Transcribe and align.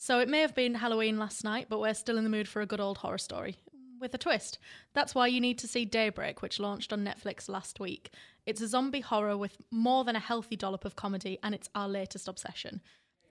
So 0.00 0.20
it 0.20 0.28
may 0.28 0.40
have 0.40 0.54
been 0.54 0.76
Halloween 0.76 1.18
last 1.18 1.42
night, 1.42 1.66
but 1.68 1.80
we're 1.80 1.92
still 1.92 2.18
in 2.18 2.24
the 2.24 2.30
mood 2.30 2.46
for 2.46 2.62
a 2.62 2.66
good 2.66 2.80
old 2.80 2.98
horror 2.98 3.18
story. 3.18 3.56
With 4.00 4.14
a 4.14 4.18
twist. 4.18 4.60
That's 4.94 5.12
why 5.12 5.26
you 5.26 5.40
need 5.40 5.58
to 5.58 5.66
see 5.66 5.84
Daybreak, 5.84 6.40
which 6.40 6.60
launched 6.60 6.92
on 6.92 7.04
Netflix 7.04 7.48
last 7.48 7.80
week. 7.80 8.12
It's 8.46 8.60
a 8.60 8.68
zombie 8.68 9.00
horror 9.00 9.36
with 9.36 9.56
more 9.72 10.04
than 10.04 10.14
a 10.14 10.20
healthy 10.20 10.54
dollop 10.54 10.84
of 10.84 10.94
comedy, 10.94 11.40
and 11.42 11.52
it's 11.52 11.68
our 11.74 11.88
latest 11.88 12.28
obsession. 12.28 12.80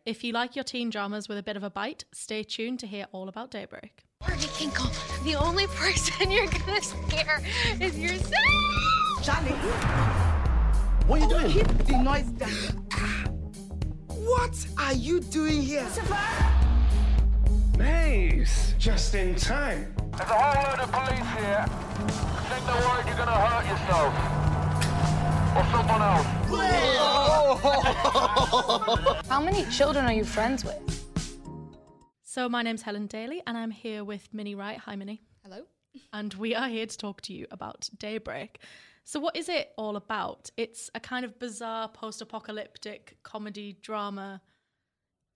If 0.06 0.26
you 0.26 0.34
like 0.34 0.58
your 0.58 0.66
teen 0.66 0.90
dramas 0.90 1.30
with 1.30 1.38
a 1.38 1.44
bit 1.44 1.56
of 1.56 1.64
a 1.64 1.70
bite, 1.70 2.04
stay 2.14 2.44
tuned 2.44 2.80
to 2.82 2.88
hear 2.88 3.08
all 3.14 3.30
about 3.30 3.50
Daybreak. 3.50 4.04
Barney 4.20 4.42
Kinkle, 4.42 4.92
the 5.24 5.36
only 5.36 5.68
person 5.68 6.30
you're 6.32 6.48
gonna 6.48 6.82
scare 6.82 7.42
is 7.80 7.98
yourself! 7.98 9.24
Charlie! 9.24 9.52
What 11.08 11.22
are 11.22 11.24
you 11.24 11.30
doing? 11.30 11.50
Keep 11.50 11.68
the 11.86 11.98
noise 12.04 12.26
down. 12.32 12.88
What 14.28 14.68
are 14.78 14.94
you 14.94 15.22
doing 15.22 15.62
here? 15.62 15.88
Mace! 17.78 18.76
Just 18.78 19.16
in 19.16 19.36
time. 19.36 19.96
There's 20.18 20.30
a 20.30 20.34
whole 20.34 20.64
load 20.64 20.80
of 20.82 20.92
police 20.92 21.30
here. 21.40 21.66
Think 22.50 22.66
the 22.66 22.74
word 22.86 23.06
you're 23.08 23.16
gonna 23.16 23.40
hurt 23.48 23.66
yourself. 23.72 24.12
Or 25.56 25.64
someone 25.72 26.02
else. 26.12 26.28
How 29.30 29.40
many 29.42 29.64
children 29.72 30.06
are 30.06 30.14
you 30.14 30.26
friends 30.26 30.66
with? 30.66 30.76
So 32.24 32.50
my 32.50 32.64
name's 32.64 32.82
Helen 32.82 33.08
Daly, 33.08 33.42
and 33.48 33.58
I'm 33.58 33.72
here 33.72 34.04
with 34.04 34.28
Minnie 34.34 34.56
Wright. 34.56 34.78
Hi, 34.80 34.98
Minnie. 34.98 35.22
Hello? 35.42 35.62
and 36.14 36.34
we 36.34 36.54
are 36.54 36.68
here 36.68 36.86
to 36.86 36.98
talk 36.98 37.22
to 37.22 37.34
you 37.34 37.48
about 37.52 37.90
Daybreak. 37.98 38.60
So, 39.08 39.22
what 39.22 39.38
is 39.38 39.48
it 39.48 39.72
all 39.78 39.96
about? 39.96 40.52
It's 40.58 40.90
a 40.94 41.00
kind 41.00 41.24
of 41.24 41.40
bizarre 41.40 41.88
post 41.88 42.22
apocalyptic 42.22 43.16
comedy 43.24 43.78
drama. 43.82 44.42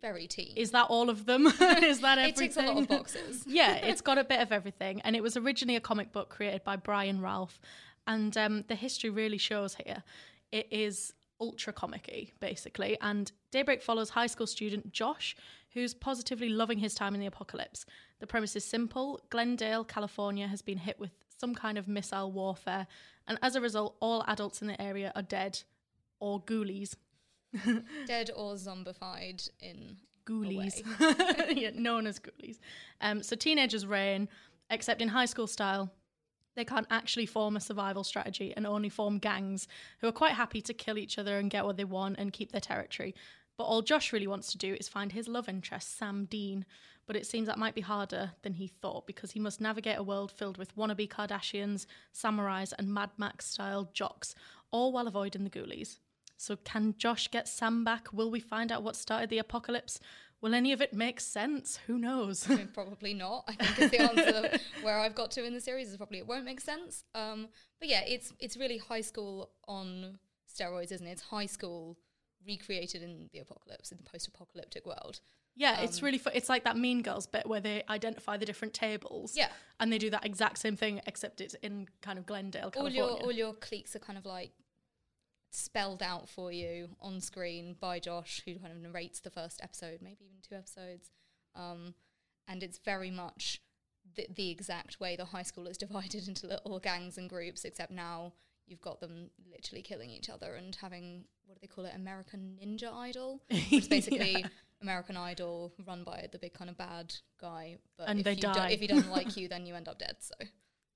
Very 0.02 0.28
teen. 0.28 0.58
Is 0.58 0.72
that 0.72 0.88
all 0.90 1.10
of 1.10 1.26
them? 1.26 1.48
is 1.82 2.02
that 2.02 2.18
everything? 2.18 2.30
it 2.30 2.36
ticks 2.36 2.58
a 2.58 2.64
lot 2.64 2.78
of 2.80 2.90
boxes. 2.90 3.44
yeah, 3.48 3.76
it's 3.76 4.02
got 4.10 4.18
a 4.18 4.26
bit 4.26 4.42
of 4.42 4.52
everything. 4.52 5.00
And 5.06 5.16
it 5.16 5.24
was 5.24 5.38
originally 5.38 5.78
a 5.78 5.80
comic 5.80 6.12
book 6.12 6.28
created 6.28 6.66
by 6.66 6.76
Brian 6.76 7.22
Ralph. 7.22 7.62
And 8.06 8.36
um, 8.36 8.66
the 8.68 8.76
history 8.76 9.10
really 9.10 9.38
shows 9.38 9.76
here. 9.76 10.04
It 10.52 10.68
is 10.70 11.14
ultra 11.40 11.72
comic 11.72 12.34
basically. 12.42 12.98
And 13.00 13.32
Daybreak 13.52 13.82
follows 13.82 14.10
high 14.10 14.28
school 14.28 14.48
student 14.48 14.92
Josh, 14.92 15.34
who's 15.74 15.94
positively 15.94 16.50
loving 16.50 16.80
his 16.80 16.94
time 16.94 17.14
in 17.14 17.22
the 17.22 17.26
apocalypse. 17.26 17.86
The 18.20 18.28
premise 18.28 18.54
is 18.58 18.66
simple 18.66 19.22
Glendale, 19.30 19.86
California 19.86 20.48
has 20.50 20.62
been 20.62 20.80
hit 20.80 21.00
with 21.00 21.12
some 21.42 21.56
kind 21.56 21.78
of 21.78 21.88
missile 21.88 22.32
warfare, 22.32 22.88
and 23.28 23.38
as 23.42 23.56
a 23.56 23.62
result, 23.62 23.98
all 24.00 24.24
adults 24.28 24.62
in 24.62 24.68
the 24.68 24.82
area 24.82 25.12
are 25.16 25.24
dead 25.24 25.62
or 26.20 26.42
ghoulies. 26.42 26.96
Dead 28.08 28.32
or 28.34 28.54
zombified 28.54 29.50
in 29.60 29.98
ghoulies, 30.26 30.82
yeah, 31.58 31.72
known 31.74 32.08
as 32.08 32.18
ghoulies. 32.18 32.60
Um, 33.02 33.22
so 33.22 33.36
teenagers 33.36 33.86
reign, 33.86 34.30
except 34.70 35.02
in 35.02 35.10
high 35.10 35.26
school 35.26 35.48
style. 35.48 35.92
They 36.56 36.66
can't 36.66 36.88
actually 36.90 37.26
form 37.26 37.56
a 37.56 37.62
survival 37.62 38.04
strategy 38.04 38.54
and 38.56 38.68
only 38.68 38.90
form 38.90 39.20
gangs 39.20 39.68
who 40.00 40.08
are 40.08 40.14
quite 40.14 40.34
happy 40.34 40.62
to 40.62 40.74
kill 40.74 40.98
each 40.98 41.18
other 41.18 41.38
and 41.40 41.50
get 41.50 41.66
what 41.66 41.78
they 41.78 41.86
want 41.86 42.20
and 42.20 42.34
keep 42.34 42.52
their 42.52 42.62
territory. 42.62 43.16
But 43.62 43.68
all 43.68 43.84
Josh 43.84 44.12
really 44.12 44.26
wants 44.26 44.52
to 44.54 44.58
do 44.58 44.76
is 44.80 44.90
find 44.90 45.12
his 45.12 45.28
love 45.28 45.48
interest, 45.48 45.96
Sam 45.96 46.26
Dean. 46.26 46.66
But 47.06 47.16
it 47.16 47.28
seems 47.28 47.46
that 47.46 47.60
might 47.60 47.76
be 47.76 47.82
harder 47.82 48.32
than 48.42 48.56
he 48.56 48.66
thought 48.66 49.06
because 49.06 49.34
he 49.34 49.40
must 49.40 49.62
navigate 49.62 50.00
a 50.00 50.04
world 50.04 50.32
filled 50.32 50.58
with 50.58 50.76
wannabe 50.76 51.08
Kardashians, 51.08 51.86
samurais, 52.12 52.74
and 52.80 52.92
Mad 52.92 53.12
Max 53.20 53.46
style 53.46 53.92
jocks, 53.94 54.34
all 54.72 54.92
while 54.92 55.06
avoiding 55.06 55.44
the 55.44 55.50
ghoulies. 55.52 56.00
So, 56.38 56.56
can 56.56 56.96
Josh 56.98 57.30
get 57.30 57.48
Sam 57.48 57.84
back? 57.84 58.12
Will 58.12 58.32
we 58.32 58.40
find 58.40 58.72
out 58.72 58.82
what 58.82 58.96
started 58.96 59.30
the 59.30 59.38
apocalypse? 59.38 60.00
Will 60.42 60.56
any 60.56 60.72
of 60.72 60.82
it 60.82 60.92
make 60.92 61.20
sense? 61.20 61.78
Who 61.86 62.00
knows? 62.00 62.50
I 62.50 62.56
mean, 62.56 62.70
probably 62.74 63.14
not. 63.14 63.44
I 63.48 63.54
think 63.64 63.80
is 63.80 63.92
the 63.92 64.02
answer 64.02 64.60
where 64.82 64.98
I've 64.98 65.14
got 65.14 65.30
to 65.32 65.46
in 65.46 65.54
the 65.54 65.62
series 65.62 65.90
is 65.90 65.98
probably 65.98 66.18
it 66.18 66.26
won't 66.26 66.46
make 66.46 66.62
sense. 66.62 67.04
Um, 67.14 67.50
but 67.80 67.90
yeah, 67.90 68.02
it's 68.08 68.34
it's 68.40 68.58
really 68.58 68.80
high 68.80 69.02
school 69.02 69.52
on 69.68 70.18
steroids, 70.52 70.92
isn't 70.92 71.06
it? 71.06 71.12
It's 71.12 71.22
high 71.22 71.46
school 71.46 72.00
recreated 72.46 73.02
in 73.02 73.30
the 73.32 73.40
apocalypse 73.40 73.92
in 73.92 73.98
the 73.98 74.04
post-apocalyptic 74.04 74.86
world. 74.86 75.22
Yeah, 75.56 75.78
um, 75.80 75.84
it's 75.84 76.02
really 76.02 76.18
fun. 76.18 76.34
It's 76.36 76.50
like 76.50 76.64
that 76.64 76.78
Mean 76.78 77.02
Girls 77.02 77.28
bit 77.28 77.46
where 77.46 77.60
they 77.60 77.84
identify 77.90 78.38
the 78.38 78.46
different 78.46 78.74
tables. 78.74 79.36
Yeah, 79.36 79.50
and 79.80 79.92
they 79.92 79.98
do 79.98 80.10
that 80.10 80.26
exact 80.26 80.58
same 80.60 80.76
thing, 80.76 81.02
except 81.06 81.42
it's 81.42 81.56
in 81.56 81.88
kind 82.02 82.18
of 82.18 82.26
Glendale, 82.26 82.72
California. 82.72 83.02
All 83.02 83.10
your 83.10 83.20
all 83.20 83.32
your 83.32 83.54
cliques 83.54 83.96
are 83.96 84.00
kind 84.00 84.18
of 84.18 84.26
like 84.26 84.52
spelled 85.52 86.02
out 86.02 86.30
for 86.30 86.52
you 86.52 86.90
on 87.02 87.20
screen 87.20 87.76
by 87.80 88.00
Josh, 88.00 88.42
who 88.46 88.56
kind 88.56 88.72
of 88.72 88.80
narrates 88.80 89.20
the 89.20 89.30
first 89.30 89.60
episode, 89.62 90.00
maybe 90.02 90.26
even 90.26 90.38
two 90.48 90.56
episodes. 90.56 91.12
Um, 91.56 91.94
and 92.48 92.64
it's 92.64 92.80
very 92.80 93.12
much 93.12 93.62
the, 94.16 94.28
the 94.34 94.50
exact 94.50 95.00
way 95.00 95.16
the 95.16 95.26
high 95.26 95.44
school 95.44 95.68
is 95.68 95.78
divided 95.86 96.28
into 96.28 96.48
little 96.48 96.80
gangs 96.80 97.18
and 97.18 97.30
groups, 97.30 97.66
except 97.66 97.92
now 97.92 98.34
you've 98.72 98.82
got 98.82 99.00
them 99.00 99.30
literally 99.52 99.82
killing 99.82 100.10
each 100.10 100.30
other 100.30 100.56
and 100.56 100.76
having 100.82 101.26
what 101.46 101.56
do 101.56 101.60
they 101.62 101.68
call 101.68 101.86
it 101.86 101.94
american 101.96 102.58
ninja 102.64 102.92
idol 102.94 103.42
which 103.52 103.74
is 103.74 103.88
basically 103.88 104.40
yeah. 104.40 104.48
american 104.82 105.18
idol 105.18 105.74
run 105.86 106.04
by 106.04 106.28
the 106.32 106.40
big 106.40 106.54
kind 106.54 106.70
of 106.70 106.78
bad 106.78 107.14
guy 107.40 107.78
but 107.98 108.08
and 108.08 108.20
if 108.20 108.26
they 108.26 108.36
die 108.36 108.72
if 108.72 108.80
he 108.80 108.88
doesn't 108.88 109.12
like 109.12 109.36
you 109.38 109.48
then 109.48 109.66
you 109.66 109.76
end 109.76 109.88
up 109.88 110.00
dead 110.00 110.16
so 110.20 110.34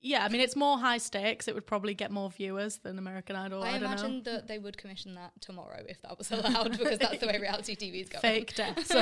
yeah, 0.06 0.24
I 0.24 0.28
mean 0.28 0.40
it's 0.40 0.54
more 0.54 0.78
high 0.78 0.98
stakes. 0.98 1.48
It 1.48 1.54
would 1.54 1.66
probably 1.66 1.94
get 1.94 2.10
more 2.10 2.30
viewers 2.30 2.78
than 2.78 2.98
American 2.98 3.34
Idol. 3.34 3.62
I, 3.62 3.70
I 3.70 3.76
imagine 3.76 4.18
know. 4.18 4.32
that 4.32 4.46
they 4.46 4.58
would 4.58 4.76
commission 4.76 5.14
that 5.14 5.32
tomorrow 5.40 5.82
if 5.88 6.00
that 6.02 6.16
was 6.16 6.30
allowed, 6.30 6.78
because 6.78 6.98
that's 6.98 7.18
the 7.18 7.26
way 7.26 7.38
reality 7.40 7.74
TV 7.74 8.02
is 8.02 8.08
going. 8.08 8.20
Fake 8.20 8.54
deaths. 8.54 8.94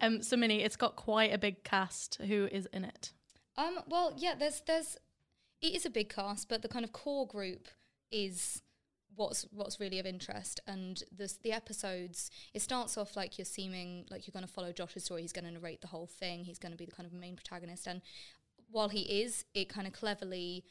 um, 0.00 0.22
so 0.22 0.36
Minnie, 0.36 0.62
it's 0.62 0.76
got 0.76 0.96
quite 0.96 1.32
a 1.32 1.38
big 1.38 1.62
cast. 1.64 2.20
Who 2.26 2.48
is 2.50 2.68
in 2.72 2.84
it? 2.84 3.12
Um, 3.56 3.78
well, 3.86 4.12
yeah, 4.16 4.34
there's 4.38 4.62
there's 4.66 4.96
it 5.64 5.74
is 5.74 5.86
a 5.86 5.90
big 5.90 6.08
cast, 6.08 6.48
but 6.48 6.62
the 6.62 6.68
kind 6.68 6.84
of 6.84 6.92
core 6.92 7.26
group 7.26 7.68
is 8.10 8.62
what's 9.16 9.46
what's 9.52 9.78
really 9.78 10.00
of 10.00 10.06
interest 10.06 10.58
and 10.66 11.04
this 11.16 11.38
the 11.44 11.52
episodes 11.52 12.32
it 12.52 12.60
starts 12.60 12.98
off 12.98 13.14
like 13.14 13.38
you're 13.38 13.44
seeming 13.44 14.04
like 14.10 14.26
you're 14.26 14.32
going 14.32 14.44
to 14.44 14.52
follow 14.52 14.72
josh's 14.72 15.04
story 15.04 15.22
he's 15.22 15.32
going 15.32 15.44
to 15.44 15.52
narrate 15.52 15.80
the 15.80 15.86
whole 15.86 16.08
thing 16.08 16.44
he's 16.44 16.58
going 16.58 16.72
to 16.72 16.76
be 16.76 16.84
the 16.84 16.90
kind 16.90 17.06
of 17.06 17.12
main 17.12 17.36
protagonist 17.36 17.86
and 17.86 18.02
while 18.74 18.88
he 18.88 19.22
is, 19.22 19.44
it 19.54 19.68
kind 19.68 19.86
of 19.86 19.92
cleverly 19.92 20.64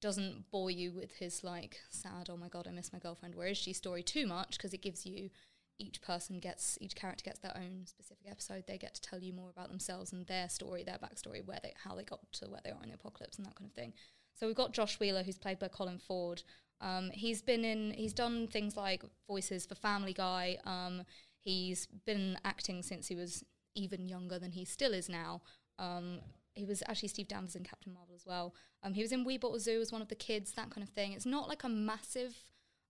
doesn't 0.00 0.50
bore 0.50 0.70
you 0.70 0.92
with 0.92 1.12
his 1.16 1.44
like 1.44 1.80
sad, 1.90 2.28
oh 2.30 2.36
my 2.36 2.48
god, 2.48 2.66
I 2.66 2.72
miss 2.72 2.92
my 2.92 2.98
girlfriend. 2.98 3.34
Where 3.34 3.48
is 3.48 3.58
she 3.58 3.72
story 3.72 4.02
too 4.02 4.26
much 4.26 4.56
because 4.56 4.72
it 4.72 4.82
gives 4.82 5.06
you 5.06 5.30
each 5.78 6.00
person 6.00 6.40
gets 6.40 6.78
each 6.80 6.96
character 6.96 7.22
gets 7.22 7.40
their 7.40 7.54
own 7.54 7.84
specific 7.84 8.26
episode. 8.30 8.64
They 8.66 8.78
get 8.78 8.94
to 8.94 9.02
tell 9.02 9.20
you 9.20 9.34
more 9.34 9.50
about 9.50 9.68
themselves 9.68 10.12
and 10.12 10.26
their 10.26 10.48
story, 10.48 10.82
their 10.82 10.98
backstory, 10.98 11.44
where 11.44 11.58
they 11.62 11.74
how 11.84 11.94
they 11.94 12.04
got 12.04 12.20
to 12.32 12.46
where 12.46 12.60
they 12.64 12.70
are 12.70 12.82
in 12.82 12.88
the 12.88 12.94
apocalypse 12.94 13.36
and 13.36 13.46
that 13.46 13.54
kind 13.54 13.68
of 13.70 13.74
thing. 13.74 13.92
So 14.38 14.46
we've 14.46 14.56
got 14.56 14.72
Josh 14.72 15.00
Wheeler, 15.00 15.22
who's 15.22 15.38
played 15.38 15.58
by 15.58 15.68
Colin 15.68 15.98
Ford. 15.98 16.42
Um, 16.80 17.10
he's 17.12 17.40
been 17.40 17.64
in 17.64 17.92
he's 17.92 18.12
done 18.12 18.46
things 18.46 18.76
like 18.76 19.02
voices 19.26 19.64
for 19.64 19.74
Family 19.74 20.12
Guy. 20.12 20.58
Um, 20.64 21.02
he's 21.40 21.86
been 22.04 22.38
acting 22.44 22.82
since 22.82 23.08
he 23.08 23.14
was 23.14 23.44
even 23.74 24.08
younger 24.08 24.38
than 24.38 24.52
he 24.52 24.64
still 24.64 24.92
is 24.92 25.08
now. 25.08 25.42
Um, 25.78 26.20
he 26.54 26.64
was 26.64 26.82
actually 26.86 27.08
Steve 27.08 27.28
Danvers 27.28 27.56
in 27.56 27.64
Captain 27.64 27.92
Marvel 27.92 28.14
as 28.14 28.26
well. 28.26 28.54
Um, 28.82 28.94
he 28.94 29.02
was 29.02 29.12
in 29.12 29.24
We 29.24 29.38
Bought 29.38 29.56
a 29.56 29.60
Zoo 29.60 29.80
as 29.80 29.92
one 29.92 30.02
of 30.02 30.08
the 30.08 30.14
kids, 30.14 30.52
that 30.52 30.70
kind 30.70 30.82
of 30.82 30.88
thing. 30.90 31.12
It's 31.12 31.26
not 31.26 31.48
like 31.48 31.64
a 31.64 31.68
massive 31.68 32.34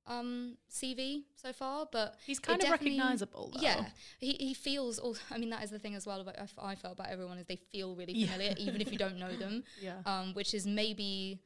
um, 0.07 0.57
CV 0.71 1.25
so 1.35 1.53
far, 1.53 1.89
but 1.91 2.17
he's 2.25 2.39
kind 2.39 2.63
of 2.63 2.71
recognizable. 2.71 3.53
Though. 3.55 3.61
Yeah, 3.61 3.87
he 4.19 4.33
he 4.33 4.55
feels. 4.55 4.99
All, 4.99 5.17
I 5.31 5.39
mean, 5.39 5.51
that 5.51 5.65
is 5.65 5.71
the 5.71 5.79
thing 5.79 5.95
as 5.95 6.07
well. 6.07 6.21
About 6.21 6.37
I 6.59 6.75
felt 6.75 6.95
about 6.95 7.09
everyone 7.09 7.39
is 7.39 7.47
they 7.47 7.57
feel 7.57 7.95
really 7.95 8.25
familiar, 8.25 8.55
yeah. 8.57 8.65
even 8.65 8.81
if 8.81 8.93
you 8.93 8.99
don't 8.99 9.19
know 9.19 9.35
them. 9.37 9.65
Yeah, 9.81 9.99
um, 10.07 10.33
which 10.35 10.55
is 10.55 10.67
maybe 10.67 11.41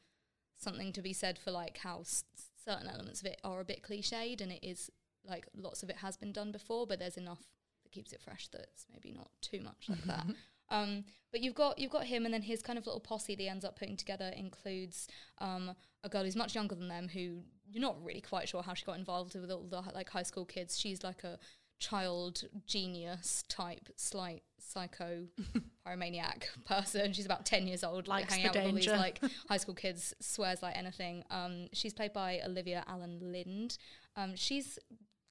something 0.56 0.92
to 0.92 1.02
be 1.02 1.12
said 1.12 1.38
for 1.38 1.50
like 1.50 1.78
how 1.78 2.00
s- 2.00 2.24
certain 2.64 2.86
elements 2.86 3.20
of 3.20 3.26
it 3.26 3.40
are 3.42 3.60
a 3.60 3.64
bit 3.64 3.82
cliched, 3.82 4.40
and 4.40 4.52
it 4.52 4.62
is 4.62 4.90
like 5.26 5.46
lots 5.56 5.82
of 5.82 5.90
it 5.90 5.96
has 5.96 6.16
been 6.16 6.32
done 6.32 6.52
before, 6.52 6.86
but 6.86 6.98
there's 6.98 7.16
enough 7.16 7.42
that 7.82 7.92
keeps 7.92 8.12
it 8.12 8.20
fresh 8.20 8.48
that 8.48 8.62
it's 8.62 8.86
maybe 8.92 9.12
not 9.12 9.30
too 9.40 9.60
much 9.60 9.88
like 9.88 10.04
that. 10.04 10.26
Um, 10.70 11.04
but 11.32 11.40
you've 11.40 11.54
got 11.54 11.78
you've 11.78 11.90
got 11.90 12.04
him, 12.04 12.24
and 12.24 12.32
then 12.32 12.42
his 12.42 12.62
kind 12.62 12.78
of 12.78 12.86
little 12.86 13.00
posse 13.00 13.34
that 13.34 13.42
he 13.42 13.48
ends 13.48 13.64
up 13.64 13.78
putting 13.78 13.96
together 13.96 14.32
includes 14.36 15.08
um, 15.38 15.72
a 16.04 16.08
girl 16.08 16.24
who's 16.24 16.36
much 16.36 16.54
younger 16.54 16.74
than 16.74 16.88
them, 16.88 17.08
who 17.08 17.40
you're 17.70 17.80
not 17.80 18.04
really 18.04 18.20
quite 18.20 18.48
sure 18.48 18.62
how 18.62 18.74
she 18.74 18.84
got 18.84 18.98
involved 18.98 19.34
with 19.34 19.50
all 19.50 19.66
the 19.68 19.82
like 19.94 20.08
high 20.10 20.22
school 20.22 20.44
kids. 20.44 20.78
She's 20.78 21.02
like 21.02 21.24
a 21.24 21.38
child 21.78 22.42
genius 22.66 23.42
type, 23.48 23.88
slight 23.96 24.42
psycho 24.58 25.24
pyromaniac 25.86 26.44
person. 26.64 27.12
She's 27.12 27.26
about 27.26 27.46
ten 27.46 27.66
years 27.66 27.84
old, 27.84 28.08
like 28.08 28.30
hanging 28.30 28.46
out 28.46 28.54
with 28.54 28.66
all 28.66 28.72
these 28.72 28.88
like 28.88 29.20
high 29.48 29.56
school 29.56 29.74
kids, 29.74 30.14
swears 30.20 30.62
like 30.62 30.76
anything. 30.76 31.24
Um, 31.30 31.68
she's 31.72 31.94
played 31.94 32.12
by 32.12 32.40
Alyvia 32.46 32.84
Alyn 32.86 33.20
Lind. 33.20 33.78
Um, 34.16 34.34
she's 34.36 34.78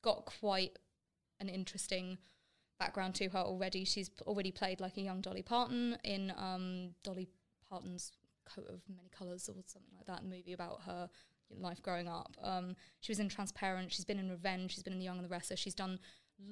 got 0.01 0.25
quite 0.39 0.77
an 1.39 1.49
interesting 1.49 2.17
background 2.79 3.15
to 3.15 3.29
her 3.29 3.39
already. 3.39 3.83
She's 3.85 4.09
already 4.21 4.51
played 4.51 4.79
like 4.79 4.97
a 4.97 5.01
young 5.01 5.21
Dolly 5.21 5.41
Parton 5.41 5.97
in 6.03 6.33
um, 6.37 6.91
Dolly 7.03 7.27
Parton's 7.69 8.11
Coat 8.45 8.67
of 8.69 8.81
Many 8.87 9.09
Colours 9.15 9.49
or 9.49 9.61
something 9.65 9.91
like 9.95 10.07
that, 10.07 10.23
movie 10.23 10.53
about 10.53 10.81
her 10.85 11.09
life 11.57 11.81
growing 11.81 12.07
up. 12.07 12.35
Um, 12.41 12.75
she 12.99 13.11
was 13.11 13.19
in 13.19 13.29
Transparent. 13.29 13.91
She's 13.91 14.05
been 14.05 14.19
in 14.19 14.29
Revenge. 14.29 14.73
She's 14.73 14.83
been 14.83 14.93
in 14.93 14.99
The 14.99 15.05
Young 15.05 15.17
and 15.17 15.25
the 15.25 15.29
Restless. 15.29 15.59
She's 15.59 15.75
done 15.75 15.99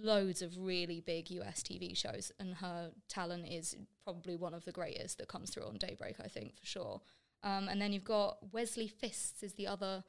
loads 0.02 0.42
of 0.42 0.58
really 0.58 1.00
big 1.00 1.30
US 1.32 1.64
TV 1.64 1.96
shows, 1.96 2.32
and 2.40 2.56
her 2.56 2.92
talent 3.08 3.48
is 3.48 3.76
probably 4.04 4.36
one 4.36 4.54
of 4.54 4.66
the 4.66 4.72
greatest 4.72 5.18
that 5.18 5.28
comes 5.28 5.50
through 5.50 5.66
on 5.66 5.78
Daybreak. 5.78 6.16
I 6.24 6.28
think 6.28 6.58
for 6.60 6.66
sure. 6.66 7.02
Um, 7.44 7.68
and 7.68 7.82
then 7.82 7.94
you've 7.94 8.04
got 8.04 8.38
Wesley 8.52 8.88
Fists 8.88 9.44
is 9.44 9.54
the 9.54 9.68
other 9.68 10.04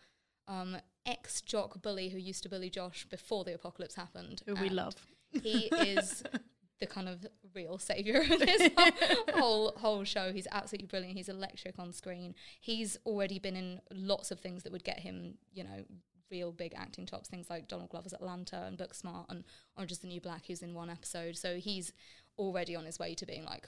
um, 0.49 0.79
ex 1.07 1.41
jock 1.43 1.81
bully 1.83 2.09
who 2.09 2.19
used 2.19 2.43
to 2.43 2.49
bully 2.49 2.71
Josh 2.71 3.07
before 3.09 3.45
the 3.45 3.55
apocalypse 3.55 3.95
happened. 3.95 4.43
Who 4.47 4.55
we 4.55 4.69
love. 4.69 4.95
He 5.43 5.67
is 5.67 6.23
the 6.81 6.87
kind 6.87 7.09
of 7.09 7.27
real 7.55 7.79
savior 7.79 8.21
of 8.21 8.39
this 8.39 8.71
whole 9.35 9.73
whole 9.77 10.05
show. 10.05 10.33
He's 10.33 10.47
absolutely 10.53 10.87
brilliant. 10.87 11.17
He's 11.17 11.29
electric 11.29 11.79
on 11.79 11.93
screen. 11.93 12.35
He's 12.61 12.97
already 13.07 13.39
been 13.39 13.57
in 13.57 13.81
lots 13.93 14.31
of 14.31 14.41
things 14.41 14.63
that 14.63 14.73
would 14.73 14.85
get 14.85 15.01
him, 15.01 15.35
you 15.53 15.65
know, 15.65 15.85
real 16.31 16.53
big 16.53 16.75
acting 16.77 17.07
tops. 17.07 17.29
Things 17.29 17.49
like 17.51 17.69
Donald 17.69 17.91
Glover's 17.91 18.13
Atlanta 18.13 18.63
and 18.67 18.79
Booksmart 18.79 19.27
and 19.31 19.45
Orange 19.77 19.93
is 19.93 19.99
the 19.99 20.07
New 20.09 20.21
Black. 20.21 20.45
Was 20.49 20.63
in 20.63 20.75
one 20.75 20.91
episode, 20.91 21.37
so 21.37 21.57
he's 21.57 21.93
already 22.39 22.77
on 22.77 22.85
his 22.85 22.99
way 22.99 23.15
to 23.15 23.27
being 23.27 23.45
like 23.45 23.67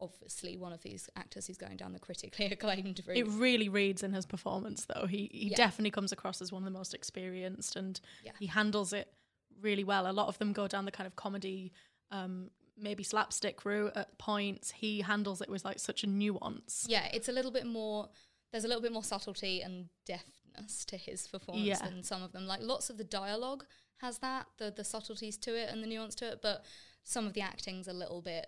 obviously 0.00 0.56
one 0.56 0.72
of 0.72 0.80
these 0.82 1.10
actors 1.16 1.46
who's 1.48 1.58
going 1.58 1.76
down 1.76 1.92
the 1.92 1.98
critically 1.98 2.46
acclaimed 2.52 3.02
route. 3.06 3.16
It 3.18 3.26
really 3.28 3.68
reads 3.68 4.02
in 4.02 4.12
his 4.12 4.26
performance, 4.26 4.86
though. 4.86 5.06
He 5.06 5.28
he 5.32 5.48
Yeah. 5.50 5.56
definitely 5.56 5.90
comes 5.90 6.12
across 6.12 6.40
as 6.40 6.52
one 6.52 6.62
of 6.62 6.72
the 6.72 6.76
most 6.78 6.94
experienced, 6.94 7.76
and 7.76 8.00
Yeah. 8.24 8.32
he 8.38 8.46
handles 8.46 8.92
it 8.92 9.12
really 9.60 9.82
well. 9.84 10.08
A 10.08 10.12
lot 10.12 10.28
of 10.28 10.38
them 10.38 10.52
go 10.52 10.68
down 10.68 10.84
the 10.84 10.92
kind 10.92 11.06
of 11.06 11.16
comedy, 11.16 11.72
um, 12.10 12.50
maybe 12.76 13.02
slapstick 13.02 13.64
route 13.64 13.92
at 13.96 14.18
points. 14.18 14.70
He 14.72 15.00
handles 15.00 15.40
it 15.40 15.48
with 15.48 15.64
like 15.64 15.78
such 15.78 16.04
a 16.04 16.06
nuance. 16.06 16.86
yeah, 16.88 17.08
it's 17.12 17.28
a 17.28 17.32
little 17.32 17.50
bit 17.50 17.66
more. 17.66 18.08
There's 18.52 18.64
a 18.64 18.68
little 18.68 18.82
bit 18.82 18.92
more 18.92 19.04
subtlety 19.04 19.60
and 19.60 19.88
deftness 20.06 20.84
to 20.86 20.96
his 20.96 21.26
performance 21.28 21.66
Yeah. 21.66 21.78
than 21.82 22.02
some 22.02 22.22
of 22.22 22.32
them. 22.32 22.46
Like 22.46 22.60
lots 22.62 22.88
of 22.90 22.96
the 22.96 23.04
dialogue 23.04 23.64
has 23.98 24.18
that, 24.18 24.46
the 24.58 24.70
the 24.70 24.84
subtleties 24.84 25.36
to 25.38 25.54
it 25.56 25.68
and 25.70 25.82
the 25.82 25.86
nuance 25.86 26.14
to 26.16 26.28
it, 26.32 26.40
but 26.42 26.64
some 27.02 27.26
of 27.26 27.32
the 27.34 27.40
acting's 27.42 27.88
a 27.88 27.92
little 27.92 28.22
bit 28.22 28.46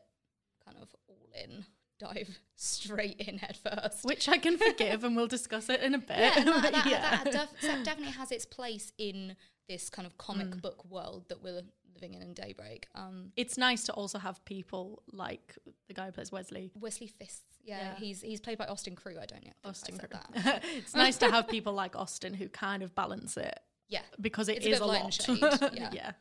kind 0.65 0.77
of 0.81 0.95
all 1.09 1.29
in, 1.45 1.65
dive 1.99 2.39
straight 2.57 3.21
in 3.21 3.39
head 3.39 3.57
first. 3.57 4.05
Which 4.05 4.29
I 4.29 4.39
can 4.39 4.57
forgive, 4.57 5.03
and 5.05 5.17
we'll 5.17 5.27
discuss 5.27 5.69
it 5.69 5.83
in 5.83 5.95
a 5.95 5.99
bit. 5.99 6.19
yeah, 6.19 6.35
that, 6.45 6.73
that, 6.73 6.87
Yeah. 6.87 7.25
that 7.25 7.33
def- 7.33 7.61
that 7.62 7.85
definitely 7.85 8.12
has 8.15 8.31
its 8.33 8.47
place 8.47 8.93
in 8.97 9.37
this 9.69 9.91
kind 9.91 10.07
of 10.07 10.17
comic 10.19 10.49
Mm. 10.49 10.62
book 10.62 10.85
world 10.91 11.29
that 11.29 11.43
we're 11.43 11.62
living 12.00 12.14
in 12.14 12.23
in 12.23 12.35
Daybreak. 12.35 12.87
Um, 12.94 13.32
It's 13.37 13.56
nice 13.58 13.85
to 13.85 13.93
also 13.93 14.19
have 14.19 14.44
people 14.44 15.02
like 15.12 15.56
the 15.88 15.94
guy 15.94 16.06
who 16.06 16.12
plays 16.12 16.32
Wesley. 16.32 16.70
Wesley 16.75 17.06
Fists, 17.08 17.58
yeah, 17.62 17.79
Yeah. 17.79 17.94
he's 17.97 18.20
he's 18.23 18.41
played 18.41 18.58
by 18.58 18.67
Austin 18.67 18.94
Crute. 18.97 19.19
I 19.19 19.26
don't 19.26 19.44
know. 19.44 19.52
Austin 19.64 19.99
Crute. 19.99 20.11
that. 20.11 20.62
it's 20.76 20.94
nice 20.94 21.17
to 21.19 21.31
have 21.31 21.49
people 21.49 21.73
like 21.73 21.97
Austin 21.97 22.35
who 22.35 22.49
kind 22.49 22.82
of 22.82 22.94
balance 22.94 23.37
it 23.37 23.61
Yeah, 23.88 24.02
because 24.20 24.49
it 24.49 24.56
It's 24.58 24.67
a 24.67 24.70
is 24.70 24.81
a, 24.81 24.87
light 24.87 25.02
lot. 25.05 25.12
shade, 25.14 25.38
yeah. 25.75 25.91
yeah. 25.93 26.12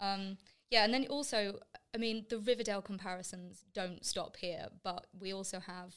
Um, 0.00 0.38
yeah, 0.70 0.84
and 0.84 0.92
then 0.94 1.06
also, 1.08 1.60
I 1.94 1.98
mean, 1.98 2.24
the 2.28 2.38
Riverdale 2.38 2.82
comparisons 2.82 3.64
don't 3.74 4.04
stop 4.04 4.36
here, 4.36 4.68
but 4.82 5.06
we 5.18 5.32
also 5.32 5.60
have, 5.60 5.94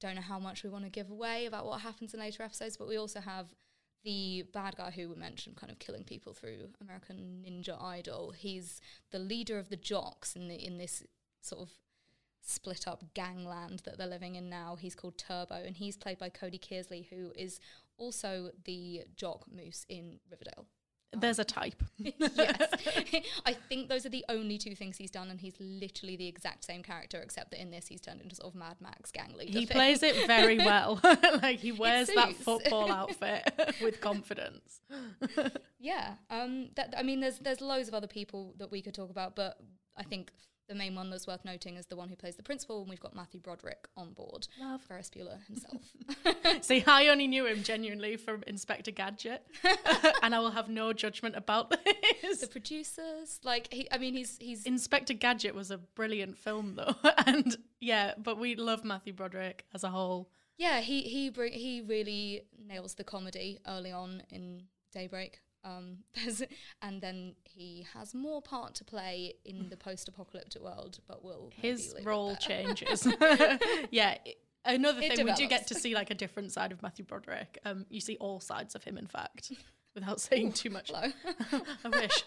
don't 0.00 0.14
know 0.14 0.20
how 0.22 0.38
much 0.38 0.62
we 0.64 0.70
want 0.70 0.84
to 0.84 0.90
give 0.90 1.10
away 1.10 1.46
about 1.46 1.64
what 1.66 1.80
happens 1.80 2.12
in 2.14 2.20
later 2.20 2.42
episodes, 2.42 2.76
but 2.76 2.88
we 2.88 2.96
also 2.98 3.20
have 3.20 3.46
the 4.06 4.44
bad 4.52 4.76
guy 4.76 4.92
who 4.92 5.08
we 5.08 5.16
mentioned 5.16 5.56
kind 5.56 5.70
of 5.70 5.80
killing 5.80 6.04
people 6.04 6.32
through 6.32 6.68
American 6.80 7.44
Ninja 7.44 7.82
Idol. 7.82 8.30
He's 8.30 8.80
the 9.10 9.18
leader 9.18 9.58
of 9.58 9.68
the 9.68 9.76
jocks 9.76 10.36
in 10.36 10.46
the 10.46 10.54
in 10.54 10.78
this 10.78 11.02
sort 11.40 11.62
of 11.62 11.70
split 12.40 12.86
up 12.86 13.02
gangland 13.14 13.82
that 13.84 13.98
they're 13.98 14.06
living 14.06 14.36
in 14.36 14.48
now. 14.48 14.76
He's 14.76 14.94
called 14.94 15.18
Turbo, 15.18 15.56
and 15.56 15.76
he's 15.76 15.96
played 15.96 16.18
by 16.18 16.28
Cody 16.28 16.58
Kearsley, 16.58 17.08
who 17.08 17.32
is 17.34 17.58
also 17.98 18.52
the 18.64 19.02
jock 19.16 19.44
moose 19.52 19.84
in 19.88 20.20
Riverdale 20.30 20.66
There's 21.12 21.38
a 21.38 21.44
type. 21.44 21.82
yes. 21.98 22.20
I 23.46 23.52
think 23.52 23.88
those 23.88 24.04
are 24.04 24.10
the 24.10 24.24
only 24.28 24.58
two 24.58 24.74
things 24.74 24.96
he's 24.96 25.10
done, 25.10 25.30
and 25.30 25.40
he's 25.40 25.54
literally 25.58 26.16
the 26.16 26.26
exact 26.26 26.64
same 26.64 26.82
character, 26.82 27.20
except 27.20 27.52
that 27.52 27.60
in 27.60 27.70
this 27.70 27.86
he's 27.86 28.00
turned 28.00 28.20
into 28.20 28.34
sort 28.36 28.48
of 28.48 28.54
Mad 28.54 28.76
Max 28.80 29.10
gang 29.10 29.34
leader. 29.36 29.58
He 29.58 29.66
thing. 29.66 29.74
plays 29.74 30.02
it 30.02 30.26
very 30.26 30.58
well. 30.64 31.00
like 31.42 31.60
he 31.60 31.72
wears 31.72 32.08
that 32.08 32.34
football 32.36 32.90
outfit 32.90 33.50
with 33.82 34.00
confidence. 34.00 34.80
Yeah. 35.78 36.14
Um. 36.30 36.70
That 36.76 36.94
I 36.96 37.02
mean, 37.02 37.20
there's 37.20 37.38
there's 37.38 37.60
loads 37.60 37.88
of 37.88 37.94
other 37.94 38.08
people 38.08 38.54
that 38.58 38.70
we 38.70 38.82
could 38.82 38.94
talk 38.94 39.10
about, 39.10 39.36
but 39.36 39.56
I 39.96 40.02
think 40.02 40.32
the 40.68 40.74
main 40.74 40.94
one 40.94 41.10
that's 41.10 41.26
worth 41.26 41.44
noting 41.44 41.76
is 41.76 41.86
the 41.86 41.96
one 41.96 42.08
who 42.08 42.16
plays 42.16 42.36
the 42.36 42.42
principal, 42.42 42.80
and 42.80 42.90
we've 42.90 43.00
got 43.00 43.14
Matthew 43.14 43.40
Broderick 43.40 43.86
on 43.96 44.12
board. 44.12 44.48
Love. 44.60 44.82
Ferris 44.82 45.10
Bueller 45.10 45.38
himself. 45.46 46.62
See, 46.64 46.84
I 46.86 47.08
only 47.08 47.26
knew 47.26 47.46
him 47.46 47.62
genuinely 47.62 48.16
from 48.16 48.42
Inspector 48.46 48.90
Gadget, 48.90 49.46
and 50.22 50.34
I 50.34 50.38
will 50.40 50.50
have 50.50 50.68
no 50.68 50.92
judgment 50.92 51.36
about 51.36 51.70
this. 52.22 52.40
the 52.40 52.46
producers, 52.48 53.40
like 53.44 53.72
he, 53.72 53.88
I 53.92 53.98
mean, 53.98 54.14
he's 54.14 54.36
he's 54.38 54.64
Inspector 54.64 55.12
Gadget 55.14 55.54
was 55.54 55.70
a 55.70 55.78
brilliant 55.78 56.36
film, 56.38 56.74
though, 56.76 56.94
and 57.26 57.56
yeah, 57.80 58.14
but 58.18 58.38
we 58.38 58.56
love 58.56 58.84
Matthew 58.84 59.12
Broderick 59.12 59.64
as 59.74 59.84
a 59.84 59.88
whole. 59.88 60.30
Yeah, 60.58 60.80
he 60.80 61.02
he 61.02 61.30
bring, 61.30 61.52
he 61.52 61.82
really 61.82 62.42
nails 62.58 62.94
the 62.94 63.04
comedy 63.04 63.58
early 63.66 63.92
on 63.92 64.22
in 64.30 64.64
Daybreak. 64.92 65.40
Um, 65.66 65.98
there's, 66.14 66.42
and 66.80 67.00
then 67.00 67.34
he 67.44 67.86
has 67.92 68.14
more 68.14 68.40
part 68.40 68.74
to 68.76 68.84
play 68.84 69.34
in 69.44 69.68
the 69.68 69.76
post-apocalyptic 69.76 70.62
world, 70.62 70.98
but 71.08 71.24
we'll 71.24 71.50
His 71.54 71.94
role 72.04 72.36
changes. 72.36 73.06
yeah. 73.90 74.16
i- 74.26 74.34
Another 74.68 75.00
It 75.00 75.14
thing, 75.14 75.24
we 75.26 75.32
do 75.34 75.46
get 75.46 75.68
to 75.68 75.76
see 75.76 75.94
like 75.94 76.10
a 76.10 76.14
different 76.14 76.50
side 76.50 76.72
of 76.72 76.82
Matthew 76.82 77.04
Broderick. 77.04 77.56
Um, 77.64 77.86
you 77.88 78.00
see 78.00 78.16
all 78.16 78.40
sides 78.40 78.74
of 78.74 78.82
him, 78.82 78.98
in 78.98 79.06
fact, 79.06 79.52
without 79.94 80.20
saying 80.20 80.54
too 80.54 80.70
much. 80.70 80.90
I 80.92 81.12
wish. 81.88 82.24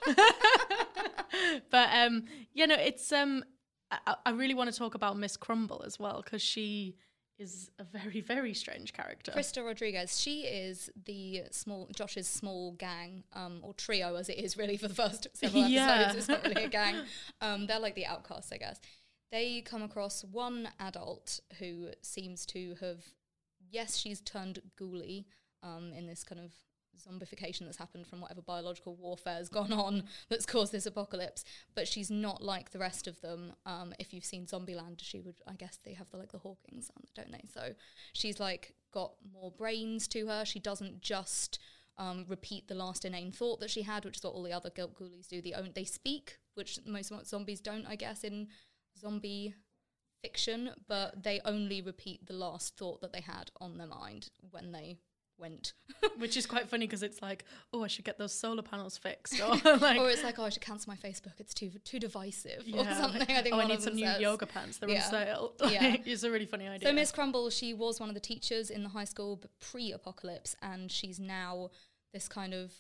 but 1.69 1.89
um, 1.93 2.23
you 2.53 2.65
know, 2.65 2.75
it's 2.75 3.11
um, 3.11 3.43
I, 3.91 4.15
I 4.25 4.29
really 4.31 4.53
want 4.53 4.71
to 4.71 4.77
talk 4.77 4.95
about 4.95 5.17
Miss 5.17 5.35
Crumble 5.35 5.83
as 5.85 5.99
well 5.99 6.21
because 6.23 6.41
she 6.41 6.95
is 7.39 7.71
a 7.79 7.83
very 7.83 8.21
very 8.21 8.53
strange 8.53 8.93
character. 8.93 9.31
Krysta 9.31 9.65
Rodriguez. 9.65 10.19
She 10.19 10.41
is 10.41 10.89
the 11.05 11.43
small 11.51 11.87
Josh's 11.95 12.27
small 12.27 12.73
gang, 12.73 13.23
um, 13.33 13.59
or 13.63 13.73
trio 13.73 14.15
as 14.15 14.29
it 14.29 14.37
is 14.37 14.57
really 14.57 14.77
for 14.77 14.87
the 14.87 14.93
first 14.93 15.27
several 15.33 15.63
episodes. 15.63 15.73
Yeah. 15.73 16.13
It's 16.13 16.27
not 16.27 16.43
really 16.43 16.65
a 16.65 16.69
gang. 16.69 16.95
Um, 17.41 17.67
they're 17.67 17.79
like 17.79 17.95
the 17.95 18.05
outcasts, 18.05 18.51
I 18.51 18.57
guess. 18.57 18.79
They 19.31 19.61
come 19.61 19.83
across 19.83 20.23
one 20.23 20.69
adult 20.79 21.39
who 21.59 21.89
seems 22.01 22.45
to 22.47 22.75
have, 22.81 23.03
yes, 23.69 23.95
she's 23.95 24.21
turned 24.21 24.59
ghouly 24.79 25.25
um, 25.61 25.93
in 25.95 26.07
this 26.07 26.23
kind 26.23 26.41
of 26.41 26.51
zombification 26.99 27.61
that's 27.61 27.77
happened 27.77 28.07
from 28.07 28.21
whatever 28.21 28.41
biological 28.41 28.95
warfare 28.95 29.35
has 29.35 29.49
gone 29.59 29.73
on 29.73 30.03
that's 30.29 30.45
caused 30.45 30.71
this 30.71 30.85
apocalypse. 30.85 31.43
But 31.75 31.87
she's 31.87 32.11
not 32.11 32.43
like 32.43 32.71
the 32.71 32.79
rest 32.79 33.07
of 33.07 33.21
them. 33.21 33.53
Um, 33.65 33.93
if 33.99 34.13
you've 34.13 34.25
seen 34.25 34.45
Zombieland, 34.45 35.01
she 35.01 35.19
would, 35.19 35.35
I 35.47 35.53
guess 35.53 35.79
they 35.83 35.93
have 35.93 36.09
the 36.09 36.17
like 36.17 36.31
the 36.31 36.39
Hawkins, 36.39 36.91
don't 37.15 37.31
they? 37.31 37.43
So 37.53 37.73
she's 38.13 38.39
like 38.39 38.73
got 38.91 39.13
more 39.33 39.51
brains 39.51 40.07
to 40.09 40.27
her. 40.27 40.45
She 40.45 40.59
doesn't 40.59 41.01
just 41.01 41.59
um, 41.97 42.25
repeat 42.27 42.67
the 42.67 42.75
last 42.75 43.05
inane 43.05 43.31
thought 43.31 43.59
that 43.59 43.69
she 43.69 43.83
had, 43.83 44.05
which 44.05 44.17
is 44.17 44.23
what 44.23 44.33
all 44.33 44.43
the 44.43 44.53
other 44.53 44.69
ghou- 44.69 44.87
ghoulies 44.99 45.27
do. 45.27 45.41
They 45.41 45.53
own, 45.53 45.71
they 45.75 45.83
speak, 45.83 46.37
which 46.55 46.79
most 46.85 47.11
mo- 47.11 47.23
zombies 47.23 47.59
don't, 47.59 47.85
I 47.85 47.95
guess, 47.95 48.23
in 48.23 48.47
zombie 48.97 49.53
fiction. 50.21 50.71
But 50.87 51.23
they 51.23 51.41
only 51.43 51.81
repeat 51.81 52.25
the 52.25 52.33
last 52.33 52.77
thought 52.77 53.01
that 53.01 53.13
they 53.13 53.21
had 53.21 53.51
on 53.59 53.77
their 53.77 53.87
mind 53.87 54.29
when 54.49 54.71
they 54.71 54.97
went. 55.39 55.73
which 56.17 56.37
is 56.37 56.45
quite 56.45 56.69
funny 56.69 56.85
because 56.85 57.03
it's 57.03 57.21
like, 57.21 57.45
oh, 57.73 57.83
I 57.83 57.87
should 57.87 58.05
get 58.05 58.17
those 58.17 58.33
solar 58.33 58.61
panels 58.61 58.97
fixed, 58.97 59.39
or 59.41 59.49
like, 59.77 59.99
or 59.99 60.09
it's 60.09 60.23
like, 60.23 60.39
oh, 60.39 60.43
I 60.43 60.49
should 60.49 60.61
cancel 60.61 60.91
my 60.91 60.97
Facebook. 60.97 61.33
It's 61.39 61.53
too 61.53 61.71
too 61.83 61.99
divisive, 61.99 62.63
or 62.73 62.83
something. 62.85 63.19
like, 63.19 63.29
I 63.29 63.41
think 63.41 63.55
oh, 63.55 63.59
I 63.59 63.65
need 63.67 63.81
some 63.81 63.95
new 63.95 64.05
says. 64.05 64.21
yoga 64.21 64.45
pants. 64.45 64.77
They're 64.77 64.89
Yeah. 64.89 65.03
on 65.05 65.09
sale. 65.11 65.53
Yeah. 65.69 65.97
it's 66.05 66.23
a 66.23 66.31
really 66.31 66.45
funny 66.45 66.67
idea. 66.67 66.87
So 66.87 66.93
Miss 66.93 67.11
Crumble, 67.11 67.49
she 67.49 67.73
was 67.73 67.99
one 67.99 68.09
of 68.09 68.15
the 68.15 68.21
teachers 68.21 68.69
in 68.69 68.83
the 68.83 68.89
high 68.89 69.05
school 69.05 69.41
pre-apocalypse, 69.59 70.55
and 70.61 70.91
she's 70.91 71.19
now 71.19 71.69
this 72.13 72.27
kind 72.27 72.53
of 72.53 72.71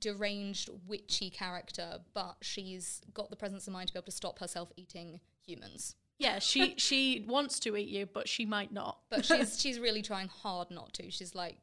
deranged, 0.00 0.70
witchy 0.86 1.30
character. 1.30 1.98
But 2.14 2.36
she's 2.42 3.00
got 3.14 3.30
the 3.30 3.36
presence 3.36 3.66
of 3.66 3.72
mind 3.72 3.88
to 3.88 3.94
be 3.94 3.98
able 3.98 4.06
to 4.06 4.12
stop 4.12 4.38
herself 4.38 4.70
eating 4.76 5.20
humans. 5.44 5.96
Yeah, 6.22 6.38
she 6.38 6.74
she 6.76 7.24
wants 7.26 7.58
to 7.60 7.76
eat 7.76 7.88
you, 7.88 8.06
but 8.06 8.28
she 8.28 8.46
might 8.46 8.72
not. 8.72 8.98
But 9.10 9.24
she's 9.24 9.60
she's 9.60 9.78
really 9.78 10.02
trying 10.02 10.28
hard 10.28 10.70
not 10.70 10.92
to. 10.94 11.10
She's 11.10 11.34
like 11.34 11.56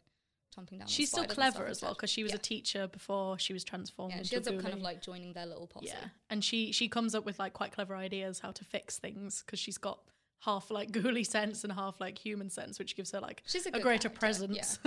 chomping 0.55 0.79
down. 0.79 0.87
She's 0.87 1.09
still 1.09 1.25
clever 1.25 1.65
as 1.65 1.81
well 1.81 1.93
because 1.93 2.09
she 2.09 2.23
was 2.23 2.31
yeah. 2.33 2.37
a 2.37 2.39
teacher 2.39 2.87
before 2.87 3.39
she 3.39 3.53
was 3.53 3.63
transformed. 3.63 4.13
Yeah, 4.15 4.23
she 4.23 4.35
ends 4.35 4.47
up 4.47 4.59
kind 4.59 4.73
of 4.73 4.81
like 4.81 5.01
joining 5.01 5.33
their 5.33 5.45
little 5.45 5.67
posse. 5.67 5.87
Yeah, 5.87 6.09
and 6.29 6.43
she 6.43 6.71
she 6.71 6.87
comes 6.87 7.15
up 7.15 7.25
with 7.25 7.39
like 7.39 7.53
quite 7.53 7.71
clever 7.71 7.95
ideas 7.95 8.39
how 8.39 8.51
to 8.51 8.65
fix 8.65 8.97
things 8.97 9.43
because 9.45 9.59
she's 9.59 9.77
got 9.77 9.99
half 10.41 10.71
like 10.71 10.91
ghoulie 10.91 11.25
sense 11.25 11.63
and 11.63 11.73
half 11.73 11.99
like 11.99 12.17
human 12.17 12.49
sense, 12.49 12.79
which 12.79 12.95
gives 12.95 13.11
her 13.11 13.19
like 13.19 13.43
She's 13.45 13.65
a 13.65 13.69
a 13.69 13.79
greater 13.79 14.09
character, 14.09 14.19
presence. 14.19 14.79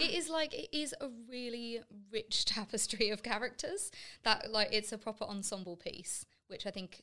It 0.00 0.10
is 0.10 0.28
like 0.28 0.52
it 0.54 0.68
is 0.72 0.94
a 1.00 1.08
really 1.30 1.80
rich 2.12 2.44
tapestry 2.54 3.10
of 3.10 3.22
characters 3.22 3.90
that 4.22 4.50
like 4.50 4.68
it's 4.72 4.92
a 4.92 4.98
proper 4.98 5.24
ensemble 5.24 5.76
piece, 5.76 6.26
which 6.48 6.66
I 6.66 6.70
think 6.70 7.02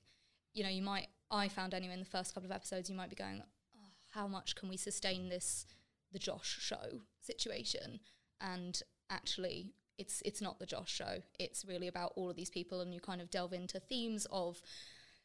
you 0.54 0.64
know 0.64 0.70
you 0.70 0.82
might 0.82 1.08
I 1.32 1.48
found 1.48 1.74
anyway 1.74 1.94
in 1.94 2.00
the 2.00 2.06
first 2.06 2.34
couple 2.34 2.50
of 2.50 2.56
episodes 2.56 2.90
you 2.90 2.96
might 2.96 3.10
be 3.10 3.16
going, 3.16 3.42
oh, 3.42 3.90
how 4.14 4.28
much 4.28 4.56
can 4.56 4.70
we 4.70 4.78
sustain 4.78 5.30
this 5.30 5.66
the 6.12 6.20
Josh 6.20 6.58
show 6.60 7.02
situation? 7.22 8.00
And 8.42 8.82
actually, 9.10 9.74
it's 9.98 10.22
it's 10.26 10.42
not 10.42 10.60
the 10.60 10.66
Josh 10.66 10.92
show. 10.92 11.20
It's 11.40 11.66
really 11.66 11.88
about 11.88 12.14
all 12.16 12.30
of 12.30 12.36
these 12.36 12.50
people, 12.50 12.82
and 12.82 12.94
you 12.94 13.00
kind 13.00 13.22
of 13.22 13.32
delve 13.32 13.54
into 13.54 13.80
themes 13.80 14.28
of 14.32 14.62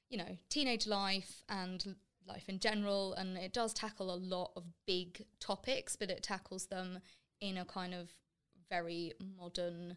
you 0.09 0.19
know 0.19 0.39
teenage 0.49 0.87
life 0.87 1.43
and 1.49 1.97
life 2.27 2.49
in 2.49 2.59
general 2.59 3.13
and 3.15 3.37
it 3.37 3.53
does 3.53 3.73
tackle 3.73 4.13
a 4.13 4.17
lot 4.17 4.51
of 4.57 4.65
big 4.87 5.25
topics 5.41 5.97
but 5.97 6.11
it 6.11 6.23
tackles 6.23 6.67
them 6.67 6.99
in 7.41 7.57
a 7.57 7.65
kind 7.65 7.95
of 7.95 8.11
very 8.69 9.13
modern 9.39 9.97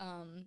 um 0.00 0.46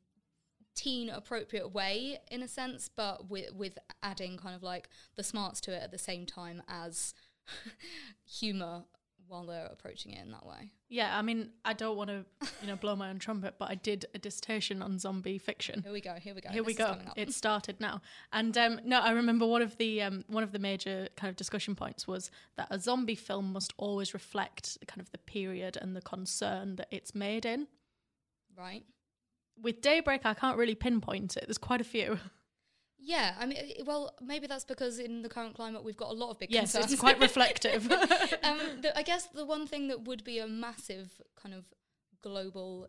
teen 0.75 1.09
appropriate 1.09 1.73
way 1.73 2.19
in 2.31 2.41
a 2.41 2.47
sense 2.47 2.89
but 2.93 3.29
with 3.29 3.53
with 3.53 3.77
adding 4.01 4.37
kind 4.37 4.55
of 4.55 4.63
like 4.63 4.89
the 5.15 5.23
smarts 5.23 5.61
to 5.61 5.71
it 5.71 5.81
at 5.83 5.91
the 5.91 5.97
same 5.97 6.25
time 6.25 6.61
as 6.67 7.13
humor 8.25 8.83
while 9.27 9.45
they're 9.45 9.69
approaching 9.71 10.11
it 10.11 10.23
in 10.23 10.31
that 10.31 10.45
way 10.45 10.71
yeah, 10.93 11.17
I 11.17 11.23
mean, 11.23 11.49
I 11.65 11.73
don't 11.73 11.97
want 11.97 12.11
to 12.11 12.23
you 12.61 12.67
know 12.67 12.75
blow 12.75 12.95
my 12.95 13.09
own 13.09 13.17
trumpet, 13.17 13.55
but 13.57 13.67
I 13.67 13.73
did 13.73 14.05
a 14.13 14.19
dissertation 14.19 14.83
on 14.83 14.99
zombie 14.99 15.39
fiction. 15.39 15.81
here 15.81 15.91
we 15.91 16.01
go 16.01 16.13
here 16.13 16.35
we 16.35 16.41
go 16.41 16.49
Here 16.49 16.63
we 16.63 16.73
This 16.73 16.87
is 16.87 16.95
go. 16.95 17.11
It 17.15 17.33
started 17.33 17.79
now, 17.79 18.01
and 18.31 18.55
um, 18.59 18.79
no, 18.85 18.99
I 18.99 19.09
remember 19.09 19.47
one 19.47 19.63
of 19.63 19.75
the 19.77 20.03
um, 20.03 20.23
one 20.27 20.43
of 20.43 20.51
the 20.51 20.59
major 20.59 21.07
kind 21.17 21.31
of 21.31 21.35
discussion 21.35 21.73
points 21.73 22.07
was 22.07 22.29
that 22.57 22.67
a 22.69 22.77
zombie 22.77 23.15
film 23.15 23.51
must 23.53 23.73
always 23.77 24.13
reflect 24.13 24.77
kind 24.87 25.01
of 25.01 25.09
the 25.09 25.17
period 25.17 25.79
and 25.81 25.95
the 25.95 26.01
concern 26.03 26.75
that 26.75 26.89
it's 26.91 27.15
made 27.15 27.43
in. 27.43 27.65
right 28.55 28.83
With 29.61 29.81
Daybreak, 29.81 30.25
I 30.25 30.33
can't 30.33 30.57
really 30.57 30.75
pinpoint 30.75 31.37
it. 31.37 31.45
There's 31.47 31.57
quite 31.57 31.81
a 31.81 31.85
few. 31.85 32.19
yeah 33.05 33.35
i 33.37 33.45
mean 33.45 33.57
well 33.85 34.13
maybe 34.21 34.47
that's 34.47 34.63
because 34.63 34.97
in 34.97 35.21
the 35.23 35.27
current 35.29 35.53
climate 35.55 35.83
we've 35.83 35.97
got 35.97 36.09
a 36.09 36.13
lot 36.13 36.29
of 36.31 36.39
big 36.39 36.49
Yes, 36.51 36.71
concerns 36.71 36.93
it's 36.93 37.01
quite 37.01 37.19
reflective. 37.29 37.91
um, 38.43 38.59
the, 38.81 38.97
I 38.97 39.01
guess 39.03 39.25
the 39.27 39.45
one 39.45 39.67
thing 39.67 39.87
that 39.89 40.05
would 40.05 40.23
be 40.23 40.39
a 40.39 40.47
massive 40.47 41.21
kind 41.41 41.53
of 41.53 41.65
global 42.21 42.87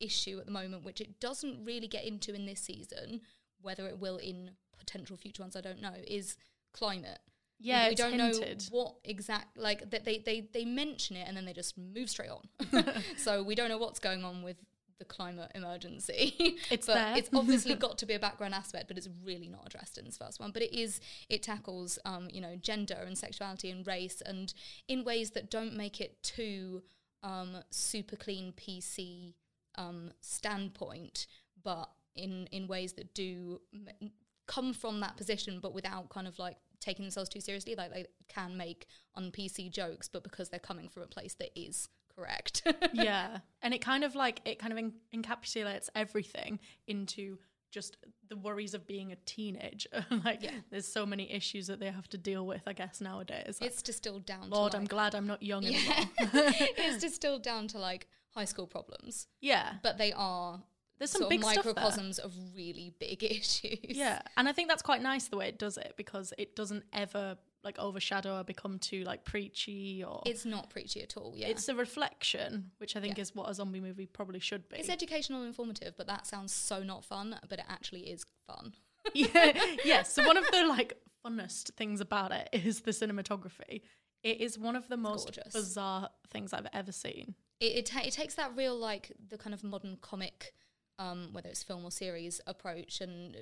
issue 0.00 0.38
at 0.38 0.46
the 0.46 0.52
moment, 0.52 0.84
which 0.84 1.00
it 1.00 1.18
doesn't 1.20 1.64
really 1.64 1.88
get 1.88 2.04
into 2.04 2.32
in 2.34 2.46
this 2.46 2.60
season, 2.60 3.20
whether 3.60 3.86
it 3.88 3.98
will 3.98 4.18
in 4.18 4.52
potential 4.78 5.16
future 5.16 5.42
ones, 5.42 5.56
I 5.56 5.60
don't 5.60 5.82
know, 5.82 5.94
is 6.06 6.36
climate. 6.72 7.18
Yeah, 7.58 7.88
we, 7.88 7.96
don't 7.96 8.12
hinted. 8.12 8.70
know 8.70 8.78
what 8.78 8.94
exact 9.04 9.58
like 9.58 9.90
that 9.90 10.04
they, 10.04 10.18
they 10.18 10.48
they 10.52 10.64
mention 10.64 11.16
it 11.16 11.26
and 11.26 11.36
then 11.36 11.44
they 11.44 11.52
just 11.52 11.76
move 11.76 12.08
straight 12.08 12.30
on. 12.30 12.94
so 13.16 13.42
we 13.42 13.56
don't 13.56 13.68
know 13.68 13.78
what's 13.78 13.98
going 13.98 14.22
on 14.22 14.44
with 14.44 14.56
the 14.98 15.04
climate 15.04 15.50
emergency. 15.54 16.56
It's 16.70 16.86
but 16.86 16.94
there. 16.94 17.16
it's 17.16 17.30
obviously 17.34 17.74
got 17.86 17.98
to 17.98 18.06
be 18.06 18.14
a 18.14 18.18
background 18.18 18.54
aspect, 18.54 18.88
but 18.88 18.96
it's 18.98 19.08
really 19.24 19.48
not 19.48 19.66
addressed 19.66 19.98
in 19.98 20.04
this 20.04 20.16
first 20.16 20.40
one. 20.40 20.50
But 20.50 20.62
it 20.62 20.74
is 20.74 21.00
it 21.28 21.42
tackles 21.42 21.98
um, 22.04 22.28
you 22.30 22.40
know 22.40 22.56
gender 22.56 22.98
and 23.06 23.16
sexuality 23.16 23.70
and 23.70 23.86
race 23.86 24.20
and 24.24 24.52
in 24.88 25.04
ways 25.04 25.30
that 25.30 25.50
don't 25.50 25.74
make 25.74 26.00
it 26.00 26.22
too 26.22 26.82
um, 27.22 27.58
super 27.70 28.16
clean 28.16 28.52
PC 28.52 29.34
um, 29.76 30.12
standpoint, 30.20 31.26
but 31.62 31.90
in 32.14 32.48
in 32.52 32.66
ways 32.66 32.94
that 32.94 33.14
do 33.14 33.60
m- 33.72 34.10
come 34.46 34.72
from 34.72 35.00
that 35.00 35.16
position, 35.16 35.60
but 35.60 35.74
without 35.74 36.08
kind 36.08 36.26
of 36.26 36.38
like 36.38 36.56
taking 36.80 37.04
themselves 37.04 37.28
too 37.28 37.40
seriously. 37.40 37.74
Like 37.74 37.92
they 37.92 38.06
can 38.28 38.56
make 38.56 38.86
on 39.14 39.30
PC 39.30 39.70
jokes, 39.70 40.08
but 40.08 40.22
because 40.22 40.48
they're 40.48 40.58
coming 40.60 40.88
from 40.88 41.02
a 41.02 41.06
place 41.06 41.34
that 41.34 41.50
is 41.58 41.88
correct. 42.18 42.62
yeah, 42.92 43.38
and 43.62 43.72
it 43.74 43.80
kind 43.80 44.04
of 44.04 44.14
like 44.14 44.40
it 44.44 44.58
kind 44.58 44.72
of 44.72 44.78
en- 44.78 44.92
encapsulates 45.14 45.88
everything 45.94 46.58
into 46.86 47.38
just 47.70 47.96
the 48.28 48.36
worries 48.36 48.74
of 48.74 48.86
being 48.86 49.12
a 49.12 49.16
teenager. 49.26 50.06
like, 50.24 50.42
Yeah. 50.42 50.52
there's 50.70 50.86
so 50.86 51.04
many 51.04 51.30
issues 51.30 51.66
that 51.66 51.80
they 51.80 51.90
have 51.90 52.08
to 52.10 52.18
deal 52.18 52.46
with. 52.46 52.62
I 52.66 52.72
guess 52.72 53.00
nowadays. 53.00 53.58
it's 53.60 53.82
distilled 53.82 54.24
down. 54.26 54.50
Lord, 54.50 54.72
to 54.72 54.78
I'm 54.78 54.84
glad 54.86 55.14
I'm 55.14 55.26
not 55.26 55.42
young 55.42 55.62
Yeah. 55.64 55.78
anymore. 56.18 56.52
it's 56.78 56.98
distilled 56.98 57.42
down 57.42 57.68
to 57.68 57.78
like 57.78 58.08
high 58.30 58.46
school 58.46 58.66
problems, 58.66 59.26
yeah, 59.40 59.74
but 59.82 59.98
they 59.98 60.12
are 60.12 60.62
There's 60.98 61.10
some 61.10 61.28
big 61.28 61.40
of 61.40 61.46
microcosms 61.46 62.18
of 62.18 62.32
really 62.54 62.92
big 62.98 63.22
issues. 63.24 63.78
Yeah, 63.84 64.20
and 64.36 64.48
I 64.48 64.52
think 64.52 64.68
that's 64.68 64.82
quite 64.82 65.02
nice 65.02 65.28
the 65.28 65.36
way 65.36 65.48
it 65.48 65.58
does 65.58 65.76
it 65.76 65.94
because 65.96 66.32
it 66.38 66.54
doesn't 66.56 66.84
ever 66.92 67.36
like 67.64 67.78
overshadow 67.78 68.38
or 68.38 68.44
become 68.44 68.78
too 68.78 69.02
like 69.04 69.24
preachy 69.24 70.04
or 70.04 70.22
it's 70.26 70.44
not 70.44 70.70
preachy 70.70 71.02
at 71.02 71.16
all. 71.16 71.32
Yeah, 71.36 71.48
it's 71.48 71.68
a 71.68 71.74
reflection, 71.74 72.70
which 72.78 72.96
I 72.96 73.00
think 73.00 73.16
Yeah. 73.18 73.22
is 73.22 73.34
what 73.34 73.50
a 73.50 73.54
zombie 73.54 73.80
movie 73.80 74.06
probably 74.06 74.38
should 74.38 74.68
be. 74.68 74.76
It's 74.76 74.88
educational 74.88 75.40
and 75.40 75.48
informative, 75.48 75.94
but 75.96 76.06
that 76.06 76.26
sounds 76.26 76.52
so 76.52 76.82
not 76.82 77.04
fun. 77.04 77.36
But 77.48 77.58
it 77.58 77.64
actually 77.68 78.10
is 78.10 78.24
fun. 78.46 78.74
yeah, 79.14 79.52
yes. 79.84 80.12
So 80.12 80.24
one 80.26 80.36
of 80.36 80.44
the 80.50 80.66
like 80.66 80.94
funnest 81.26 81.72
things 81.74 82.00
about 82.00 82.32
it 82.32 82.48
is 82.52 82.80
the 82.82 82.92
cinematography. 82.92 83.82
It 84.22 84.40
is 84.40 84.58
one 84.58 84.76
of 84.76 84.88
the 84.88 84.96
most 84.96 85.34
gorgeous. 85.34 85.52
bizarre 85.52 86.10
things 86.30 86.52
I've 86.52 86.66
ever 86.72 86.92
seen. 86.92 87.34
It 87.60 87.66
it, 87.78 87.86
ta- 87.86 88.02
it 88.04 88.12
takes 88.12 88.34
that 88.34 88.56
real 88.56 88.76
like 88.76 89.12
the 89.28 89.38
kind 89.38 89.54
of 89.54 89.64
modern 89.64 89.98
comic, 90.00 90.54
um, 90.98 91.30
whether 91.32 91.48
it's 91.48 91.62
film 91.62 91.84
or 91.84 91.90
series 91.90 92.40
approach, 92.46 93.00
and 93.00 93.36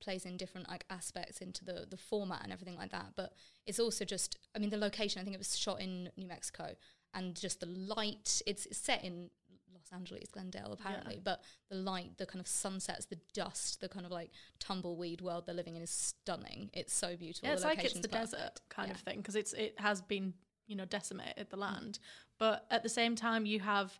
plays 0.00 0.24
in 0.24 0.36
different 0.36 0.68
like 0.68 0.84
aspects 0.90 1.40
into 1.40 1.64
the 1.64 1.86
the 1.88 1.96
format 1.96 2.42
and 2.42 2.52
everything 2.52 2.76
like 2.76 2.90
that. 2.92 3.12
But 3.16 3.32
it's 3.66 3.80
also 3.80 4.04
just, 4.04 4.38
I 4.54 4.58
mean, 4.58 4.70
the 4.70 4.76
location. 4.78 5.20
I 5.20 5.24
think 5.24 5.34
it 5.34 5.40
was 5.40 5.58
shot 5.58 5.80
in 5.80 6.10
New 6.16 6.26
Mexico, 6.26 6.74
and 7.14 7.34
just 7.34 7.60
the 7.60 7.66
light. 7.66 8.42
It's, 8.46 8.66
it's 8.66 8.78
set 8.78 9.04
in 9.04 9.30
Los 9.72 9.98
Angeles, 9.98 10.30
Glendale, 10.30 10.72
apparently. 10.72 11.20
But 11.22 11.42
the 11.70 11.76
light, 11.76 12.18
the 12.18 12.26
kind 12.26 12.40
of 12.40 12.46
sunsets, 12.48 13.06
the 13.06 13.18
dust, 13.34 13.80
the 13.80 13.88
kind 13.88 14.06
of 14.06 14.12
like 14.12 14.30
tumbleweed 14.58 15.20
world 15.20 15.46
they're 15.46 15.54
living 15.54 15.76
in 15.76 15.82
is 15.82 15.90
stunning. 15.90 16.70
It's 16.72 16.92
so 16.92 17.16
beautiful. 17.16 17.48
Yeah, 17.48 17.54
it's 17.54 17.64
like 17.64 17.84
it's 17.84 18.00
the 18.00 18.08
desert 18.08 18.38
perfect. 18.38 18.68
kind 18.68 18.88
Yeah. 18.88 18.94
of 18.94 19.00
thing 19.00 19.18
because 19.18 19.36
it's 19.36 19.52
it 19.52 19.78
has 19.78 20.00
been 20.02 20.34
you 20.66 20.76
know 20.76 20.84
decimated 20.84 21.48
the 21.50 21.56
mm. 21.56 21.60
land, 21.60 21.98
but 22.38 22.66
at 22.70 22.82
the 22.82 22.88
same 22.88 23.16
time 23.16 23.46
you 23.46 23.60
have 23.60 23.98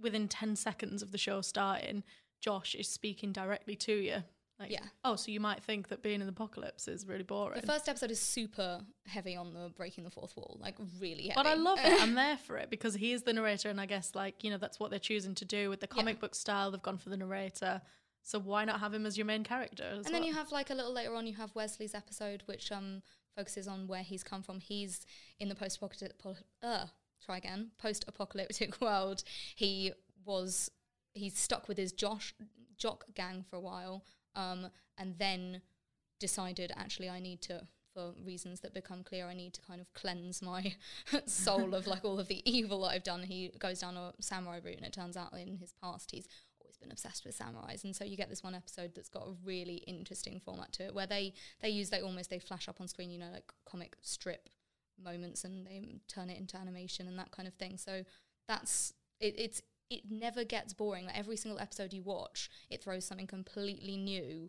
within 0.00 0.28
ten 0.28 0.56
seconds 0.56 1.02
of 1.02 1.12
the 1.12 1.18
show 1.18 1.40
starting, 1.40 2.02
Josh 2.40 2.74
is 2.74 2.88
speaking 2.88 3.32
directly 3.32 3.76
to 3.76 3.92
you. 3.92 4.22
Like, 4.62 4.70
Yeah. 4.70 4.84
Oh, 5.04 5.16
so 5.16 5.30
you 5.30 5.40
might 5.40 5.62
think 5.62 5.88
that 5.88 6.02
being 6.02 6.20
in 6.20 6.26
the 6.26 6.32
apocalypse 6.32 6.88
is 6.88 7.06
really 7.06 7.24
boring. 7.24 7.60
The 7.60 7.66
first 7.66 7.88
episode 7.88 8.10
is 8.10 8.20
super 8.20 8.80
heavy 9.06 9.36
on 9.36 9.52
the 9.52 9.70
breaking 9.76 10.04
the 10.04 10.10
fourth 10.10 10.36
wall, 10.36 10.56
like 10.60 10.76
really 11.00 11.28
heavy. 11.28 11.32
But 11.34 11.46
I 11.46 11.54
love 11.54 11.78
it. 11.82 12.00
I'm 12.02 12.14
there 12.14 12.36
for 12.36 12.56
it 12.56 12.70
because 12.70 12.94
he 12.94 13.12
is 13.12 13.22
the 13.22 13.32
narrator, 13.32 13.68
and 13.68 13.80
I 13.80 13.86
guess 13.86 14.14
like 14.14 14.44
you 14.44 14.50
know 14.50 14.58
that's 14.58 14.78
what 14.80 14.90
they're 14.90 14.98
choosing 14.98 15.34
to 15.36 15.44
do 15.44 15.68
with 15.68 15.80
the 15.80 15.86
comic 15.86 16.20
book 16.20 16.34
style. 16.34 16.70
They've 16.70 16.82
gone 16.82 16.98
for 16.98 17.10
the 17.10 17.16
narrator, 17.16 17.82
so 18.22 18.38
why 18.38 18.64
not 18.64 18.80
have 18.80 18.94
him 18.94 19.04
as 19.04 19.18
your 19.18 19.26
main 19.26 19.44
character? 19.44 19.84
As 19.98 20.06
and 20.06 20.14
then 20.14 20.22
you 20.22 20.32
have 20.34 20.52
like 20.52 20.70
a 20.70 20.74
little 20.74 20.92
later 20.92 21.14
on, 21.14 21.26
you 21.26 21.34
have 21.34 21.54
Wesley's 21.54 21.94
episode, 21.94 22.42
which 22.46 22.70
um 22.72 23.02
focuses 23.36 23.66
on 23.66 23.86
where 23.86 24.02
he's 24.02 24.22
come 24.22 24.42
from. 24.42 24.60
He's 24.60 25.06
in 25.40 25.48
the 25.48 25.54
post-apocalyptic, 25.54 26.20
uh, 26.62 26.86
try 27.24 27.38
again, 27.38 27.70
post-apocalyptic 27.78 28.80
world. 28.80 29.22
He 29.56 29.92
was 30.24 30.70
he's 31.14 31.36
stuck 31.36 31.68
with 31.68 31.76
his 31.76 31.92
Josh 31.92 32.34
jock 32.76 33.04
gang 33.14 33.44
for 33.48 33.56
a 33.56 33.60
while, 33.60 34.04
um, 34.34 34.68
and 34.98 35.14
then 35.18 35.62
decided 36.20 36.72
actually 36.76 37.08
I 37.08 37.20
need 37.20 37.42
to. 37.42 37.66
For 37.94 38.14
reasons 38.24 38.60
that 38.60 38.72
become 38.72 39.04
clear, 39.04 39.26
I 39.26 39.34
need 39.34 39.52
to 39.52 39.60
kind 39.60 39.78
of 39.78 39.92
cleanse 39.92 40.40
my 40.40 40.76
soul 41.26 41.74
of 41.74 41.86
like 41.86 42.06
all 42.06 42.18
of 42.18 42.26
the 42.26 42.40
evil 42.50 42.80
that 42.80 42.92
I've 42.92 43.02
done. 43.02 43.22
He 43.22 43.50
goes 43.58 43.80
down 43.80 43.98
a 43.98 44.14
samurai 44.18 44.60
route, 44.64 44.78
and 44.78 44.86
it 44.86 44.94
turns 44.94 45.14
out 45.14 45.34
in 45.34 45.56
his 45.56 45.74
past 45.78 46.10
he's 46.10 46.26
always 46.72 46.78
been 46.78 46.90
obsessed 46.90 47.26
with 47.26 47.38
samurais 47.38 47.84
and 47.84 47.94
so 47.94 48.04
you 48.04 48.16
get 48.16 48.30
this 48.30 48.42
one 48.42 48.54
episode 48.54 48.92
that's 48.94 49.10
got 49.10 49.26
a 49.26 49.32
really 49.44 49.76
interesting 49.86 50.40
format 50.40 50.72
to 50.72 50.84
it 50.84 50.94
where 50.94 51.06
they 51.06 51.34
they 51.60 51.68
use 51.68 51.90
they 51.90 52.00
almost 52.00 52.30
they 52.30 52.38
flash 52.38 52.68
up 52.68 52.80
on 52.80 52.88
screen 52.88 53.10
you 53.10 53.18
know 53.18 53.30
like 53.32 53.52
comic 53.66 53.96
strip 54.00 54.48
moments 55.02 55.44
and 55.44 55.66
they 55.66 55.96
turn 56.08 56.30
it 56.30 56.38
into 56.38 56.56
animation 56.56 57.06
and 57.08 57.18
that 57.18 57.30
kind 57.30 57.48
of 57.48 57.54
thing 57.54 57.76
so 57.76 58.04
that's 58.48 58.94
it, 59.20 59.34
it's 59.38 59.62
it 59.92 60.02
never 60.10 60.44
gets 60.44 60.72
boring 60.72 61.06
like 61.06 61.18
every 61.18 61.36
single 61.36 61.60
episode 61.60 61.92
you 61.92 62.02
watch 62.02 62.50
it 62.70 62.82
throws 62.82 63.04
something 63.04 63.26
completely 63.26 63.96
new 63.96 64.48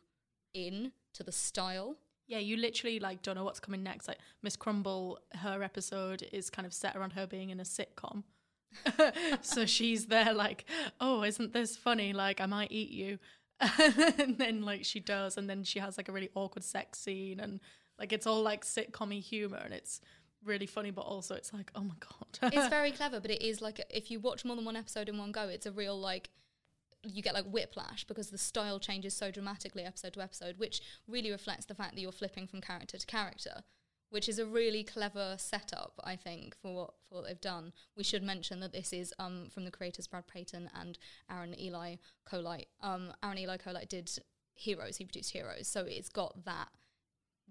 in 0.53 0.91
to 1.13 1.23
the 1.23 1.31
style 1.31 1.97
Yeah, 2.27 2.39
you 2.39 2.55
literally 2.57 2.99
like 2.99 3.21
don't 3.21 3.35
know 3.35 3.43
what's 3.43 3.59
coming 3.59 3.83
next. 3.83 4.07
Like 4.07 4.19
Miss 4.41 4.55
Crumble, 4.55 5.19
her 5.35 5.61
episode 5.61 6.23
is 6.31 6.49
kind 6.49 6.65
of 6.65 6.73
set 6.73 6.95
around 6.95 7.11
her 7.11 7.27
being 7.27 7.49
in 7.49 7.59
a 7.59 7.63
sitcom. 7.63 8.23
so 9.41 9.65
she's 9.65 10.05
there 10.07 10.33
like, 10.33 10.65
"Oh, 11.01 11.23
isn't 11.23 11.53
this 11.53 11.75
funny? 11.75 12.13
Like 12.13 12.39
I 12.39 12.45
might 12.45 12.71
eat 12.71 12.91
you." 12.91 13.19
and 13.59 14.37
then 14.37 14.61
like 14.61 14.83
she 14.85 14.99
does 14.99 15.37
and 15.37 15.49
then 15.49 15.63
she 15.63 15.79
has 15.79 15.97
like 15.97 16.09
a 16.09 16.11
really 16.11 16.29
awkward 16.35 16.63
sex 16.63 16.99
scene 16.99 17.39
and 17.39 17.59
like 17.99 18.11
it's 18.11 18.25
all 18.25 18.41
like 18.41 18.65
sitcom 18.65 19.11
humor 19.21 19.61
and 19.63 19.73
it's 19.73 20.01
really 20.45 20.65
funny, 20.65 20.91
but 20.91 21.01
also 21.01 21.35
it's 21.35 21.53
like, 21.53 21.71
oh 21.75 21.83
my 21.83 21.95
god, 21.99 22.53
it's 22.53 22.67
very 22.67 22.91
clever, 22.91 23.19
but 23.19 23.31
it 23.31 23.41
is 23.41 23.61
like 23.61 23.81
if 23.89 24.11
you 24.11 24.19
watch 24.19 24.45
more 24.45 24.55
than 24.55 24.65
one 24.65 24.75
episode 24.75 25.09
in 25.09 25.17
one 25.17 25.31
go, 25.31 25.47
it's 25.47 25.65
a 25.65 25.71
real 25.71 25.99
like 25.99 26.29
you 27.03 27.21
get 27.21 27.33
like 27.33 27.45
whiplash 27.45 28.05
because 28.05 28.29
the 28.29 28.37
style 28.37 28.79
changes 28.79 29.13
so 29.13 29.29
dramatically 29.29 29.83
episode 29.83 30.13
to 30.13 30.21
episode, 30.21 30.57
which 30.57 30.81
really 31.07 31.31
reflects 31.31 31.65
the 31.65 31.75
fact 31.75 31.95
that 31.95 32.01
you're 32.01 32.11
flipping 32.11 32.47
from 32.47 32.61
character 32.61 32.97
to 32.97 33.05
character, 33.05 33.63
which 34.09 34.29
is 34.29 34.39
a 34.39 34.45
really 34.45 34.83
clever 34.83 35.35
setup, 35.37 35.99
I 36.03 36.15
think, 36.15 36.55
for 36.61 36.73
what 36.73 36.93
for 37.07 37.15
what 37.15 37.27
they've 37.27 37.41
done. 37.41 37.73
We 37.97 38.03
should 38.03 38.23
mention 38.23 38.59
that 38.61 38.73
this 38.73 38.93
is 38.93 39.13
um, 39.19 39.49
from 39.49 39.65
the 39.65 39.71
creators 39.71 40.07
Brad 40.07 40.27
Peyton 40.27 40.69
and 40.79 40.97
Aron 41.29 41.59
Eli 41.59 41.97
Coleite. 42.29 42.67
Um, 42.81 43.13
Aron 43.21 43.37
Eli 43.37 43.57
Coleite 43.57 43.89
did 43.89 44.09
Heroes, 44.55 44.97
he 44.97 45.05
produced 45.05 45.31
Heroes, 45.31 45.67
so 45.67 45.81
it's 45.81 46.09
got 46.09 46.45
that 46.45 46.69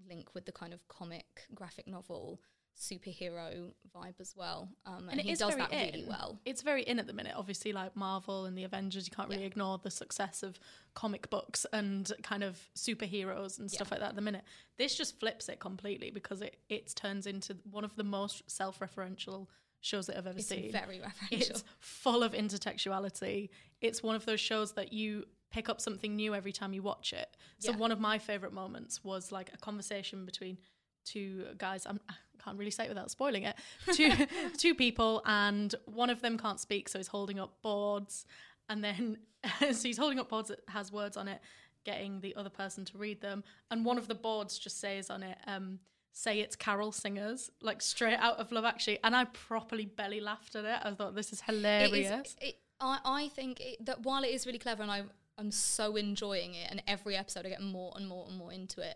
link 0.09 0.33
with 0.33 0.45
the 0.45 0.51
kind 0.51 0.73
of 0.73 0.87
comic 0.87 1.43
graphic 1.53 1.87
novel 1.87 2.39
superhero 2.79 3.71
vibe 3.95 4.19
as 4.19 4.35
well. 4.35 4.69
Um, 4.85 5.03
and, 5.09 5.11
and 5.11 5.19
it 5.19 5.25
he 5.25 5.35
does 5.35 5.55
that 5.55 5.71
really 5.71 6.05
well. 6.07 6.39
It's 6.45 6.61
very 6.61 6.83
in 6.83 6.99
at 6.99 7.07
the 7.07 7.13
minute. 7.13 7.33
Obviously, 7.35 7.71
like 7.71 7.95
Marvel 7.95 8.45
and 8.45 8.57
the 8.57 8.63
Avengers, 8.63 9.07
you 9.07 9.11
can't 9.15 9.29
really 9.29 9.41
Yeah. 9.41 9.47
ignore 9.47 9.77
the 9.77 9.91
success 9.91 10.43
of 10.43 10.59
comic 10.93 11.29
books 11.29 11.65
and 11.71 12.11
kind 12.23 12.43
of 12.43 12.59
superheroes 12.75 13.59
and 13.59 13.69
stuff 13.71 13.87
Yeah. 13.89 13.95
like 13.95 13.99
that 14.01 14.09
at 14.09 14.15
the 14.15 14.21
minute. 14.21 14.43
This 14.77 14.95
just 14.95 15.19
flips 15.19 15.49
it 15.49 15.59
completely 15.59 16.11
because 16.11 16.41
it 16.41 16.57
it 16.69 16.93
turns 16.95 17.27
into 17.27 17.57
one 17.69 17.83
of 17.83 17.95
the 17.95 18.03
most 18.03 18.49
self-referential 18.49 19.47
shows 19.81 20.07
that 20.07 20.17
I've 20.17 20.27
ever 20.27 20.39
It's 20.39 20.47
seen. 20.47 20.71
very 20.71 20.99
referential. 20.99 21.31
It's 21.51 21.63
full 21.79 22.23
of 22.23 22.31
intertextuality. 22.33 23.49
It's 23.81 24.01
one 24.01 24.15
of 24.15 24.25
those 24.25 24.39
shows 24.39 24.73
that 24.73 24.93
you 24.93 25.25
pick 25.51 25.69
up 25.69 25.79
something 25.79 26.15
new 26.15 26.33
every 26.33 26.51
time 26.51 26.73
you 26.73 26.81
watch 26.81 27.13
it. 27.13 27.35
So 27.59 27.71
Yeah. 27.71 27.77
one 27.77 27.91
of 27.91 27.99
my 27.99 28.17
favorite 28.17 28.53
moments 28.53 29.03
was 29.03 29.31
like 29.31 29.53
a 29.53 29.57
conversation 29.57 30.25
between 30.25 30.57
two 31.05 31.53
guys. 31.57 31.85
I'm, 31.85 31.99
can't 32.43 32.57
really 32.57 32.71
say 32.71 32.85
it 32.85 32.89
without 32.89 33.11
spoiling 33.11 33.43
it. 33.43 33.55
Two 33.93 34.11
two 34.57 34.75
people, 34.75 35.21
and 35.25 35.73
one 35.85 36.09
of 36.09 36.21
them 36.21 36.37
can't 36.37 36.59
speak, 36.59 36.89
so 36.89 36.99
he's 36.99 37.07
holding 37.07 37.39
up 37.39 37.61
boards, 37.61 38.25
and 38.69 38.83
then 38.83 39.17
so 39.59 39.87
he's 39.87 39.97
holding 39.97 40.19
up 40.19 40.29
boards 40.29 40.49
that 40.49 40.59
has 40.69 40.91
words 40.91 41.17
on 41.17 41.27
it, 41.27 41.39
getting 41.83 42.21
the 42.21 42.35
other 42.35 42.49
person 42.49 42.85
to 42.85 42.97
read 42.97 43.21
them, 43.21 43.43
and 43.71 43.85
one 43.85 43.97
of 43.97 44.07
the 44.07 44.15
boards 44.15 44.57
just 44.57 44.79
says 44.79 45.09
on 45.09 45.23
it. 45.23 45.37
Um, 45.47 45.79
Say 46.15 46.41
it's 46.41 46.55
Carol 46.55 46.91
singers, 46.91 47.49
like 47.59 47.81
straight 47.81 48.19
out 48.19 48.37
of 48.37 48.51
Love 48.51 48.65
Actually, 48.65 48.99
and 49.03 49.15
I 49.15 49.25
properly 49.25 49.85
belly 49.85 50.21
laughed 50.21 50.55
at 50.55 50.63
it. 50.63 50.79
I 50.83 50.91
thought 50.91 51.15
this 51.15 51.33
is 51.33 51.41
hilarious. 51.41 52.27
is, 52.27 52.35
it, 52.39 52.59
I, 52.79 52.99
I 53.03 53.27
think 53.29 53.59
it, 53.59 53.83
that 53.87 54.03
while 54.03 54.23
it 54.23 54.27
is 54.27 54.45
really 54.45 54.59
clever 54.59 54.83
and 54.83 54.91
I, 54.91 55.01
I'm 55.39 55.49
so 55.49 55.95
enjoying 55.95 56.53
it, 56.53 56.69
and 56.69 56.83
every 56.87 57.15
episode 57.15 57.47
I 57.47 57.49
get 57.49 57.63
more 57.63 57.93
and 57.95 58.07
more 58.07 58.27
and 58.29 58.37
more 58.37 58.53
into 58.53 58.81
it, 58.81 58.95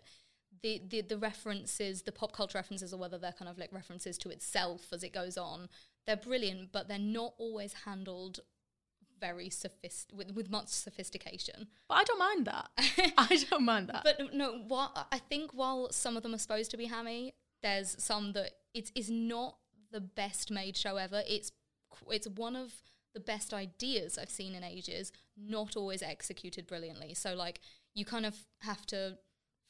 the, 0.62 0.82
the, 0.88 1.00
the 1.02 1.18
references, 1.18 2.02
the 2.02 2.12
pop 2.12 2.32
culture 2.32 2.58
references, 2.58 2.92
or 2.92 2.98
whether 2.98 3.18
they're 3.18 3.32
kind 3.32 3.48
of 3.48 3.58
like 3.58 3.72
references 3.72 4.18
to 4.18 4.30
itself 4.30 4.86
as 4.92 5.02
it 5.02 5.12
goes 5.12 5.36
on, 5.36 5.68
they're 6.06 6.16
brilliant, 6.16 6.72
but 6.72 6.88
they're 6.88 6.98
not 6.98 7.34
always 7.38 7.72
handled 7.84 8.40
very 9.20 9.50
sophist 9.50 10.12
with, 10.12 10.32
with 10.34 10.50
much 10.50 10.68
sophistication. 10.68 11.68
But 11.88 11.94
I 11.96 12.04
don't 12.04 12.18
mind 12.18 12.46
that. 12.46 12.70
I 13.18 13.44
don't 13.50 13.64
mind 13.64 13.88
that. 13.88 14.04
But 14.04 14.34
no, 14.34 14.58
what 14.66 15.08
I 15.12 15.18
think 15.18 15.52
while 15.52 15.90
some 15.90 16.16
of 16.16 16.22
them 16.22 16.34
are 16.34 16.38
supposed 16.38 16.70
to 16.72 16.76
be 16.76 16.86
hammy, 16.86 17.34
there's 17.62 17.96
some 17.98 18.32
that 18.32 18.52
it 18.74 18.90
is 18.94 19.10
not 19.10 19.56
the 19.90 20.00
best 20.00 20.50
made 20.50 20.76
show 20.76 20.96
ever. 20.96 21.22
It's 21.26 21.52
it's 22.10 22.28
one 22.28 22.56
of 22.56 22.72
the 23.14 23.20
best 23.20 23.52
ideas 23.52 24.18
I've 24.18 24.30
seen 24.30 24.54
in 24.54 24.62
ages, 24.62 25.12
not 25.36 25.76
always 25.76 26.02
executed 26.02 26.66
brilliantly. 26.66 27.14
So 27.14 27.34
like 27.34 27.60
you 27.94 28.04
kind 28.04 28.26
of 28.26 28.36
have 28.60 28.86
to 28.86 29.18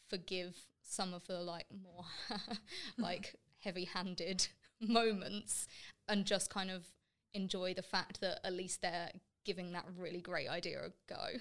forgive 0.09 0.57
some 0.89 1.13
of 1.15 1.27
the 1.27 1.41
like 1.41 1.67
more 1.83 2.05
like 2.99 3.35
heavy-handed 3.63 4.49
moments 4.81 5.67
and 6.09 6.25
just 6.25 6.51
kind 6.51 6.71
of 6.71 6.87
enjoy 7.35 7.75
the 7.75 7.83
fact 7.83 8.21
that 8.21 8.41
at 8.45 8.53
least 8.53 8.83
they're 8.83 9.11
giving 9.45 9.73
that 9.73 9.85
really 9.99 10.21
great 10.21 10.49
idea 10.49 10.79
a 10.81 10.91
go. 11.13 11.39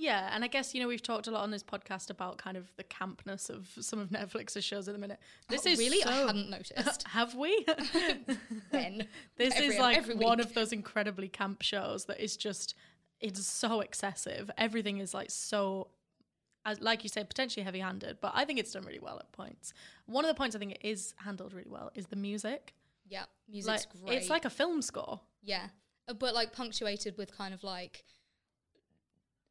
Yeah, 0.00 0.30
and 0.32 0.44
I 0.44 0.46
guess 0.48 0.74
you 0.74 0.80
know 0.80 0.86
we've 0.86 1.02
talked 1.02 1.26
a 1.26 1.30
lot 1.32 1.42
on 1.42 1.50
this 1.50 1.64
podcast 1.64 2.08
about 2.08 2.38
kind 2.38 2.56
of 2.56 2.70
the 2.76 2.84
campness 2.84 3.50
of 3.50 3.68
some 3.80 3.98
of 3.98 4.08
Netflix's 4.10 4.64
shows 4.64 4.86
at 4.88 4.94
the 4.94 5.00
minute. 5.00 5.18
Oh, 5.20 5.26
this 5.50 5.66
Oh, 5.66 5.70
is 5.70 5.78
really 5.78 6.04
I 6.04 6.18
hadn't 6.26 6.50
noticed. 6.50 7.06
Have 7.08 7.34
we? 7.34 7.66
When? 8.70 9.06
this 9.36 9.54
Every- 9.56 9.66
is 9.66 9.78
like 9.78 10.06
one 10.14 10.38
of 10.40 10.54
those 10.54 10.72
incredibly 10.72 11.28
camp 11.28 11.62
shows 11.62 12.04
that 12.06 12.20
is 12.22 12.36
just 12.36 12.74
it's 13.20 13.44
so 13.44 13.80
excessive. 13.80 14.50
Everything 14.56 14.98
is 14.98 15.12
like 15.14 15.30
so 15.30 15.88
as 16.70 16.80
like 16.80 17.02
you 17.04 17.08
said, 17.08 17.28
potentially 17.28 17.64
heavy 17.64 17.80
handed, 17.80 18.18
but 18.20 18.32
I 18.34 18.44
think 18.44 18.58
it's 18.58 18.72
done 18.72 18.84
really 18.84 18.98
well 19.00 19.18
at 19.18 19.30
points. 19.32 19.72
One 20.06 20.24
of 20.24 20.28
the 20.28 20.34
points 20.34 20.54
I 20.56 20.58
think 20.58 20.72
it 20.72 20.80
is 20.82 21.14
handled 21.16 21.52
really 21.52 21.70
well 21.70 21.90
is 21.94 22.06
the 22.06 22.16
music. 22.16 22.74
Yeah, 23.08 23.24
music's 23.48 23.86
like 23.86 24.02
great. 24.04 24.18
it's 24.18 24.30
like 24.30 24.44
a 24.44 24.50
film 24.50 24.82
score. 24.82 25.20
yeah, 25.42 25.68
Uh, 26.08 26.14
but 26.14 26.34
like 26.34 26.52
punctuated 26.52 27.16
with 27.18 27.36
kind 27.36 27.52
of 27.54 27.62
like. 27.64 28.04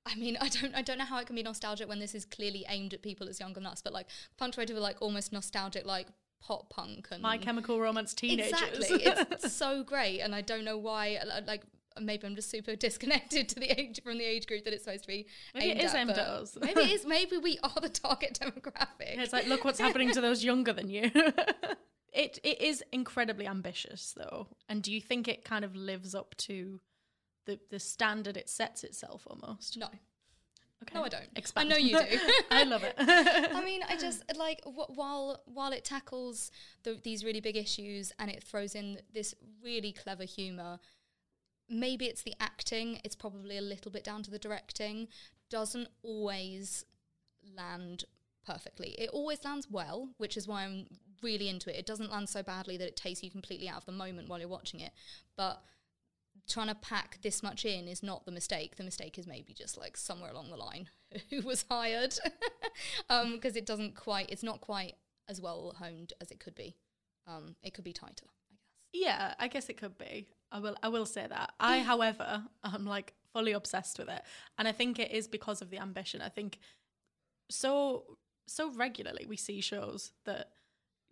I 0.05 0.15
mean, 0.15 0.37
I 0.41 0.49
don't, 0.49 0.73
I 0.75 0.81
don't 0.81 0.97
know 0.97 1.05
how 1.05 1.19
it 1.19 1.27
can 1.27 1.35
be 1.35 1.43
nostalgic 1.43 1.87
when 1.89 1.99
this 1.99 2.15
is 2.15 2.25
clearly 2.25 2.65
aimed 2.69 2.93
at 2.93 3.01
people 3.01 3.27
as 3.27 3.39
young 3.39 3.53
than 3.53 3.65
us, 3.65 3.81
but 3.81 3.93
like 3.93 4.07
punctuated 4.37 4.73
with 4.75 4.83
like 4.83 4.97
almost 5.01 5.31
nostalgic 5.33 5.85
like 5.85 6.07
pop 6.39 6.69
punk 6.69 7.07
and 7.11 7.21
My 7.21 7.37
Chemical 7.37 7.79
Romance 7.81 8.13
teenagers. 8.13 8.51
Exactly, 8.53 9.03
it's 9.31 9.51
so 9.51 9.83
great, 9.83 10.19
and 10.21 10.33
I 10.35 10.41
don't 10.41 10.63
know 10.63 10.77
why. 10.77 11.15
uh, 11.15 11.41
Like 11.45 11.63
maybe 12.01 12.25
I'm 12.27 12.35
just 12.35 12.49
super 12.49 12.75
disconnected 12.87 13.49
to 13.49 13.59
the 13.59 13.69
age 13.79 14.01
from 14.03 14.17
the 14.17 14.25
age 14.25 14.47
group 14.47 14.63
that 14.65 14.73
it's 14.73 14.83
supposed 14.83 15.03
to 15.03 15.07
be. 15.07 15.27
Maybe 15.53 15.69
it 15.71 15.77
aimed 15.77 15.81
is 15.83 15.93
at, 15.93 15.99
aimed 15.99 16.09
at 16.11 16.19
us. 16.19 16.57
Maybe 16.59 16.81
it 16.81 16.91
is. 16.91 17.05
Maybe 17.07 17.37
we 17.37 17.59
are 17.63 17.79
the 17.81 17.89
target 17.89 18.39
demographic. 18.41 19.15
Yeah, 19.15 19.23
it's 19.23 19.33
like, 19.33 19.47
look 19.47 19.63
what's 19.65 19.79
happening 19.79 20.11
to 20.11 20.21
those 20.21 20.43
younger 20.43 20.73
than 20.73 20.89
you. 20.89 21.11
it 22.13 22.39
it 22.43 22.61
is 22.61 22.83
incredibly 22.91 23.47
ambitious 23.47 24.13
though. 24.17 24.47
And 24.69 24.81
do 24.81 24.91
you 24.91 25.01
think 25.01 25.27
it 25.27 25.43
kind 25.43 25.63
of 25.65 25.75
lives 25.75 26.15
up 26.15 26.35
to 26.39 26.79
the 27.45 27.59
the 27.69 27.79
standard 27.79 28.37
it 28.37 28.49
sets 28.49 28.83
itself 28.83 29.27
almost? 29.27 29.77
no, 29.77 29.87
Okay. 30.83 30.93
no, 30.93 31.03
I 31.05 31.09
don't. 31.09 31.29
Expand. 31.35 31.67
I 31.67 31.71
know 31.71 31.77
you 31.77 31.97
do. 31.97 32.19
I 32.51 32.63
love 32.63 32.83
it. 32.83 32.93
I 32.99 33.63
mean, 33.65 33.81
I 33.89 33.97
just 33.97 34.21
like 34.37 34.61
wh- 34.63 34.95
while 34.95 35.41
while 35.45 35.71
it 35.71 35.83
tackles 35.83 36.51
the, 36.83 36.99
these 37.03 37.25
really 37.25 37.41
big 37.41 37.57
issues 37.57 38.11
and 38.19 38.29
it 38.29 38.43
throws 38.43 38.75
in 38.75 38.99
this 39.13 39.33
really 39.63 39.91
clever 39.91 40.23
humor. 40.23 40.79
Maybe 41.69 42.05
it's 42.05 42.23
the 42.23 42.35
acting. 42.39 42.99
It's 43.03 43.15
probably 43.15 43.57
a 43.57 43.61
little 43.61 43.91
bit 43.91 44.03
down 44.03 44.23
to 44.23 44.31
the 44.31 44.39
directing. 44.39 45.07
Doesn't 45.49 45.87
always 46.03 46.85
land 47.55 48.05
perfectly. 48.45 48.95
It 48.97 49.09
always 49.11 49.43
lands 49.43 49.67
well, 49.69 50.09
which 50.17 50.37
is 50.37 50.47
why 50.47 50.63
I'm 50.63 50.87
really 51.21 51.49
into 51.49 51.69
it. 51.73 51.79
It 51.79 51.85
doesn't 51.85 52.11
land 52.11 52.29
so 52.29 52.43
badly 52.43 52.77
that 52.77 52.87
it 52.87 52.95
takes 52.95 53.23
you 53.23 53.31
completely 53.31 53.67
out 53.67 53.77
of 53.77 53.85
the 53.85 53.91
moment 53.91 54.29
while 54.29 54.39
you're 54.39 54.47
watching 54.47 54.79
it. 54.79 54.91
But 55.35 55.61
trying 56.47 56.67
to 56.67 56.75
pack 56.75 57.19
this 57.21 57.43
much 57.43 57.65
in 57.65 57.87
is 57.87 58.01
not 58.01 58.25
the 58.25 58.31
mistake. 58.31 58.75
The 58.75 58.83
mistake 58.83 59.19
is 59.19 59.27
maybe 59.27 59.53
just 59.53 59.77
like 59.77 59.97
somewhere 59.97 60.31
along 60.31 60.49
the 60.49 60.57
line 60.57 60.87
who 61.29 61.41
was 61.41 61.65
hired, 61.69 62.15
because 63.33 63.55
it 63.55 63.65
doesn't 63.65 63.95
quite. 63.95 64.29
It's 64.29 64.43
not 64.43 64.61
quite 64.61 64.95
as 65.27 65.41
well 65.41 65.73
honed 65.77 66.13
as 66.21 66.31
it 66.31 66.39
could 66.39 66.55
be. 66.55 66.75
Um, 67.27 67.55
it 67.61 67.73
could 67.73 67.83
be 67.83 67.91
tighter, 67.91 68.25
I 68.49 68.55
guess. 68.55 68.61
yeah, 68.93 69.33
I 69.37 69.47
guess 69.49 69.67
it 69.67 69.77
could 69.77 69.97
be. 69.97 70.29
I 70.51 70.59
will 70.59 70.75
I 70.81 70.89
will 70.89 71.05
say 71.05 71.25
that. 71.27 71.53
I, 71.59 71.79
however, 71.91 72.43
am 72.63 72.85
like 72.85 73.13
fully 73.33 73.51
obsessed 73.51 73.99
with 73.99 74.09
it. 74.09 74.21
And 74.57 74.67
I 74.67 74.71
think 74.71 74.99
it 74.99 75.11
is 75.11 75.27
because 75.27 75.61
of 75.61 75.69
the 75.69 75.79
ambition. 75.79 76.21
I 76.21 76.29
think 76.29 76.59
so 77.49 78.17
so 78.45 78.71
regularly 78.71 79.25
we 79.27 79.37
see 79.37 79.61
shows 79.61 80.11
that 80.25 80.49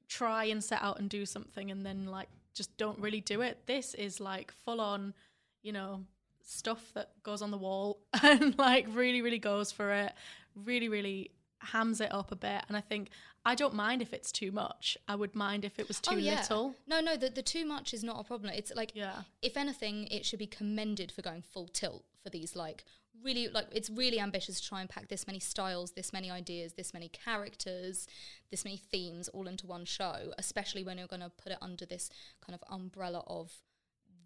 try 0.07 0.45
and 0.45 0.63
set 0.63 0.81
out 0.81 0.99
and 0.99 1.09
do 1.09 1.25
something 1.25 1.71
and 1.71 1.85
then 1.85 2.05
like 2.05 2.29
just 2.53 2.75
don't 2.77 2.99
really 2.99 3.21
do 3.21 3.41
it. 3.41 3.59
This 3.65 3.93
is 3.93 4.19
like 4.19 4.51
full 4.51 4.79
on, 4.79 5.13
you 5.61 5.73
know, 5.73 6.05
stuff 6.41 6.91
that 6.93 7.11
goes 7.23 7.41
on 7.41 7.51
the 7.51 7.57
wall 7.57 7.99
and 8.23 8.57
like 8.57 8.87
really, 8.91 9.21
really 9.21 9.39
goes 9.39 9.71
for 9.71 9.91
it, 9.91 10.13
really, 10.55 10.89
really 10.89 11.31
hams 11.59 12.01
it 12.01 12.13
up 12.13 12.31
a 12.31 12.35
bit. 12.35 12.63
And 12.67 12.77
I 12.77 12.81
think 12.81 13.09
I 13.47 13.53
don't 13.55 13.75
mind 13.75 14.01
if 14.01 14.11
it's 14.11 14.31
too 14.31 14.51
much. 14.51 14.97
I 15.07 15.15
would 15.15 15.35
mind 15.35 15.65
if 15.65 15.77
it 15.77 15.87
was 15.87 15.99
too 15.99 16.15
Oh, 16.15 16.17
yeah. 16.17 16.39
little. 16.41 16.75
No, 16.87 16.99
no, 16.99 17.15
the, 17.15 17.29
the 17.29 17.43
too 17.43 17.65
much 17.65 17.93
is 17.93 18.03
not 18.03 18.19
a 18.19 18.23
problem. 18.23 18.51
It's 18.53 18.71
like, 18.75 18.91
Yeah. 18.95 19.21
if 19.41 19.55
anything, 19.55 20.07
it 20.07 20.25
should 20.25 20.39
be 20.39 20.47
commended 20.47 21.11
for 21.11 21.21
going 21.21 21.43
full 21.43 21.67
tilt 21.67 22.05
for 22.23 22.31
these, 22.31 22.55
like, 22.55 22.83
really, 23.23 23.47
like, 23.47 23.67
it's 23.71 23.89
really 23.89 24.19
ambitious 24.19 24.59
to 24.59 24.67
try 24.67 24.81
and 24.81 24.89
pack 24.89 25.09
this 25.09 25.27
many 25.27 25.39
styles, 25.39 25.91
this 25.91 26.11
many 26.11 26.31
ideas, 26.31 26.73
this 26.73 26.91
many 26.93 27.07
characters, 27.09 28.07
this 28.49 28.65
many 28.65 28.77
themes 28.77 29.27
all 29.29 29.47
into 29.47 29.67
one 29.67 29.85
show, 29.85 30.33
especially 30.39 30.83
when 30.83 30.97
you're 30.97 31.07
going 31.07 31.21
to 31.21 31.29
put 31.29 31.51
it 31.51 31.59
under 31.61 31.85
this 31.85 32.09
kind 32.45 32.59
of 32.59 32.63
umbrella 32.73 33.23
of 33.27 33.53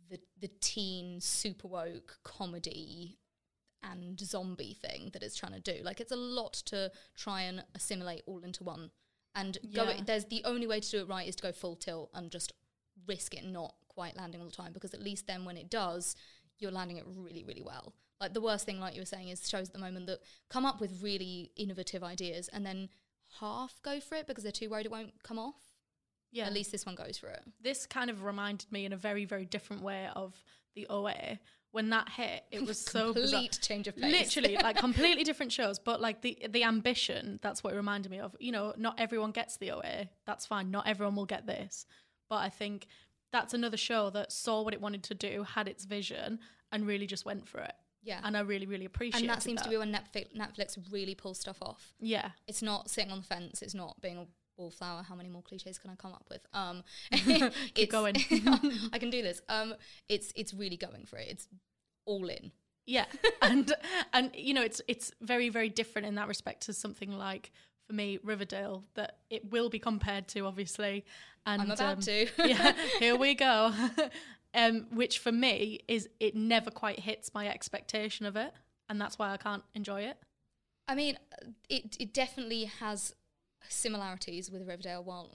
the, 0.09 0.19
the 0.39 0.49
teen 0.61 1.19
super 1.19 1.67
woke 1.67 2.19
comedy 2.23 3.17
and 3.83 4.19
zombie 4.19 4.73
thing 4.81 5.09
that 5.13 5.23
it's 5.23 5.35
trying 5.35 5.53
to 5.53 5.59
do. 5.59 5.83
Like, 5.83 5.99
it's 5.99 6.11
a 6.11 6.15
lot 6.17 6.53
to 6.67 6.91
try 7.15 7.41
and 7.43 7.63
assimilate 7.75 8.23
all 8.25 8.39
into 8.43 8.63
one. 8.63 8.91
And 9.35 9.57
go, 9.73 9.91
there's 10.05 10.25
the 10.25 10.41
only 10.45 10.67
way 10.67 10.79
to 10.79 10.89
do 10.89 10.99
it 10.99 11.07
right 11.07 11.27
is 11.27 11.35
to 11.37 11.43
go 11.43 11.51
full 11.51 11.75
tilt 11.75 12.09
and 12.13 12.31
just 12.31 12.53
risk 13.07 13.33
it 13.35 13.45
not 13.45 13.75
quite 13.87 14.17
landing 14.17 14.41
all 14.41 14.47
the 14.47 14.55
time 14.55 14.73
because 14.73 14.93
at 14.93 15.01
least 15.01 15.27
then 15.27 15.45
when 15.45 15.57
it 15.57 15.69
does, 15.69 16.15
you're 16.57 16.71
landing 16.71 16.97
it 16.97 17.05
really, 17.07 17.43
really 17.43 17.61
well. 17.61 17.93
Like 18.19 18.33
the 18.33 18.41
worst 18.41 18.65
thing, 18.65 18.79
like 18.79 18.95
you 18.95 19.01
were 19.01 19.05
saying, 19.05 19.29
is 19.29 19.47
shows 19.47 19.67
at 19.67 19.73
the 19.73 19.79
moment 19.79 20.07
that 20.07 20.19
come 20.49 20.65
up 20.65 20.81
with 20.81 21.01
really 21.01 21.51
innovative 21.55 22.03
ideas 22.03 22.49
and 22.49 22.65
then 22.65 22.89
half 23.39 23.79
go 23.83 23.99
for 23.99 24.15
it 24.15 24.27
because 24.27 24.43
they're 24.43 24.51
too 24.51 24.69
worried 24.69 24.85
it 24.85 24.91
won't 24.91 25.23
come 25.23 25.39
off. 25.39 25.55
Yeah. 26.31 26.45
At 26.45 26.53
least 26.53 26.71
this 26.71 26.85
one 26.85 26.95
goes 26.95 27.17
for 27.17 27.27
it. 27.27 27.41
this 27.61 27.85
kind 27.85 28.09
of 28.09 28.23
reminded 28.23 28.71
me 28.71 28.85
in 28.85 28.93
a 28.93 28.97
very 28.97 29.25
very 29.25 29.45
different 29.45 29.81
way 29.81 30.07
of 30.15 30.43
the 30.75 30.85
OA 30.87 31.39
when 31.71 31.89
that 31.91 32.09
hit 32.09 32.43
it 32.51 32.65
was 32.65 32.79
so 32.79 33.13
bizarre. 33.13 33.41
Complete 33.41 33.59
change 33.61 33.87
of 33.87 33.95
pace. 33.95 34.11
literally 34.11 34.57
like 34.63 34.77
completely 34.77 35.23
different 35.23 35.51
shows 35.51 35.77
but 35.79 36.01
like 36.01 36.21
the 36.21 36.37
the 36.49 36.63
ambition 36.63 37.39
that's 37.41 37.63
what 37.63 37.73
it 37.73 37.75
reminded 37.77 38.11
me 38.11 38.19
of 38.19 38.35
you 38.39 38.51
know 38.51 38.73
not 38.77 38.99
everyone 38.99 39.31
gets 39.31 39.57
the 39.57 39.71
OA 39.71 40.09
that's 40.25 40.45
fine 40.45 40.71
not 40.71 40.87
everyone 40.87 41.15
will 41.15 41.25
get 41.25 41.45
this 41.45 41.85
but 42.29 42.37
I 42.37 42.49
think 42.49 42.87
that's 43.31 43.53
another 43.53 43.77
show 43.77 44.09
that 44.11 44.31
saw 44.31 44.61
what 44.63 44.73
it 44.73 44.81
wanted 44.81 45.03
to 45.03 45.13
do 45.13 45.43
had 45.43 45.67
its 45.67 45.85
vision 45.85 46.39
and 46.71 46.87
really 46.87 47.05
just 47.07 47.25
went 47.25 47.47
for 47.47 47.59
it 47.59 47.73
Yeah. 48.03 48.19
and 48.23 48.35
I 48.35 48.39
really 48.41 48.65
really 48.65 48.85
appreciate 48.85 49.21
and 49.21 49.29
that 49.29 49.43
seems 49.43 49.61
to 49.61 49.69
be 49.69 49.77
when 49.77 49.91
Netflix, 49.93 50.35
Netflix 50.35 50.77
really 50.91 51.13
pulls 51.15 51.39
stuff 51.39 51.57
off. 51.61 51.93
yeah 51.99 52.29
It's 52.47 52.61
not 52.63 52.89
sitting 52.89 53.11
on 53.11 53.19
the 53.19 53.25
fence. 53.25 53.61
It's 53.61 53.75
not 53.75 53.99
being 54.01 54.17
a 54.17 54.25
wallflower. 54.59 55.03
How 55.07 55.15
many 55.15 55.29
more 55.29 55.41
cliches 55.41 55.79
can 55.79 55.89
I 55.89 55.95
come 55.95 56.11
up 56.11 56.25
with? 56.29 56.41
Um, 56.53 56.83
Keep 57.11 57.29
it's- 57.75 57.87
going. 57.89 58.15
I 58.93 58.99
can 58.99 59.09
do 59.09 59.21
this. 59.21 59.41
Um, 59.49 59.73
it's 60.07 60.31
it's 60.35 60.53
really 60.53 60.77
going 60.77 61.05
for 61.05 61.17
it. 61.17 61.27
It's 61.29 61.47
all 62.05 62.27
in. 62.27 62.51
Yeah, 62.85 63.05
and 63.41 63.73
and 64.13 64.31
you 64.35 64.53
know 64.53 64.63
it's 64.63 64.81
it's 64.87 65.11
very 65.21 65.49
very 65.49 65.69
different 65.69 66.07
in 66.07 66.15
that 66.15 66.27
respect 66.27 66.63
to 66.63 66.73
something 66.73 67.11
like 67.11 67.51
for 67.87 67.93
me 67.93 68.19
Riverdale 68.23 68.83
that 68.95 69.17
it 69.29 69.51
will 69.51 69.69
be 69.69 69.79
compared 69.79 70.27
to 70.29 70.45
obviously. 70.45 71.05
And 71.45 71.61
I'm 71.61 71.71
about 71.71 71.93
um, 71.97 72.01
to. 72.01 72.27
yeah, 72.45 72.73
here 72.99 73.15
we 73.15 73.33
go. 73.33 73.71
um, 74.53 74.87
which 74.91 75.19
for 75.19 75.31
me 75.31 75.79
is 75.87 76.09
it 76.19 76.35
never 76.35 76.69
quite 76.69 76.99
hits 76.99 77.31
my 77.33 77.47
expectation 77.47 78.25
of 78.25 78.35
it, 78.35 78.51
and 78.89 78.99
that's 78.99 79.17
why 79.17 79.31
I 79.31 79.37
can't 79.37 79.63
enjoy 79.73 80.01
it. 80.01 80.17
I 80.87 80.95
mean, 80.95 81.17
it 81.69 81.95
it 81.99 82.13
definitely 82.13 82.65
has 82.65 83.13
similarities 83.67 84.49
with 84.49 84.67
Riverdale, 84.67 85.03
while 85.03 85.31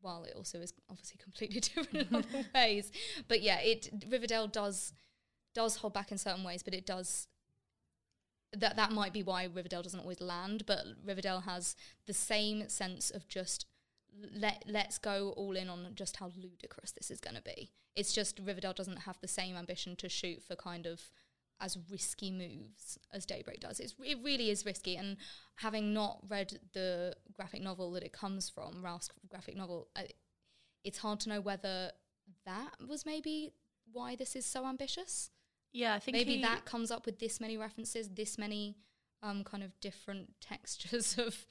while 0.00 0.24
it 0.24 0.34
also 0.36 0.58
is 0.60 0.72
obviously 0.90 1.18
completely 1.22 1.60
different 1.60 2.08
in 2.08 2.16
other 2.16 2.44
ways. 2.54 2.90
But 3.28 3.42
yeah, 3.42 3.60
it 3.60 3.90
Riverdale 4.08 4.48
does 4.48 4.92
does 5.54 5.76
hold 5.76 5.92
back 5.92 6.10
in 6.10 6.18
certain 6.18 6.44
ways, 6.44 6.62
but 6.62 6.74
it 6.74 6.86
does. 6.86 7.28
That 8.54 8.76
that 8.76 8.92
might 8.92 9.14
be 9.14 9.22
why 9.22 9.44
Riverdale 9.44 9.82
doesn't 9.82 10.00
always 10.00 10.20
land, 10.20 10.64
but 10.66 10.84
Riverdale 11.04 11.40
has 11.40 11.74
the 12.06 12.12
same 12.12 12.68
sense 12.68 13.10
of 13.10 13.26
just 13.28 13.66
let 14.34 14.64
let's 14.66 14.98
go 14.98 15.30
all 15.36 15.56
in 15.56 15.70
on 15.70 15.88
just 15.94 16.16
how 16.16 16.30
ludicrous 16.36 16.92
this 16.92 17.10
is 17.10 17.20
going 17.20 17.36
to 17.36 17.42
be. 17.42 17.70
It's 17.96 18.12
just 18.12 18.40
Riverdale 18.44 18.74
doesn't 18.74 19.00
have 19.00 19.18
the 19.20 19.28
same 19.28 19.56
ambition 19.56 19.96
to 19.96 20.08
shoot 20.08 20.42
for 20.42 20.54
kind 20.54 20.86
of 20.86 21.10
as 21.62 21.78
risky 21.90 22.30
moves 22.30 22.98
as 23.12 23.24
Daybreak 23.24 23.60
does. 23.60 23.80
It's, 23.80 23.94
it 24.04 24.18
really 24.22 24.50
is 24.50 24.66
risky, 24.66 24.96
and 24.96 25.16
having 25.56 25.94
not 25.94 26.18
read 26.28 26.58
the 26.74 27.14
graphic 27.32 27.62
novel 27.62 27.92
that 27.92 28.02
it 28.02 28.12
comes 28.12 28.50
from, 28.50 28.82
Ralph's 28.84 29.08
graphic 29.30 29.56
novel, 29.56 29.88
uh, 29.96 30.02
it's 30.84 30.98
hard 30.98 31.20
to 31.20 31.28
know 31.30 31.40
whether 31.40 31.92
that 32.44 32.72
was 32.86 33.06
maybe 33.06 33.52
why 33.90 34.16
this 34.16 34.34
is 34.36 34.44
so 34.44 34.66
ambitious. 34.66 35.30
Yeah, 35.72 35.94
I 35.94 36.00
think 36.00 36.16
Maybe 36.16 36.36
he- 36.36 36.42
that 36.42 36.64
comes 36.64 36.90
up 36.90 37.06
with 37.06 37.18
this 37.18 37.40
many 37.40 37.56
references, 37.56 38.10
this 38.10 38.36
many 38.36 38.76
um, 39.22 39.44
kind 39.44 39.62
of 39.62 39.78
different 39.80 40.34
textures 40.40 41.16
of. 41.16 41.46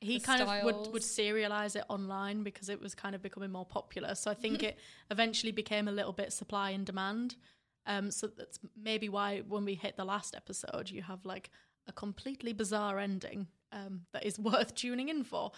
he 0.00 0.18
kind 0.18 0.42
of 0.42 0.48
would, 0.64 0.92
would 0.92 1.02
serialize 1.02 1.76
it 1.76 1.84
online 1.88 2.42
because 2.42 2.68
it 2.68 2.80
was 2.80 2.94
kind 2.94 3.14
of 3.14 3.22
becoming 3.22 3.52
more 3.52 3.66
popular. 3.66 4.14
So 4.14 4.30
I 4.30 4.34
think 4.34 4.62
it 4.70 4.78
eventually 5.10 5.52
became 5.52 5.86
a 5.88 5.92
little 5.92 6.12
bit 6.12 6.32
supply 6.32 6.70
and 6.70 6.84
demand. 6.86 7.36
Um, 7.86 8.10
so 8.10 8.28
that's 8.28 8.58
maybe 8.80 9.08
why 9.08 9.42
when 9.48 9.64
we 9.64 9.74
hit 9.74 9.96
the 9.96 10.04
last 10.04 10.34
episode, 10.36 10.90
you 10.90 11.02
have 11.02 11.24
like 11.24 11.50
a 11.88 11.92
completely 11.92 12.52
bizarre 12.52 12.98
ending 12.98 13.48
um, 13.72 14.02
that 14.12 14.24
is 14.24 14.38
worth 14.38 14.74
tuning 14.74 15.08
in 15.08 15.24
for. 15.24 15.52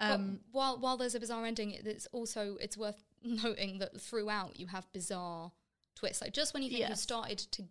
Um, 0.00 0.40
while 0.50 0.78
while 0.78 0.96
there's 0.96 1.14
a 1.14 1.20
bizarre 1.20 1.44
ending, 1.44 1.72
it's 1.72 2.06
also 2.12 2.56
it's 2.60 2.76
worth 2.76 3.04
noting 3.22 3.78
that 3.80 4.00
throughout 4.00 4.58
you 4.58 4.66
have 4.66 4.90
bizarre 4.92 5.52
twists. 5.94 6.22
Like 6.22 6.32
just 6.32 6.54
when 6.54 6.62
you 6.62 6.70
think 6.70 6.88
you've 6.88 6.98
started 6.98 7.38
to 7.38 7.64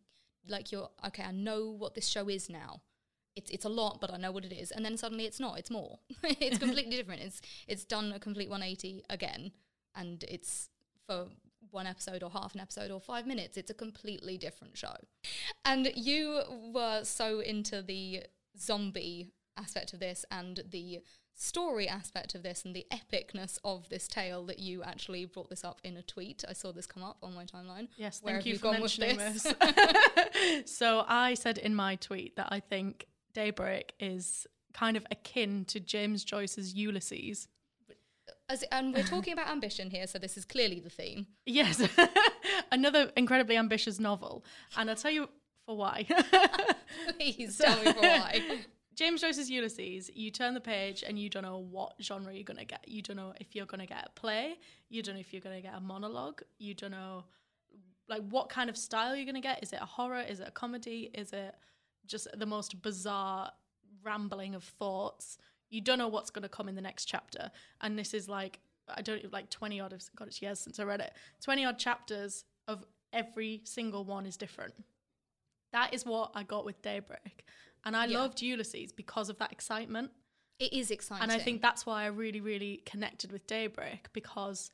like 0.47 0.71
you're 0.71 0.89
okay, 1.07 1.23
I 1.23 1.31
know 1.31 1.69
what 1.69 1.95
this 1.95 2.07
show 2.07 2.29
is 2.29 2.49
now. 2.49 2.81
It's 3.35 3.49
it's 3.49 3.65
a 3.65 3.69
lot, 3.69 3.99
but 3.99 4.13
I 4.13 4.17
know 4.17 4.31
what 4.31 4.45
it 4.45 4.53
is, 4.53 4.69
and 4.71 4.85
then 4.85 4.95
suddenly 4.95 5.25
it's 5.25 5.39
not. 5.39 5.57
It's 5.57 5.71
more. 5.71 5.99
it's 6.23 6.57
completely 6.59 6.95
different. 6.95 7.21
It's 7.21 7.41
it's 7.67 7.83
done 7.83 8.13
a 8.13 8.19
complete 8.19 8.49
180 8.49 9.03
again, 9.09 9.51
and 9.95 10.23
it's 10.27 10.69
for 11.07 11.27
one 11.71 11.87
episode 11.87 12.23
or 12.23 12.29
half 12.29 12.53
an 12.53 12.61
episode 12.61 12.91
or 12.91 12.99
five 12.99 13.25
minutes. 13.25 13.57
It's 13.57 13.71
a 13.71 13.73
completely 13.73 14.37
different 14.37 14.77
show. 14.77 14.95
And 15.65 15.91
you 15.95 16.41
were 16.73 17.03
so 17.03 17.39
into 17.39 17.81
the 17.81 18.23
zombie 18.57 19.31
aspect 19.57 19.93
of 19.93 19.99
this 19.99 20.25
and 20.31 20.61
the 20.69 20.99
story 21.35 21.87
aspect 21.87 22.35
of 22.35 22.43
this 22.43 22.65
and 22.65 22.75
the 22.75 22.85
epicness 22.91 23.57
of 23.63 23.87
this 23.89 24.07
tale 24.07 24.45
that 24.45 24.59
you 24.59 24.83
actually 24.83 25.25
brought 25.25 25.49
this 25.49 25.63
up 25.63 25.79
in 25.83 25.95
a 25.95 26.01
tweet. 26.01 26.43
I 26.47 26.53
saw 26.53 26.71
this 26.73 26.85
come 26.85 27.03
up 27.03 27.17
on 27.23 27.33
my 27.33 27.45
timeline. 27.45 27.87
Yes, 27.97 28.19
Where 28.21 28.35
thank 28.35 28.45
you, 28.45 28.53
you 28.53 28.59
for 28.59 28.63
gone 28.63 28.81
with 28.81 28.99
mentioning 28.99 29.17
this? 29.17 29.43
this. 29.43 30.71
so 30.77 31.05
I 31.07 31.35
said 31.35 31.57
in 31.57 31.73
my 31.73 31.95
tweet 31.95 32.35
that 32.35 32.49
I 32.51 32.59
think 32.59 33.05
Daybreak 33.33 33.93
is 33.99 34.47
kind 34.73 34.97
of 34.97 35.05
akin 35.11 35.65
to 35.65 35.79
James 35.79 36.23
Joyce's 36.23 36.73
Ulysses. 36.73 37.47
As, 38.49 38.63
and 38.71 38.95
we're 38.95 39.03
talking 39.03 39.33
about 39.33 39.47
ambition 39.47 39.91
here, 39.91 40.07
so 40.07 40.17
this 40.17 40.35
is 40.35 40.43
clearly 40.43 40.79
the 40.79 40.89
theme. 40.89 41.27
Yes, 41.45 41.87
another 42.71 43.11
incredibly 43.15 43.55
ambitious 43.55 43.99
novel, 43.99 44.43
and 44.75 44.89
I'll 44.89 44.95
tell 44.95 45.11
you 45.11 45.29
for 45.67 45.77
why. 45.77 46.07
Please 47.17 47.59
tell 47.59 47.77
me 47.83 47.93
for 47.93 48.01
why. 48.01 48.41
James 48.95 49.21
Joyce's 49.21 49.51
Ulysses, 49.51 50.09
you 50.15 50.31
turn 50.31 50.55
the 50.55 50.59
page 50.59 51.03
and 51.07 51.17
you 51.17 51.29
don't 51.29 51.43
know 51.43 51.59
what 51.59 51.93
genre 52.01 52.33
you're 52.33 52.43
going 52.43 52.57
to 52.57 52.65
get. 52.65 52.83
You 52.87 53.01
don't 53.01 53.15
know 53.15 53.33
if 53.39 53.55
you're 53.55 53.67
going 53.67 53.79
to 53.79 53.85
get 53.85 54.07
a 54.07 54.19
play. 54.19 54.55
You 54.89 55.03
don't 55.03 55.15
know 55.15 55.21
if 55.21 55.31
you're 55.31 55.41
going 55.41 55.55
to 55.55 55.61
get 55.61 55.75
a 55.75 55.79
monologue. 55.79 56.41
You 56.57 56.73
don't 56.73 56.91
know 56.91 57.23
like 58.09 58.23
what 58.29 58.49
kind 58.49 58.69
of 58.69 58.75
style 58.75 59.15
you're 59.15 59.25
going 59.25 59.35
to 59.35 59.41
get. 59.41 59.63
Is 59.63 59.71
it 59.71 59.79
a 59.81 59.85
horror? 59.85 60.21
Is 60.21 60.41
it 60.41 60.47
a 60.49 60.51
comedy? 60.51 61.11
Is 61.13 61.31
it 61.31 61.55
just 62.07 62.27
the 62.37 62.45
most 62.45 62.81
bizarre 62.81 63.51
rambling 64.03 64.55
of 64.55 64.63
thoughts? 64.63 65.37
You 65.69 65.81
don't 65.81 65.97
know 65.97 66.07
what's 66.07 66.29
going 66.29 66.43
to 66.43 66.49
come 66.49 66.67
in 66.67 66.75
the 66.75 66.81
next 66.81 67.05
chapter. 67.05 67.51
And 67.81 67.97
this 67.97 68.13
is 68.13 68.27
like 68.27 68.59
I 68.95 69.01
don't 69.03 69.31
like 69.31 69.49
20 69.51 69.79
odd 69.79 69.93
of 69.93 70.01
God 70.15 70.29
it's 70.29 70.41
years 70.41 70.59
since 70.59 70.79
I 70.79 70.83
read 70.83 70.99
it. 70.99 71.13
20 71.43 71.63
odd 71.65 71.77
chapters 71.77 72.43
of 72.67 72.83
every 73.13 73.61
single 73.63 74.03
one 74.03 74.25
is 74.25 74.35
different. 74.35 74.73
That 75.71 75.93
is 75.93 76.05
what 76.05 76.31
I 76.33 76.41
got 76.43 76.65
with 76.65 76.81
Daybreak. 76.81 77.45
And 77.85 77.95
I 77.95 78.05
Yeah. 78.05 78.19
loved 78.19 78.41
Ulysses 78.41 78.91
because 78.91 79.29
of 79.29 79.37
that 79.37 79.51
excitement. 79.51 80.11
It 80.57 80.73
is 80.73 80.91
exciting. 80.91 81.23
And 81.23 81.31
I 81.31 81.37
think 81.39 81.61
that's 81.61 81.85
why 81.85 82.03
I 82.03 82.07
really, 82.07 82.41
really 82.41 82.77
connected 82.85 83.31
with 83.31 83.45
Daybreak 83.47 84.11
because 84.11 84.71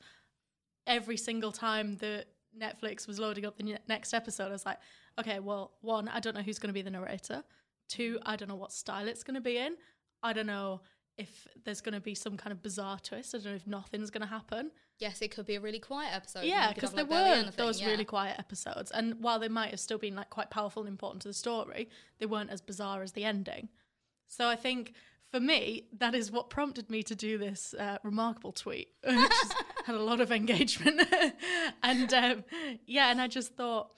every 0.86 1.16
single 1.16 1.52
time 1.52 1.96
that 1.98 2.26
Netflix 2.58 3.06
was 3.06 3.18
loading 3.18 3.44
up 3.44 3.56
the 3.58 3.62
ne- 3.64 3.78
next 3.86 4.14
episode, 4.14 4.48
I 4.48 4.52
was 4.52 4.64
like, 4.66 4.78
okay, 5.18 5.38
well, 5.40 5.72
one, 5.82 6.08
I 6.08 6.20
don't 6.20 6.34
know 6.34 6.42
who's 6.42 6.58
going 6.58 6.68
to 6.70 6.74
be 6.74 6.82
the 6.82 6.90
narrator. 6.90 7.44
Two, 7.88 8.18
I 8.24 8.36
don't 8.36 8.48
know 8.48 8.56
what 8.56 8.72
style 8.72 9.06
it's 9.08 9.22
going 9.22 9.34
to 9.34 9.40
be 9.40 9.58
in. 9.58 9.76
I 10.22 10.32
don't 10.32 10.46
know 10.46 10.80
if 11.18 11.46
there's 11.64 11.80
going 11.80 11.94
to 11.94 12.00
be 12.00 12.14
some 12.14 12.36
kind 12.36 12.52
of 12.52 12.62
bizarre 12.62 12.98
twist. 13.02 13.34
I 13.34 13.38
don't 13.38 13.46
know 13.46 13.54
if 13.54 13.66
nothing's 13.66 14.10
going 14.10 14.22
to 14.22 14.26
happen. 14.26 14.70
yes, 14.98 15.22
it 15.22 15.30
could 15.30 15.46
be 15.46 15.54
a 15.54 15.60
really 15.60 15.78
quiet 15.78 16.14
episode. 16.14 16.44
yeah, 16.44 16.72
because 16.72 16.92
there 16.92 17.04
like, 17.04 17.46
were 17.46 17.50
those 17.56 17.80
yeah. 17.80 17.88
really 17.88 18.04
quiet 18.04 18.38
episodes. 18.38 18.90
And 18.90 19.22
while 19.22 19.38
they 19.38 19.48
might 19.48 19.70
have 19.70 19.80
still 19.80 19.98
been 19.98 20.14
like 20.14 20.30
quite 20.30 20.50
powerful 20.50 20.82
and 20.82 20.90
important 20.90 21.22
to 21.22 21.28
the 21.28 21.34
story, 21.34 21.88
they 22.18 22.26
weren't 22.26 22.50
as 22.50 22.60
bizarre 22.60 23.02
as 23.02 23.12
the 23.12 23.24
ending. 23.24 23.68
So 24.26 24.48
I 24.48 24.56
think 24.56 24.94
for 25.30 25.40
me, 25.40 25.86
that 25.98 26.14
is 26.14 26.30
what 26.30 26.50
prompted 26.50 26.90
me 26.90 27.02
to 27.04 27.14
do 27.14 27.38
this 27.38 27.74
uh, 27.78 27.98
remarkable 28.02 28.52
tweet, 28.52 28.88
which 29.04 29.32
had 29.84 29.94
a 29.94 30.02
lot 30.02 30.20
of 30.20 30.30
engagement. 30.30 31.02
and 31.82 32.12
um, 32.12 32.44
yeah, 32.86 33.10
and 33.10 33.20
I 33.20 33.28
just 33.28 33.54
thought 33.54 33.90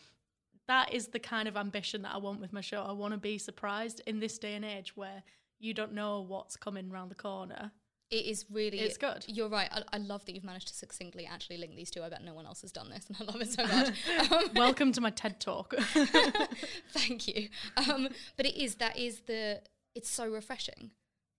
that 0.66 0.92
is 0.92 1.08
the 1.08 1.18
kind 1.18 1.48
of 1.48 1.56
ambition 1.56 2.02
that 2.02 2.14
I 2.14 2.18
want 2.18 2.40
with 2.40 2.52
my 2.52 2.60
show. 2.60 2.82
I 2.82 2.92
want 2.92 3.14
to 3.14 3.18
be 3.18 3.38
surprised 3.38 4.02
in 4.06 4.20
this 4.20 4.38
day 4.38 4.54
and 4.54 4.64
age 4.64 4.96
where 4.96 5.22
you 5.60 5.74
don't 5.74 5.92
know 5.92 6.20
what's 6.20 6.56
coming 6.56 6.90
around 6.90 7.08
the 7.10 7.14
corner. 7.14 7.72
It 8.10 8.24
is 8.24 8.46
really. 8.50 8.78
It's 8.80 8.96
good. 8.96 9.24
You're 9.26 9.50
right. 9.50 9.68
I, 9.70 9.82
I 9.92 9.98
love 9.98 10.24
that 10.24 10.34
you've 10.34 10.44
managed 10.44 10.68
to 10.68 10.74
succinctly 10.74 11.26
actually 11.26 11.58
link 11.58 11.76
these 11.76 11.90
two. 11.90 12.02
I 12.02 12.08
bet 12.08 12.24
no 12.24 12.32
one 12.32 12.46
else 12.46 12.62
has 12.62 12.72
done 12.72 12.88
this, 12.88 13.06
and 13.06 13.16
I 13.20 13.24
love 13.30 13.40
it 13.42 13.50
so 13.50 13.66
much. 13.66 13.92
Um, 14.32 14.48
Welcome 14.54 14.92
to 14.92 15.00
my 15.02 15.10
TED 15.10 15.40
talk. 15.40 15.74
Thank 16.92 17.28
you. 17.28 17.48
Um, 17.76 18.08
but 18.36 18.46
it 18.46 18.56
is 18.56 18.76
that 18.76 18.98
is 18.98 19.20
the 19.26 19.60
it's 19.94 20.08
so 20.10 20.26
refreshing 20.26 20.90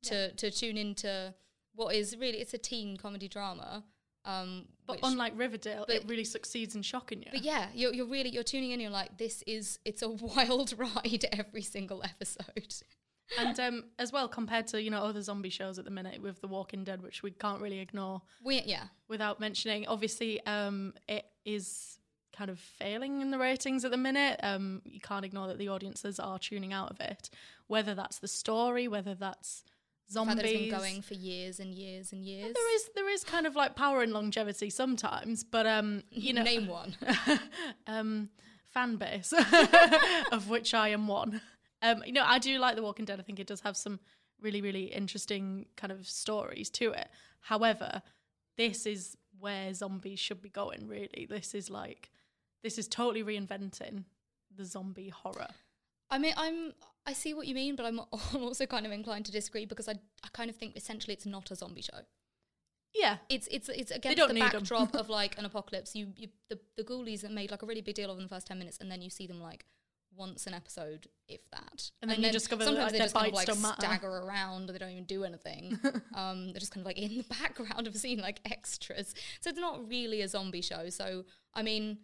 to 0.03 0.31
to 0.33 0.51
tune 0.51 0.77
into 0.77 1.33
what 1.75 1.95
is 1.95 2.15
really 2.17 2.37
it's 2.39 2.53
a 2.53 2.57
teen 2.57 2.97
comedy 2.97 3.27
drama. 3.27 3.83
Um, 4.25 4.65
But 4.85 4.97
which- 4.97 5.05
unlike 5.05 5.33
Riverdale, 5.37 5.85
but- 5.87 5.95
it 5.95 6.03
really 6.07 6.23
succeeds 6.25 6.75
in 6.75 6.81
shocking 6.83 7.19
you. 7.21 7.29
but 7.31 7.41
yeah, 7.41 7.67
you're 7.73 7.93
you're 7.93 8.05
really 8.05 8.29
you're 8.29 8.43
tuning 8.43 8.71
in. 8.71 8.79
You're 8.79 8.91
like, 8.91 9.17
this 9.17 9.43
is 9.47 9.79
it's 9.85 10.01
a 10.03 10.09
wild 10.09 10.73
ride 10.77 11.25
every 11.31 11.61
single 11.63 12.03
episode. 12.03 12.75
And 13.37 13.59
um, 13.59 13.83
as 13.97 14.11
well, 14.11 14.27
compared 14.27 14.67
to 14.67 14.81
you 14.81 14.89
know 14.89 15.03
other 15.03 15.21
zombie 15.21 15.49
shows 15.49 15.77
at 15.77 15.85
the 15.85 15.91
minute 15.91 16.21
with 16.21 16.41
The 16.41 16.47
Walking 16.47 16.83
Dead, 16.83 17.01
which 17.01 17.23
we 17.23 17.31
can't 17.31 17.61
really 17.61 17.79
ignore 17.79 18.21
We 18.43 18.61
yeah, 18.61 18.85
without 19.07 19.39
mentioning. 19.39 19.87
Obviously, 19.87 20.43
um, 20.45 20.93
it 21.07 21.25
is 21.45 21.99
kind 22.35 22.49
of 22.49 22.59
failing 22.59 23.21
in 23.21 23.31
the 23.31 23.37
ratings 23.37 23.83
at 23.83 23.91
the 23.91 23.97
minute. 23.97 24.39
Um, 24.43 24.81
you 24.85 24.99
can't 24.99 25.25
ignore 25.25 25.47
that 25.47 25.57
the 25.57 25.69
audiences 25.69 26.19
are 26.19 26.39
tuning 26.39 26.73
out 26.73 26.91
of 26.91 26.99
it, 26.99 27.29
whether 27.67 27.93
that's 27.93 28.19
the 28.19 28.27
story, 28.27 28.87
whether 28.87 29.13
that's 29.13 29.63
fact 30.13 30.27
that 30.27 30.45
zombies. 30.45 30.69
been 30.69 30.69
going 30.69 31.01
for 31.01 31.13
years 31.13 31.59
and 31.59 31.73
years 31.73 32.11
and 32.11 32.25
years. 32.25 32.53
There 32.53 32.75
is 32.75 32.89
there 32.95 33.09
is 33.09 33.23
kind 33.23 33.45
of 33.45 33.55
like 33.55 33.75
power 33.75 34.03
in 34.03 34.11
longevity 34.11 34.69
sometimes, 34.69 35.43
but 35.43 35.65
um, 35.67 36.03
you 36.11 36.33
know, 36.33 36.43
name 36.53 36.67
one. 36.67 36.95
um, 37.87 38.29
fan 38.69 38.97
base 38.97 39.33
of 40.31 40.49
which 40.49 40.73
I 40.73 40.89
am 40.89 41.07
one. 41.07 41.41
Um, 41.81 42.03
you 42.05 42.13
know, 42.13 42.23
I 42.25 42.39
do 42.39 42.57
like 42.59 42.75
The 42.75 42.81
Walking 42.81 43.05
Dead. 43.05 43.19
I 43.19 43.23
think 43.23 43.39
it 43.39 43.47
does 43.47 43.61
have 43.61 43.77
some 43.77 43.99
really 44.41 44.61
really 44.61 44.85
interesting 44.85 45.65
kind 45.75 45.91
of 45.91 46.07
stories 46.07 46.69
to 46.71 46.91
it. 46.91 47.07
However, 47.41 48.01
this 48.57 48.85
is 48.85 49.17
where 49.39 49.73
zombies 49.73 50.19
should 50.19 50.41
be 50.41 50.49
going. 50.49 50.87
Really, 50.87 51.27
this 51.29 51.53
is 51.53 51.69
like 51.69 52.09
this 52.63 52.77
is 52.77 52.87
totally 52.87 53.23
reinventing 53.23 54.03
the 54.55 54.65
zombie 54.65 55.09
horror. 55.09 55.47
I 56.09 56.17
mean, 56.17 56.33
I'm. 56.37 56.73
I 57.05 57.13
see 57.13 57.33
what 57.33 57.47
you 57.47 57.55
mean, 57.55 57.75
but 57.75 57.85
I'm, 57.85 57.99
I'm 57.99 58.43
also 58.43 58.65
kind 58.65 58.85
of 58.85 58.91
inclined 58.91 59.25
to 59.25 59.31
disagree 59.31 59.65
because 59.65 59.87
I, 59.87 59.93
I 60.23 60.27
kind 60.33 60.49
of 60.49 60.55
think 60.55 60.75
essentially 60.75 61.13
it's 61.13 61.25
not 61.25 61.49
a 61.49 61.55
zombie 61.55 61.81
show. 61.81 62.01
Yeah, 62.93 63.17
It's 63.29 63.47
it's 63.51 63.69
it's 63.69 63.91
against 63.91 64.27
the 64.27 64.33
backdrop 64.33 64.95
of 65.01 65.09
like 65.09 65.37
an 65.37 65.45
apocalypse. 65.45 65.95
You 65.95 66.07
you 66.17 66.29
the 66.49 66.59
the 66.75 66.83
ghoulies 66.83 67.21
that 67.21 67.31
made 67.31 67.51
like 67.51 67.61
a 67.61 67.65
really 67.65 67.81
big 67.81 67.95
deal 67.95 68.09
of 68.11 68.17
in 68.17 68.23
the 68.23 68.29
first 68.29 68.47
ten 68.47 68.57
minutes, 68.57 68.79
and 68.81 68.91
then 68.91 69.01
you 69.01 69.09
see 69.09 69.27
them 69.27 69.39
like 69.39 69.65
once 70.19 70.45
an 70.45 70.53
episode, 70.53 71.07
if 71.27 71.39
that. 71.51 71.89
And 72.01 72.11
then 72.11 72.21
you 72.21 72.31
discover 72.31 72.65
sometimes 72.65 72.91
like, 72.91 72.91
they 72.91 72.99
just 72.99 73.15
kind 73.15 73.27
of 73.27 73.33
like 73.33 73.49
stagger 73.79 74.09
around, 74.09 74.63
and 74.63 74.69
they 74.69 74.77
don't 74.77 74.91
even 74.91 75.05
do 75.05 75.23
anything. 75.23 75.79
um, 76.13 76.51
they're 76.51 76.59
just 76.59 76.73
kind 76.73 76.81
of 76.81 76.85
like 76.85 76.99
in 76.99 77.17
the 77.17 77.23
background 77.23 77.87
of 77.87 77.95
a 77.95 77.97
scene, 77.97 78.19
like 78.19 78.41
extras. 78.45 79.15
So 79.39 79.49
it's 79.49 79.59
not 79.59 79.87
really 79.87 80.21
a 80.21 80.27
zombie 80.27 80.61
show. 80.61 80.89
So 80.89 81.23
I 81.55 81.63
mean. 81.63 81.99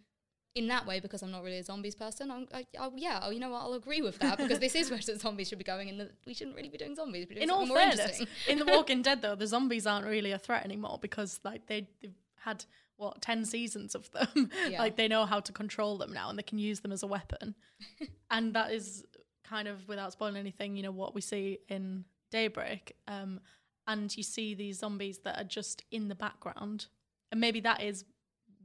In 0.54 0.68
that 0.68 0.86
way, 0.86 1.00
because 1.00 1.22
I'm 1.22 1.30
not 1.30 1.42
really 1.42 1.58
a 1.58 1.62
zombies 1.62 1.94
person, 1.94 2.30
I'm, 2.30 2.48
I, 2.50 2.64
I, 2.80 2.88
yeah, 2.96 3.20
oh, 3.22 3.28
you 3.28 3.40
know 3.40 3.50
what? 3.50 3.60
I'll 3.60 3.74
agree 3.74 4.00
with 4.00 4.18
that 4.20 4.38
because 4.38 4.58
this 4.58 4.74
is 4.74 4.90
where 4.90 4.98
the 4.98 5.18
zombies 5.18 5.48
should 5.48 5.58
be 5.58 5.64
going, 5.64 5.90
and 5.90 6.00
that 6.00 6.12
we 6.26 6.32
shouldn't 6.32 6.56
really 6.56 6.70
be 6.70 6.78
doing 6.78 6.94
zombies. 6.94 7.26
Be 7.26 7.34
doing 7.34 7.42
in 7.42 7.50
all 7.50 7.66
more 7.66 7.76
fairness, 7.76 8.00
interesting. 8.00 8.26
in 8.48 8.58
The 8.60 8.64
Walking 8.64 9.02
Dead 9.02 9.20
though, 9.20 9.34
the 9.34 9.46
zombies 9.46 9.86
aren't 9.86 10.06
really 10.06 10.32
a 10.32 10.38
threat 10.38 10.64
anymore 10.64 10.98
because 10.98 11.40
like 11.44 11.66
they 11.66 11.88
they've 12.00 12.14
had 12.46 12.64
what 12.96 13.20
ten 13.20 13.44
seasons 13.44 13.94
of 13.94 14.10
them. 14.12 14.50
Yeah. 14.70 14.78
like 14.78 14.96
they 14.96 15.08
know 15.08 15.26
how 15.26 15.40
to 15.40 15.52
control 15.52 15.98
them 15.98 16.12
now 16.12 16.30
and 16.30 16.38
they 16.38 16.42
can 16.42 16.58
use 16.58 16.80
them 16.80 16.92
as 16.92 17.02
a 17.02 17.06
weapon. 17.06 17.54
and 18.30 18.54
that 18.54 18.72
is 18.72 19.04
kind 19.44 19.68
of 19.68 19.86
without 19.86 20.12
spoiling 20.12 20.36
anything, 20.36 20.76
you 20.76 20.82
know 20.82 20.90
what 20.90 21.14
we 21.14 21.20
see 21.20 21.58
in 21.68 22.04
Daybreak. 22.30 22.96
Um, 23.06 23.40
and 23.86 24.16
you 24.16 24.22
see 24.22 24.54
these 24.54 24.78
zombies 24.78 25.18
that 25.24 25.38
are 25.38 25.44
just 25.44 25.82
in 25.90 26.08
the 26.08 26.14
background, 26.14 26.86
and 27.30 27.40
maybe 27.40 27.60
that 27.60 27.82
is 27.82 28.04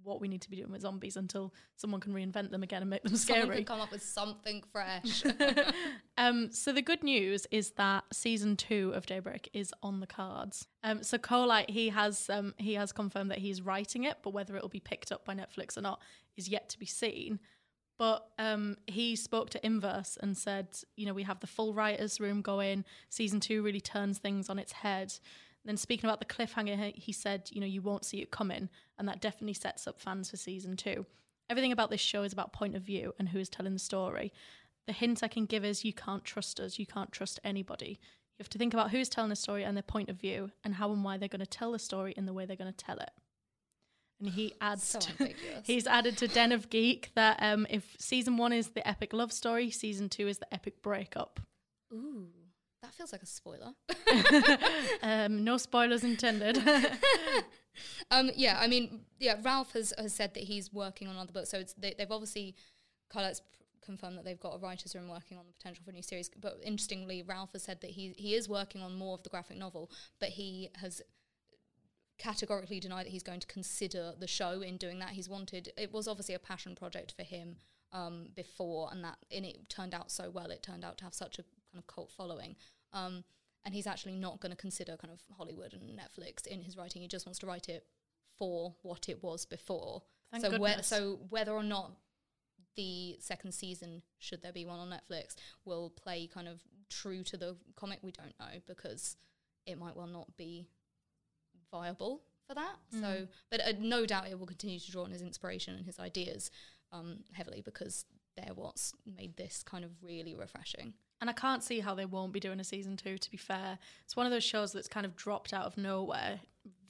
what 0.04 0.22
we 0.22 0.28
need 0.28 0.42
to 0.42 0.50
be 0.50 0.58
doing 0.58 0.72
with 0.72 0.82
zombies 0.82 1.18
until 1.18 1.54
someone 1.76 2.02
can 2.02 2.14
reinvent 2.14 2.52
them 2.52 2.64
again 2.64 2.82
and 2.82 2.90
make 2.90 3.04
them 3.04 3.16
Someone 3.16 3.44
scary. 3.46 3.58
could 3.58 3.68
come 3.68 3.82
up 3.82 3.92
with 3.92 4.04
something 4.04 4.64
fresh. 4.72 5.24
Um, 6.18 6.52
so 6.52 6.72
the 6.72 6.84
good 6.84 7.04
news 7.04 7.48
is 7.50 7.72
that 7.72 8.04
season 8.14 8.56
two 8.56 8.92
of 8.94 9.08
Daybreak 9.08 9.50
is 9.54 9.74
on 9.82 10.02
the 10.02 10.08
cards. 10.08 10.68
Um, 10.84 11.02
so 11.02 11.18
Coleite 11.18 11.70
he 11.70 11.90
has 11.90 12.30
um, 12.30 12.54
he 12.58 12.76
has 12.76 12.92
confirmed 12.92 13.32
that 13.32 13.40
he's 13.40 13.62
writing 13.62 14.04
it, 14.04 14.18
but 14.22 14.30
whether 14.32 14.56
it 14.56 14.62
will 14.62 14.70
be 14.70 14.80
picked 14.80 15.12
up 15.12 15.26
by 15.26 15.34
Netflix 15.34 15.78
or 15.78 15.82
not 15.82 16.00
is 16.38 16.48
yet 16.48 16.70
to 16.70 16.78
be 16.80 16.86
seen. 16.86 17.40
But 17.98 18.28
um, 18.40 18.78
he 18.88 19.16
spoke 19.16 19.52
to 19.52 19.66
Inverse 19.66 20.18
and 20.22 20.38
said, 20.38 20.68
you 20.96 21.06
know, 21.06 21.14
we 21.14 21.24
have 21.24 21.40
the 21.40 21.48
full 21.48 21.74
writers' 21.74 22.20
room 22.20 22.42
going. 22.42 22.84
Season 23.10 23.40
two 23.40 23.62
really 23.64 23.82
turns 23.82 24.18
things 24.18 24.50
on 24.50 24.60
its 24.60 24.72
head. 24.72 25.14
Then 25.66 25.78
speaking 25.78 26.10
about 26.10 26.20
the 26.20 26.26
cliffhanger, 26.26 26.94
he- 26.96 27.12
said, 27.14 27.50
you 27.52 27.62
know, 27.62 27.68
you 27.68 27.82
won't 27.82 28.06
see 28.06 28.22
it 28.22 28.32
coming, 28.32 28.70
and 28.98 29.08
that 29.08 29.22
definitely 29.22 29.54
sets 29.54 29.86
up 29.88 30.00
fans 30.00 30.30
for 30.32 30.38
season 30.38 30.76
two. 30.76 31.06
Everything 31.50 31.72
about 31.72 31.90
this 31.90 32.02
show 32.02 32.24
is 32.24 32.34
about 32.34 32.54
point 32.54 32.76
of 32.76 32.82
view 32.82 33.14
and 33.20 33.30
who 33.30 33.40
is 33.40 33.50
telling 33.50 33.74
the 33.74 33.80
story. 33.80 34.34
The 34.88 34.94
hint 34.94 35.22
I 35.22 35.28
can 35.28 35.46
give 35.46 35.64
is 35.64 35.86
you 35.86 35.94
can't 35.94 36.24
trust 36.24 36.60
us, 36.60 36.80
you 36.80 36.86
can't 36.88 37.12
trust 37.12 37.40
anybody. 37.44 38.00
You 38.38 38.44
have 38.44 38.50
to 38.50 38.58
think 38.58 38.74
about 38.74 38.90
who's 38.92 39.10
telling 39.10 39.30
the 39.30 39.36
story 39.36 39.64
and 39.64 39.78
their 39.78 39.84
point 39.84 40.10
of 40.10 40.16
view, 40.16 40.52
and 40.64 40.74
how 40.76 40.92
and 40.92 41.04
why 41.04 41.18
they're 41.18 41.28
going 41.30 41.42
to 41.42 41.46
tell 41.46 41.74
the 41.74 41.80
story 41.80 42.14
in 42.18 42.26
the 42.26 42.34
way 42.34 42.46
they're 42.46 42.56
going 42.56 42.72
to 42.74 42.86
tell 42.86 42.98
it. 42.98 43.12
And 44.20 44.30
he 44.30 44.54
adds, 44.62 44.84
So 44.84 45.00
to- 45.00 45.34
he's 45.64 45.86
added 45.86 46.18
to 46.18 46.28
Den 46.28 46.52
of 46.52 46.70
Geek 46.72 47.12
that 47.16 47.38
um, 47.44 47.68
if 47.70 47.96
season 48.00 48.38
one 48.38 48.54
is 48.54 48.70
the 48.70 48.88
epic 48.88 49.14
love 49.14 49.32
story, 49.32 49.70
season 49.70 50.10
two 50.10 50.28
is 50.28 50.40
the 50.40 50.52
epic 50.52 50.82
breakup. 50.82 51.40
Ooh, 51.94 52.30
that 52.92 52.98
feels 52.98 53.12
like 53.12 53.24
a 53.24 53.26
spoiler. 53.26 53.74
um, 55.02 55.44
no 55.44 55.58
spoilers 55.58 56.04
intended. 56.04 56.58
um, 58.12 58.32
yeah, 58.36 58.58
I 58.60 58.68
mean, 58.68 59.02
yeah, 59.20 59.36
Ralph 59.42 59.74
has, 59.74 59.94
has 59.98 60.14
said 60.14 60.34
that 60.34 60.44
he's 60.44 60.74
working 60.74 61.08
on 61.08 61.18
other 61.18 61.32
books, 61.32 61.50
so 61.50 61.60
it's 61.60 61.74
they, 61.74 61.94
they've 61.98 62.12
obviously 62.12 62.56
Carlet's 63.10 63.40
p- 63.40 63.46
confirmed 63.82 64.18
that 64.18 64.26
they've 64.26 64.40
got 64.40 64.56
a 64.56 64.58
writers' 64.60 64.96
room 64.96 65.08
working 65.08 65.38
on 65.38 65.46
the 65.48 65.54
potential 65.54 65.84
for 65.84 65.92
a 65.92 65.94
new 65.94 66.02
series. 66.02 66.30
But 66.40 66.60
interestingly, 66.64 67.24
Ralph 67.24 67.54
has 67.54 67.64
said 67.64 67.82
that 67.82 67.92
he 67.92 68.14
he 68.18 68.36
is 68.36 68.50
working 68.50 68.82
on 68.82 68.96
more 68.96 69.14
of 69.14 69.24
the 69.24 69.30
graphic 69.30 69.58
novel, 69.58 69.90
but 70.20 70.30
he 70.30 70.70
has 70.76 71.02
categorically 72.18 72.80
denied 72.80 73.06
that 73.06 73.12
he's 73.12 73.24
going 73.24 73.40
to 73.40 73.48
consider 73.48 74.14
the 74.20 74.28
show 74.28 74.62
in 74.62 74.78
doing 74.78 75.00
that. 75.00 75.10
He's 75.10 75.30
wanted 75.30 75.72
it 75.78 75.94
was 75.94 76.08
obviously 76.08 76.36
a 76.36 76.40
passion 76.40 76.76
project 76.76 77.14
for 77.16 77.24
him 77.24 77.56
um, 77.94 78.28
before, 78.36 78.90
and 78.92 79.04
that 79.04 79.18
and 79.32 79.46
it 79.46 79.70
turned 79.70 79.94
out 79.94 80.12
so 80.12 80.30
well. 80.30 80.52
It 80.52 80.62
turned 80.62 80.84
out 80.84 80.98
to 80.98 81.04
have 81.06 81.14
such 81.14 81.40
a 81.40 81.44
kind 81.44 81.80
of 81.80 81.88
cult 81.88 82.12
following. 82.12 82.56
Um, 82.94 83.24
and 83.64 83.74
he's 83.74 83.88
actually 83.88 84.16
not 84.16 84.40
going 84.40 84.52
to 84.52 84.58
consider 84.58 84.98
kind 84.98 85.14
of 85.14 85.22
Hollywood 85.38 85.74
and 85.74 85.98
Netflix 85.98 86.48
in 86.48 86.62
his 86.62 86.76
writing. 86.76 87.02
He 87.02 87.08
just 87.08 87.26
wants 87.26 87.40
to 87.40 87.46
write 87.46 87.70
it 87.70 87.86
for 88.38 88.74
what 88.82 89.08
it 89.08 89.22
was 89.24 89.46
before. 89.46 90.02
Thank 90.32 90.46
so, 90.46 90.58
whe- 90.58 90.82
so 90.82 91.20
whether 91.30 91.52
or 91.52 91.64
not 91.64 91.92
the 92.76 93.18
second 93.20 93.54
season, 93.54 94.02
should 94.18 94.42
there 94.42 94.54
be 94.54 94.66
one 94.66 94.80
on 94.80 94.90
Netflix, 94.90 95.36
will 95.66 95.90
play 95.90 96.28
kind 96.28 96.48
of 96.48 96.62
true 96.90 97.24
to 97.24 97.38
the 97.38 97.56
comic, 97.76 98.00
we 98.02 98.12
don't 98.12 98.34
know 98.40 98.60
because 98.68 99.18
it 99.66 99.78
might 99.78 99.96
well 99.96 100.08
not 100.08 100.36
be 100.38 100.68
viable 101.72 102.22
for 102.48 102.56
that. 102.56 102.76
Mm. 102.96 103.02
So, 103.02 103.28
but 103.50 103.62
uh, 103.62 103.74
no 103.80 104.06
doubt 104.06 104.28
it 104.30 104.40
will 104.40 104.48
continue 104.48 104.80
to 104.80 104.92
draw 104.92 105.04
on 105.04 105.12
his 105.12 105.22
inspiration 105.22 105.76
and 105.76 105.86
his 105.86 106.00
ideas 106.00 106.52
um, 106.92 107.20
heavily 107.34 107.62
because 107.62 108.06
they're 108.36 108.54
what's 108.54 108.94
made 109.06 109.38
this 109.38 109.64
kind 109.64 109.84
of 109.84 109.92
really 110.02 110.36
refreshing. 110.36 110.94
And 111.22 111.30
I 111.30 111.34
can't 111.34 111.64
see 111.64 111.80
how 111.80 111.94
they 111.94 112.06
won't 112.06 112.34
be 112.34 112.40
doing 112.40 112.60
a 112.60 112.64
season 112.64 112.98
two, 112.98 113.18
to 113.20 113.32
be 113.32 113.38
fair. 113.38 113.78
It's 114.04 114.16
one 114.16 114.26
of 114.26 114.32
those 114.32 114.44
shows 114.44 114.74
that's 114.74 114.88
kind 114.88 115.06
of 115.06 115.16
dropped 115.16 115.54
out 115.54 115.66
of 115.66 115.78
nowhere. 115.78 116.40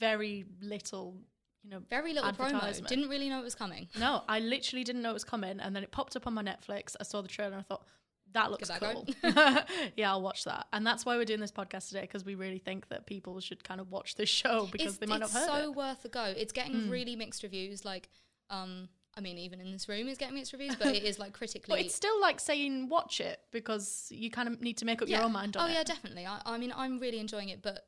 Very 0.00 0.46
little, 0.62 1.16
you 1.62 1.70
know, 1.70 1.80
Very 1.90 2.14
little 2.14 2.32
promo. 2.32 2.86
Didn't 2.86 3.08
really 3.10 3.28
know 3.28 3.40
it 3.40 3.44
was 3.44 3.54
coming. 3.54 3.88
No, 3.98 4.22
I 4.28 4.40
literally 4.40 4.84
didn't 4.84 5.02
know 5.02 5.10
it 5.10 5.14
was 5.14 5.24
coming. 5.24 5.60
And 5.60 5.76
then 5.76 5.82
it 5.82 5.92
popped 5.92 6.16
up 6.16 6.26
on 6.26 6.32
my 6.34 6.42
Netflix. 6.42 6.96
I 6.98 7.04
saw 7.04 7.20
the 7.20 7.28
trailer 7.28 7.52
and 7.52 7.60
I 7.60 7.62
thought, 7.62 7.84
that 8.32 8.50
looks 8.50 8.68
that 8.68 8.80
cool. 8.80 9.06
yeah, 9.96 10.10
I'll 10.10 10.22
watch 10.22 10.44
that. 10.44 10.66
And 10.72 10.86
that's 10.86 11.04
why 11.04 11.16
we're 11.18 11.26
doing 11.26 11.40
this 11.40 11.52
podcast 11.52 11.88
today, 11.88 12.00
because 12.00 12.24
we 12.24 12.34
really 12.34 12.58
think 12.58 12.88
that 12.88 13.04
people 13.04 13.38
should 13.40 13.62
kind 13.62 13.78
of 13.78 13.90
watch 13.90 14.14
this 14.14 14.30
show 14.30 14.66
because 14.72 14.94
it's, 14.94 14.96
they 14.96 15.06
might 15.06 15.20
not 15.20 15.26
it's 15.28 15.34
have 15.38 15.48
heard 15.50 15.62
so 15.64 15.70
it. 15.72 15.76
worth 15.76 16.04
a 16.06 16.08
go. 16.08 16.24
It's 16.34 16.52
getting 16.54 16.72
Mm. 16.74 16.90
really 16.90 17.16
mixed 17.16 17.42
reviews. 17.42 17.84
Like, 17.84 18.08
um, 18.48 18.88
I 19.16 19.20
mean, 19.20 19.38
even 19.38 19.60
in 19.60 19.70
this 19.72 19.88
room, 19.88 20.08
it's 20.08 20.18
getting 20.18 20.38
its 20.38 20.52
reviews, 20.52 20.74
but 20.76 20.88
it 20.88 21.02
is 21.04 21.18
like 21.18 21.32
critically. 21.38 21.66
But 21.68 21.80
it's 21.80 21.94
still 21.94 22.18
like 22.20 22.40
saying 22.40 22.88
watch 22.88 23.20
it 23.20 23.40
because 23.50 24.08
you 24.10 24.30
kind 24.30 24.48
of 24.48 24.60
need 24.60 24.78
to 24.78 24.84
make 24.84 25.02
up 25.02 25.08
your 25.08 25.22
own 25.22 25.32
mind 25.32 25.56
on 25.56 25.64
oh 25.64 25.70
it. 25.70 25.74
yeah, 25.74 25.82
definitely. 25.82 26.26
I, 26.26 26.40
I 26.46 26.58
mean, 26.58 26.72
I'm 26.74 26.98
really 26.98 27.18
enjoying 27.18 27.50
it, 27.50 27.62
but 27.62 27.86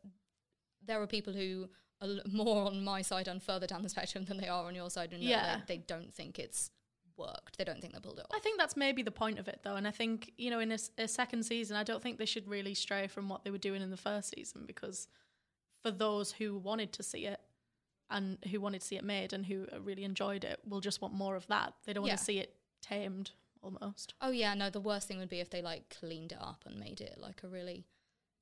there 0.85 1.01
are 1.01 1.07
people 1.07 1.33
who 1.33 1.69
are 2.03 2.09
more 2.31 2.67
on 2.67 2.85
my 2.85 3.01
side 3.01 3.27
and 3.29 3.43
further 3.43 3.67
down 3.67 3.83
the 3.83 3.89
spectrum 3.89 4.25
than 4.27 4.37
they 4.37 4.49
are 4.49 4.65
on 4.67 4.75
your 4.75 4.91
side, 4.91 5.13
and 5.13 5.23
Yeah. 5.23 5.61
they, 5.67 5.77
they 5.77 5.83
don't 5.87 6.13
think 6.13 6.39
it's 6.39 6.71
worked. 7.17 7.57
They 7.57 7.65
don't 7.65 7.81
think 7.81 7.95
they 7.95 8.01
pulled 8.01 8.19
it 8.19 8.27
off. 8.27 8.31
I 8.35 8.41
think 8.41 8.59
that's 8.59 8.77
maybe 8.77 9.03
the 9.03 9.11
point 9.11 9.39
of 9.39 9.49
it, 9.49 9.61
though. 9.63 9.77
And 9.77 9.87
I 9.89 9.93
think, 9.93 10.33
you 10.37 10.51
know, 10.51 10.59
in 10.61 10.73
a 10.99 11.09
second 11.09 11.45
season, 11.45 11.77
I 11.77 11.85
don't 11.85 12.03
think 12.03 12.19
they 12.19 12.27
should 12.27 12.49
really 12.49 12.75
stray 12.75 13.07
from 13.07 13.29
what 13.29 13.45
they 13.45 13.51
were 13.51 13.59
doing 13.59 13.81
in 13.81 13.91
the 13.91 13.97
first 13.97 14.35
season 14.37 14.65
because 14.67 15.09
for 15.81 15.91
those 15.91 16.33
who 16.33 16.59
wanted 16.59 16.93
to 16.95 17.03
see 17.03 17.27
it 17.27 17.41
and 18.15 18.39
who 18.51 18.61
wanted 18.61 18.81
to 18.81 18.87
see 18.87 18.97
it 18.97 19.05
made 19.05 19.33
and 19.35 19.45
who 19.45 19.67
really 19.81 20.05
enjoyed 20.05 20.45
it 20.45 20.61
will 20.67 20.81
just 20.81 21.03
want 21.03 21.13
more 21.13 21.37
of 21.37 21.47
that. 21.49 21.75
They 21.85 21.93
don't 21.93 22.05
Yeah. 22.05 22.13
want 22.13 22.19
to 22.21 22.25
see 22.25 22.39
it 22.39 22.57
tamed 22.81 23.33
almost. 23.63 24.15
Oh 24.23 24.31
yeah, 24.31 24.55
no. 24.55 24.71
The 24.71 24.81
worst 24.81 25.07
thing 25.09 25.19
would 25.19 25.29
be 25.29 25.41
if 25.41 25.51
they 25.51 25.61
like 25.61 25.95
cleaned 26.01 26.33
it 26.33 26.39
up 26.41 26.63
and 26.65 26.79
made 26.79 27.01
it 27.03 27.19
like 27.19 27.43
a 27.43 27.49
really 27.49 27.85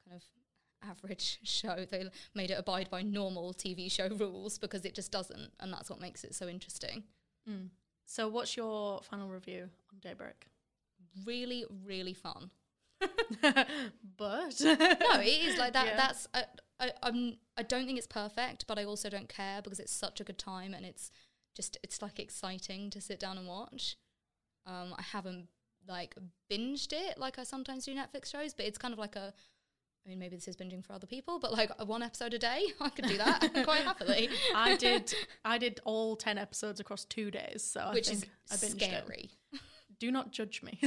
kind 0.05 0.17
of 0.21 0.25
average 0.89 1.39
show. 1.45 1.85
They 1.91 2.09
made 2.35 2.51
it 2.51 2.59
abide 2.59 2.91
by 2.91 3.03
normal 3.03 3.55
TV 3.55 3.91
show 3.91 4.09
rules 4.09 4.59
because 4.59 4.85
it 4.85 4.95
just 4.95 5.11
doesn't, 5.11 5.53
and 5.61 5.73
that's 5.73 5.89
what 5.91 6.01
makes 6.01 6.23
it 6.25 6.35
so 6.35 6.49
interesting. 6.49 7.05
Mm. 7.49 7.69
So, 8.05 8.29
what's 8.29 8.57
your 8.57 9.01
final 9.03 9.29
review 9.29 9.71
on 9.93 9.99
Daybreak? 10.01 10.47
Really, 11.25 11.65
really 11.87 12.15
fun. 12.15 12.51
but 14.17 14.61
no, 14.61 15.21
it 15.21 15.45
is 15.45 15.59
like 15.59 15.73
that. 15.73 15.87
Yeah. 15.87 15.97
That's 15.97 16.29
I, 16.33 16.45
I, 16.81 16.93
I'm. 17.03 17.37
I 17.57 17.63
don't 17.63 17.87
think 17.87 17.99
it's 17.99 18.07
perfect, 18.07 18.67
but 18.67 18.79
I 18.79 18.85
also 18.85 19.09
don't 19.11 19.29
care 19.29 19.61
because 19.63 19.81
it's 19.81 19.93
such 19.93 20.21
a 20.21 20.25
good 20.25 20.39
time 20.39 20.75
and 20.75 20.87
it's 20.87 21.11
just 21.55 21.77
it's 21.83 22.01
like 22.01 22.19
exciting 22.19 22.91
to 22.91 23.01
sit 23.01 23.21
down 23.21 23.39
and 23.39 23.47
watch. 23.47 23.97
Um, 24.67 24.95
I 24.97 25.03
haven't 25.03 25.49
like 25.89 26.15
binged 26.51 26.93
it 26.93 27.19
like 27.19 27.39
I 27.39 27.45
sometimes 27.45 27.85
do 27.85 27.95
Netflix 27.95 28.31
shows, 28.31 28.55
but 28.55 28.67
it's 28.67 28.79
kind 28.79 28.93
of 28.93 28.99
like 28.99 29.17
a. 29.17 29.33
I 30.05 30.09
mean, 30.09 30.19
maybe 30.19 30.35
this 30.35 30.49
is 30.49 30.57
binging 30.57 30.85
for 30.85 30.95
other 30.95 31.07
people, 31.07 31.39
but 31.39 31.53
like 31.53 31.71
one 31.87 32.03
episode 32.03 32.35
a 32.35 32.39
day, 32.39 32.65
I 32.81 32.89
could 32.89 33.07
do 33.07 33.19
that 33.19 33.39
quite 33.63 33.83
happily. 33.83 34.29
I 34.53 34.77
did 34.77 35.15
I 35.45 35.59
did 35.59 35.81
all 35.85 36.17
10 36.17 36.39
episodes 36.39 36.81
across 36.81 37.05
2 37.05 37.31
days, 37.31 37.63
so 37.63 37.91
which 37.93 38.09
I 38.09 38.13
is 38.15 38.21
think 38.21 38.33
I 38.51 38.55
binged 38.57 38.93
it. 39.13 39.31
Do 40.03 40.11
not 40.11 40.33
judge 40.33 40.65
me. 40.65 40.81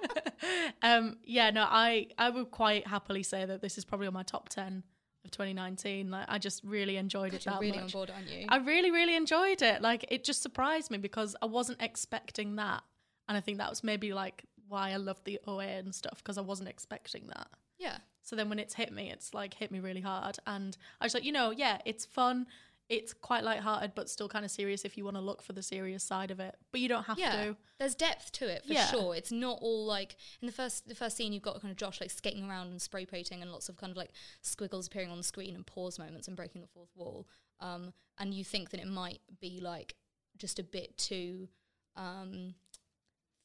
um, 0.82 1.18
yeah, 1.22 1.50
no, 1.50 1.62
I 1.68 2.08
I 2.18 2.30
would 2.30 2.50
quite 2.50 2.84
happily 2.84 3.22
say 3.22 3.44
that 3.44 3.62
this 3.62 3.78
is 3.78 3.84
probably 3.84 4.08
on 4.08 4.12
my 4.12 4.24
top 4.24 4.48
ten 4.48 4.82
of 5.24 5.30
2019. 5.30 6.10
Like, 6.10 6.26
I 6.28 6.38
just 6.38 6.64
really 6.64 6.96
enjoyed 6.96 7.32
it 7.32 7.44
that 7.44 7.60
really 7.60 7.78
much. 7.78 7.82
on 7.82 7.90
board, 7.90 8.10
aren't 8.10 8.28
you? 8.28 8.46
I 8.48 8.56
really, 8.56 8.90
really 8.90 9.14
enjoyed 9.14 9.62
it. 9.62 9.82
Like, 9.82 10.04
it 10.08 10.24
just 10.24 10.42
surprised 10.42 10.90
me 10.90 10.98
because 10.98 11.36
I 11.40 11.46
wasn't 11.46 11.80
expecting 11.80 12.56
that, 12.56 12.82
and 13.28 13.38
I 13.38 13.40
think 13.40 13.58
that 13.58 13.70
was 13.70 13.84
maybe 13.84 14.12
like 14.12 14.42
why 14.66 14.90
I 14.90 14.96
loved 14.96 15.24
the 15.26 15.38
OA 15.46 15.66
and 15.66 15.94
stuff 15.94 16.18
because 16.18 16.36
I 16.36 16.42
wasn't 16.42 16.70
expecting 16.70 17.28
that. 17.28 17.46
yeah. 17.78 17.98
So 18.22 18.36
then 18.36 18.48
when 18.48 18.58
it's 18.58 18.74
hit 18.74 18.92
me, 18.92 19.10
it's 19.10 19.32
like 19.32 19.54
hit 19.54 19.70
me 19.72 19.78
really 19.80 20.02
hard. 20.02 20.38
And 20.46 20.76
I 21.00 21.04
was 21.04 21.14
like, 21.14 21.24
you 21.24 21.32
know, 21.32 21.50
yeah, 21.50 21.78
it's 21.84 22.04
fun. 22.04 22.46
It's 22.90 23.14
quite 23.14 23.44
lighthearted, 23.44 23.92
but 23.94 24.10
still 24.10 24.28
kind 24.28 24.44
of 24.44 24.50
serious 24.50 24.84
if 24.84 24.98
you 24.98 25.04
want 25.04 25.16
to 25.16 25.20
look 25.22 25.42
for 25.42 25.52
the 25.52 25.62
serious 25.62 26.02
side 26.02 26.30
of 26.30 26.40
it. 26.40 26.56
But 26.72 26.80
you 26.80 26.88
don't 26.88 27.04
have 27.04 27.18
yeah, 27.18 27.44
to. 27.44 27.56
there's 27.78 27.94
depth 27.94 28.32
to 28.32 28.48
it 28.48 28.64
for 28.66 28.72
Yeah. 28.72 28.86
sure. 28.88 29.14
It's 29.14 29.30
not 29.30 29.58
all 29.62 29.86
like 29.86 30.16
in 30.42 30.46
the 30.46 30.52
first 30.52 30.88
the 30.88 30.94
first 30.96 31.16
scene 31.16 31.32
you've 31.32 31.42
got 31.42 31.60
kind 31.62 31.70
of 31.70 31.78
Josh 31.78 32.00
like 32.00 32.10
skating 32.10 32.50
around 32.50 32.66
and 32.66 32.82
spray 32.82 33.06
painting 33.06 33.42
and 33.42 33.52
lots 33.52 33.68
of 33.68 33.76
kind 33.76 33.92
of 33.92 33.96
like 33.96 34.10
squiggles 34.42 34.88
appearing 34.88 35.08
on 35.10 35.16
the 35.18 35.22
screen 35.22 35.54
and 35.54 35.64
pause 35.64 35.98
moments 36.00 36.26
and 36.28 36.36
breaking 36.36 36.60
the 36.62 36.66
fourth 36.66 36.90
wall. 36.96 37.28
Um, 37.60 37.92
and 38.18 38.34
you 38.34 38.44
think 38.44 38.70
that 38.70 38.80
it 38.80 38.88
might 38.88 39.20
be 39.40 39.60
like 39.62 39.94
just 40.36 40.58
a 40.58 40.64
bit 40.64 40.98
too 40.98 41.48
um, 41.96 42.54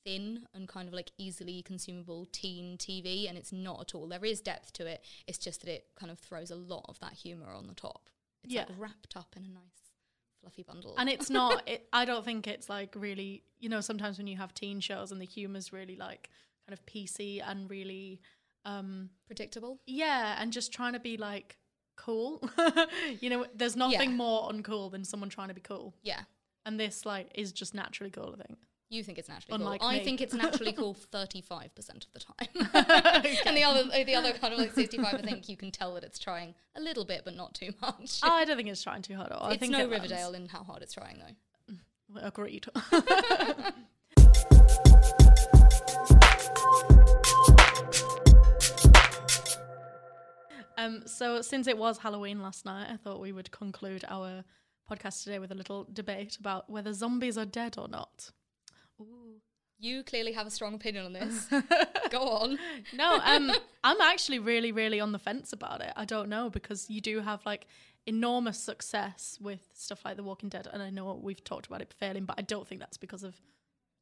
thin 0.04 0.48
and 0.54 0.68
kind 0.68 0.88
of 0.88 0.94
like 0.94 1.12
easily 1.18 1.62
consumable 1.62 2.26
teen 2.32 2.78
TV, 2.78 3.28
and 3.30 3.38
it's 3.38 3.52
not 3.52 3.82
at 3.82 3.96
all. 3.96 4.08
There 4.08 4.26
is 4.26 4.42
depth 4.42 4.74
to 4.74 4.86
it. 4.88 5.04
It's 5.28 5.38
just 5.38 5.62
that 5.62 5.70
it 5.70 5.86
kind 5.96 6.12
of 6.12 6.20
throws 6.20 6.52
a 6.52 6.56
lot 6.56 6.86
of 6.90 7.00
that 7.00 7.14
humor 7.14 7.52
on 7.54 7.68
the 7.68 7.74
top. 7.74 8.10
It's 8.46 8.56
like 8.56 8.70
Yeah. 8.70 8.76
wrapped 8.78 9.16
up 9.18 9.34
in 9.36 9.44
a 9.46 9.50
nice 9.50 9.92
fluffy 10.42 10.64
bundle. 10.64 10.96
And 10.98 11.10
it's 11.10 11.30
not, 11.30 11.64
it, 11.68 11.88
I 11.92 12.06
don't 12.06 12.24
think 12.26 12.48
it's 12.48 12.70
like 12.70 12.94
really, 12.96 13.44
you 13.60 13.70
know, 13.70 13.82
sometimes 13.82 14.18
when 14.18 14.28
you 14.28 14.38
have 14.38 14.54
teen 14.54 14.80
shows 14.80 15.12
and 15.12 15.20
the 15.20 15.26
humor's 15.26 15.72
really 15.74 15.96
like 15.96 16.30
kind 16.68 16.78
of 16.78 16.86
PC 16.86 17.42
and 17.46 17.70
really, 17.70 18.22
um, 18.66 19.10
predictable. 19.28 19.80
yeah, 19.86 20.36
and 20.42 20.52
just 20.52 20.72
trying 20.74 20.94
to 20.94 21.00
be 21.00 21.18
like 21.18 21.58
cool. 21.98 22.42
you 23.22 23.30
know, 23.30 23.46
there's 23.56 23.76
nothing 23.76 24.12
Yeah. 24.12 24.16
more 24.16 24.50
uncool 24.52 24.92
than 24.92 25.04
someone 25.06 25.30
trying 25.30 25.48
to 25.50 25.54
be 25.54 25.62
cool. 25.62 25.94
Yeah. 26.04 26.22
And 26.66 26.80
this 26.80 27.06
like 27.06 27.30
is 27.36 27.52
just 27.52 27.74
naturally 27.76 28.10
cool, 28.12 28.36
I 28.40 28.44
think. 28.44 28.60
You 28.90 29.04
think 29.04 29.18
it's 29.18 29.28
naturally 29.28 29.56
Unlike 29.56 29.82
cool. 29.82 29.90
I 29.90 30.04
think 30.04 30.22
it's 30.22 30.34
naturally 30.34 30.72
cool 30.72 30.94
thirty-five 31.12 31.74
percent 31.74 32.06
of 32.06 32.12
the 32.14 32.20
time, 32.20 33.26
and 33.46 33.58
the 33.58 33.64
other, 33.64 33.84
the 34.04 34.14
other 34.16 34.32
kind 34.34 34.54
of 34.54 34.60
like 34.60 34.74
sixty-five. 34.74 35.16
I 35.16 35.22
think 35.22 35.50
you 35.50 35.58
can 35.58 35.72
tell 35.72 35.96
that 35.96 36.04
it's 36.04 36.20
trying 36.20 36.54
a 36.76 36.82
little 36.82 37.04
bit, 37.04 37.24
but 37.26 37.36
not 37.36 37.56
too 37.56 37.72
much. 37.82 38.20
Oh, 38.24 38.32
I 38.32 38.46
don't 38.46 38.58
think 38.58 38.70
it's 38.70 38.84
trying 38.84 39.02
too 39.02 39.16
hard 39.16 39.32
at 39.32 39.38
all. 39.38 39.48
I 39.50 39.54
it's 39.54 39.60
think 39.60 39.72
no 39.72 39.80
it. 39.80 39.90
Riverdale 39.90 40.34
in 40.36 40.48
how 40.48 40.64
hard 40.64 40.84
it's 40.84 40.94
trying, 40.94 41.18
though. 41.20 42.20
Agreed. 42.22 42.68
um, 50.78 51.02
so 51.08 51.42
since 51.42 51.66
it 51.68 51.78
was 51.78 51.98
Halloween 51.98 52.42
last 52.44 52.66
night, 52.66 52.88
I 52.92 52.98
thought 52.98 53.20
we 53.20 53.32
would 53.32 53.50
conclude 53.52 54.06
our 54.08 54.44
podcast 54.90 55.24
today 55.24 55.40
with 55.40 55.52
a 55.52 55.56
little 55.56 55.88
debate 55.92 56.38
about 56.40 56.70
whether 56.70 56.94
zombies 56.94 57.38
are 57.38 57.46
dead 57.46 57.78
or 57.80 57.88
not. 57.88 58.30
You 59.78 60.04
clearly 60.04 60.32
have 60.32 60.48
a 60.48 60.52
strong 60.52 60.74
opinion 60.74 61.06
on 61.06 61.14
this. 61.14 61.48
Go 62.10 62.22
on. 62.22 62.58
No, 62.94 63.20
um, 63.24 63.52
I'm 63.84 64.00
actually 64.02 64.40
really, 64.40 64.72
really 64.72 65.00
on 65.00 65.12
the 65.12 65.20
fence 65.20 65.52
about 65.52 65.82
it. 65.82 65.92
I 65.96 66.06
don't 66.06 66.30
know 66.30 66.50
because 66.50 66.90
you 66.90 67.02
do 67.02 67.20
have 67.20 67.46
like 67.46 67.68
enormous 68.06 68.58
success 68.58 69.38
with 69.42 69.68
stuff 69.74 70.06
like 70.06 70.16
The 70.16 70.24
Walking 70.24 70.50
Dead, 70.50 70.68
and 70.72 70.82
I 70.82 70.90
know 70.90 71.20
we've 71.22 71.44
talked 71.44 71.68
about 71.68 71.82
it 71.82 71.94
failing, 71.94 72.26
but 72.26 72.36
I 72.40 72.42
don't 72.42 72.68
think 72.68 72.80
that's 72.80 72.98
because 72.98 73.24
of 73.24 73.36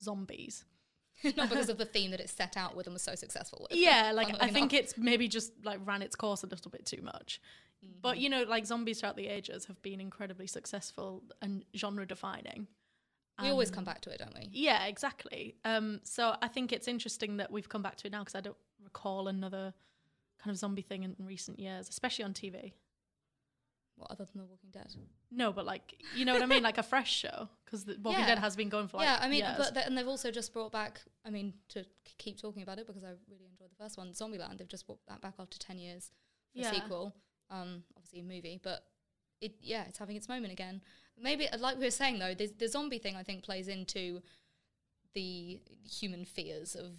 zombies. 0.01 0.65
not 1.38 1.49
because 1.49 1.69
of 1.69 1.77
the 1.77 1.86
theme 1.86 2.12
that 2.12 2.19
it 2.19 2.29
set 2.29 2.58
out 2.58 2.75
with 2.75 2.88
and 2.88 2.93
was 2.93 3.01
so 3.01 3.15
successful 3.15 3.65
with. 3.69 3.77
Yeah, 3.77 4.12
like 4.13 4.36
I 4.41 4.49
think 4.49 4.73
it's 4.73 4.97
maybe 4.97 5.27
just 5.27 5.53
like 5.63 5.79
ran 5.86 6.01
its 6.01 6.15
course 6.15 6.43
a 6.43 6.47
little 6.47 6.69
bit 6.69 6.86
too 6.86 7.01
much. 7.01 7.39
But 8.01 8.17
you 8.17 8.29
know, 8.29 8.43
like 8.43 8.65
zombies 8.65 8.99
throughout 8.99 9.17
the 9.17 9.27
ages 9.27 9.65
have 9.65 9.82
been 9.82 9.99
incredibly 9.99 10.47
successful 10.47 11.23
and 11.41 11.65
genre 11.75 12.06
defining. 12.06 12.67
We 13.41 13.50
always 13.50 13.72
come 13.72 13.84
back 13.84 14.02
to 14.02 14.10
it, 14.12 14.19
don't 14.19 14.34
we? 14.36 14.48
Yeah, 14.52 14.86
exactly. 14.86 15.56
Um, 15.65 16.00
so 16.04 16.36
I 16.41 16.48
think 16.48 16.72
it's 16.72 16.88
interesting 16.88 17.38
that 17.38 17.52
we've 17.52 17.67
come 17.69 17.82
back 17.82 17.96
to 17.98 18.08
it 18.08 18.12
now 18.12 18.19
because 18.19 18.36
I 18.36 18.41
don't 18.41 18.58
recall 18.84 19.28
another 19.28 19.74
kind 20.41 20.52
of 20.52 20.58
zombie 20.58 20.82
thing 20.84 21.04
in 21.04 21.15
recent 21.19 21.58
years, 21.60 21.89
especially 21.89 22.26
on 22.26 22.34
TV. 22.34 22.74
What 23.96 24.10
other 24.12 24.26
than 24.26 24.41
The 24.41 24.46
Walking 24.46 24.72
Dead? 24.72 24.93
No, 25.32 25.52
but 25.54 25.65
like 25.65 26.02
you 26.15 26.26
know 26.26 26.34
what 26.34 26.41
I 26.41 26.48
mean, 26.48 26.63
like 26.63 26.78
a 26.80 26.84
fresh 26.84 27.12
show 27.13 27.48
because 27.63 27.86
The 27.86 27.98
Walking 28.02 28.22
Yeah. 28.22 28.28
Dead 28.28 28.39
has 28.39 28.56
been 28.56 28.69
going 28.69 28.88
for 28.88 28.98
like 28.98 29.06
yeah, 29.06 29.19
I 29.22 29.28
mean, 29.30 29.43
years. 29.43 29.56
but 29.58 29.74
th- 29.76 29.86
and 29.86 29.96
they've 29.98 30.08
also 30.08 30.32
just 30.32 30.52
brought 30.52 30.72
back. 30.72 31.02
I 31.24 31.30
mean, 31.30 31.54
to 31.69 31.84
k- 31.84 31.89
keep 32.17 32.41
talking 32.41 32.63
about 32.63 32.80
it 32.80 32.88
because 32.88 33.04
I 33.04 33.10
really 33.30 33.46
enjoyed 33.52 33.69
the 33.69 33.84
first 33.84 33.98
one, 33.98 34.10
Zombieland. 34.13 34.58
They've 34.58 34.67
just 34.67 34.88
brought 34.88 35.00
that 35.08 35.22
back 35.22 35.36
after 35.39 35.60
ten 35.60 35.78
years 35.78 36.12
for 36.54 36.60
Yeah. 36.62 36.72
a 36.72 36.74
sequel. 36.74 37.15
Um, 37.52 37.84
obviously 37.96 38.19
a 38.22 38.24
movie, 38.24 38.60
but 38.63 38.84
it 39.41 39.56
yeah, 39.62 39.84
it's 39.88 40.00
having 40.00 40.15
its 40.15 40.28
moment 40.28 40.52
again. 40.54 40.82
Maybe 41.21 41.47
uh, 41.47 41.58
like 41.58 41.78
we 41.78 41.86
were 41.86 41.91
saying 41.91 42.19
though, 42.19 42.34
the, 42.34 42.52
the 42.58 42.67
zombie 42.67 42.99
thing 42.99 43.15
I 43.15 43.23
think 43.23 43.43
plays 43.43 43.67
into 43.67 44.21
the 45.13 45.60
human 45.89 46.26
fears 46.26 46.76
of 46.76 46.91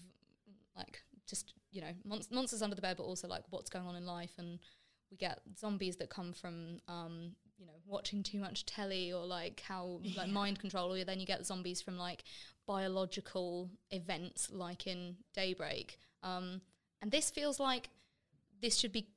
like 0.77 1.03
just 1.27 1.55
you 1.73 1.81
know 1.81 1.93
mon- 2.05 2.23
monsters 2.31 2.63
under 2.63 2.77
the 2.77 2.83
bed, 2.83 2.97
but 2.97 3.05
also 3.05 3.29
like 3.29 3.45
what's 3.51 3.71
going 3.71 3.87
on 3.87 3.97
in 3.97 4.07
life. 4.07 4.33
And 4.39 4.59
we 5.11 5.17
get 5.17 5.41
zombies 5.59 5.97
that 5.97 6.11
come 6.11 6.33
from 6.33 6.81
um, 6.89 7.33
you 7.59 7.67
know 7.67 7.73
watching 7.87 8.23
too 8.23 8.39
much 8.39 8.67
telly 8.67 9.13
or 9.13 9.25
like 9.27 9.63
how 9.67 10.01
like 10.17 10.29
mind 10.29 10.59
control 10.59 10.93
or 10.93 11.05
then 11.05 11.21
you 11.21 11.27
get 11.27 11.45
zombies 11.47 11.83
from 11.83 11.97
like 11.99 12.25
biological 12.67 13.71
events 13.91 14.49
like 14.53 14.87
in 14.87 15.17
daybreak. 15.35 15.99
Um, 16.23 16.61
and 17.03 17.11
this 17.11 17.31
feels 17.31 17.61
like 17.61 17.91
this 18.63 18.79
should 18.79 18.93
be 18.93 19.09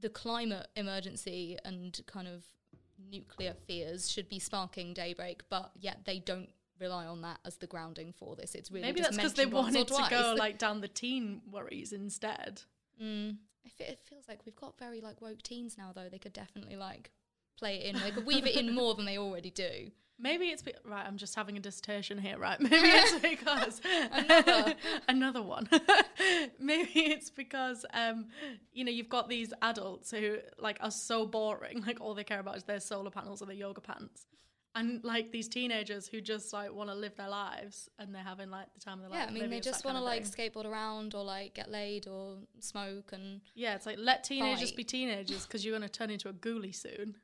the 0.00 0.08
climate 0.08 0.68
emergency 0.76 1.58
and 1.64 2.00
kind 2.06 2.28
of 2.28 2.44
nuclear 3.10 3.54
fears 3.66 4.10
should 4.10 4.28
be 4.28 4.38
sparking 4.38 4.92
daybreak 4.92 5.42
but 5.48 5.70
yet 5.78 6.00
they 6.04 6.18
don't 6.18 6.48
rely 6.80 7.06
on 7.06 7.22
that 7.22 7.38
as 7.44 7.56
the 7.56 7.66
grounding 7.66 8.12
for 8.12 8.36
this 8.36 8.54
it's 8.54 8.70
really 8.70 8.86
maybe 8.86 9.00
that's 9.00 9.16
because 9.16 9.34
they 9.34 9.44
mentioned 9.44 9.74
once 9.74 9.90
or 9.90 9.94
wanted 9.94 10.10
to 10.10 10.22
go 10.22 10.34
like 10.38 10.58
down 10.58 10.80
the 10.80 10.88
teen 10.88 11.42
worries 11.50 11.92
instead. 11.92 12.62
Mm. 13.02 13.36
It 13.78 14.00
feels 14.04 14.28
like 14.28 14.44
we've 14.46 14.56
got 14.56 14.78
very 14.78 15.00
like 15.00 15.20
woke 15.20 15.42
teens 15.42 15.76
now, 15.78 15.92
though. 15.94 16.08
They 16.10 16.18
could 16.18 16.32
definitely 16.32 16.76
like 16.76 17.10
play 17.58 17.76
it 17.80 17.94
in. 17.94 18.00
They 18.00 18.10
could 18.10 18.24
weave 18.26 18.46
it 18.46 18.56
in 18.56 18.74
more 18.74 18.94
than 18.94 19.04
they 19.04 19.18
already 19.18 19.50
do. 19.50 19.90
Maybe 20.20 20.46
it's 20.46 20.62
be- 20.62 20.72
right. 20.84 21.04
I'm 21.06 21.16
just 21.16 21.36
having 21.36 21.56
a 21.56 21.60
dissertation 21.60 22.18
here, 22.18 22.38
right? 22.38 22.58
Maybe 22.70 22.76
it's 22.88 23.18
because 23.20 23.80
Another. 24.10 24.74
another 25.08 25.42
one. 25.42 25.68
Maybe 26.58 26.90
it's 26.94 27.30
because 27.30 27.86
um, 27.94 28.26
you 28.72 28.84
know 28.84 28.90
you've 28.90 29.08
got 29.08 29.28
these 29.28 29.52
adults 29.62 30.10
who 30.10 30.38
like 30.58 30.78
are 30.80 30.90
so 30.90 31.24
boring. 31.26 31.84
Like 31.86 32.00
all 32.00 32.14
they 32.14 32.24
care 32.24 32.40
about 32.40 32.56
is 32.56 32.64
their 32.64 32.80
solar 32.80 33.10
panels 33.10 33.42
or 33.42 33.46
their 33.46 33.54
yoga 33.54 33.80
pants, 33.80 34.26
and 34.74 35.02
like 35.04 35.30
these 35.30 35.48
teenagers 35.48 36.08
who 36.08 36.20
just 36.20 36.52
like 36.52 36.72
want 36.74 36.90
to 36.90 36.94
live 36.96 37.14
their 37.14 37.28
lives 37.28 37.88
and 38.00 38.12
they're 38.12 38.22
having 38.22 38.50
like 38.50 38.66
the 38.74 38.80
time 38.80 38.94
of 39.00 39.10
their 39.10 39.10
Yeah, 39.10 39.24
life. 39.26 39.26
Yeah, 39.26 39.30
I 39.30 39.34
mean, 39.34 39.42
Maybe 39.50 39.56
they 39.60 39.60
just 39.70 39.84
want 39.84 39.96
to 39.98 40.02
like 40.02 40.24
thing. 40.26 40.50
skateboard 40.50 40.64
around 40.66 41.14
or 41.14 41.22
like 41.22 41.54
get 41.54 41.70
laid 41.70 42.08
or 42.08 42.38
smoke 42.58 43.12
and 43.12 43.40
Yeah, 43.54 43.76
it's 43.76 43.86
like 43.86 43.98
let 44.00 44.24
teenagers 44.24 44.70
Fight. 44.70 44.76
be 44.76 44.84
teenagers 44.84 45.46
because 45.46 45.64
you're 45.64 45.78
going 45.78 45.88
to 45.88 45.96
turn 45.96 46.10
into 46.10 46.28
a 46.28 46.32
ghoulie 46.32 46.74
soon. 46.74 47.16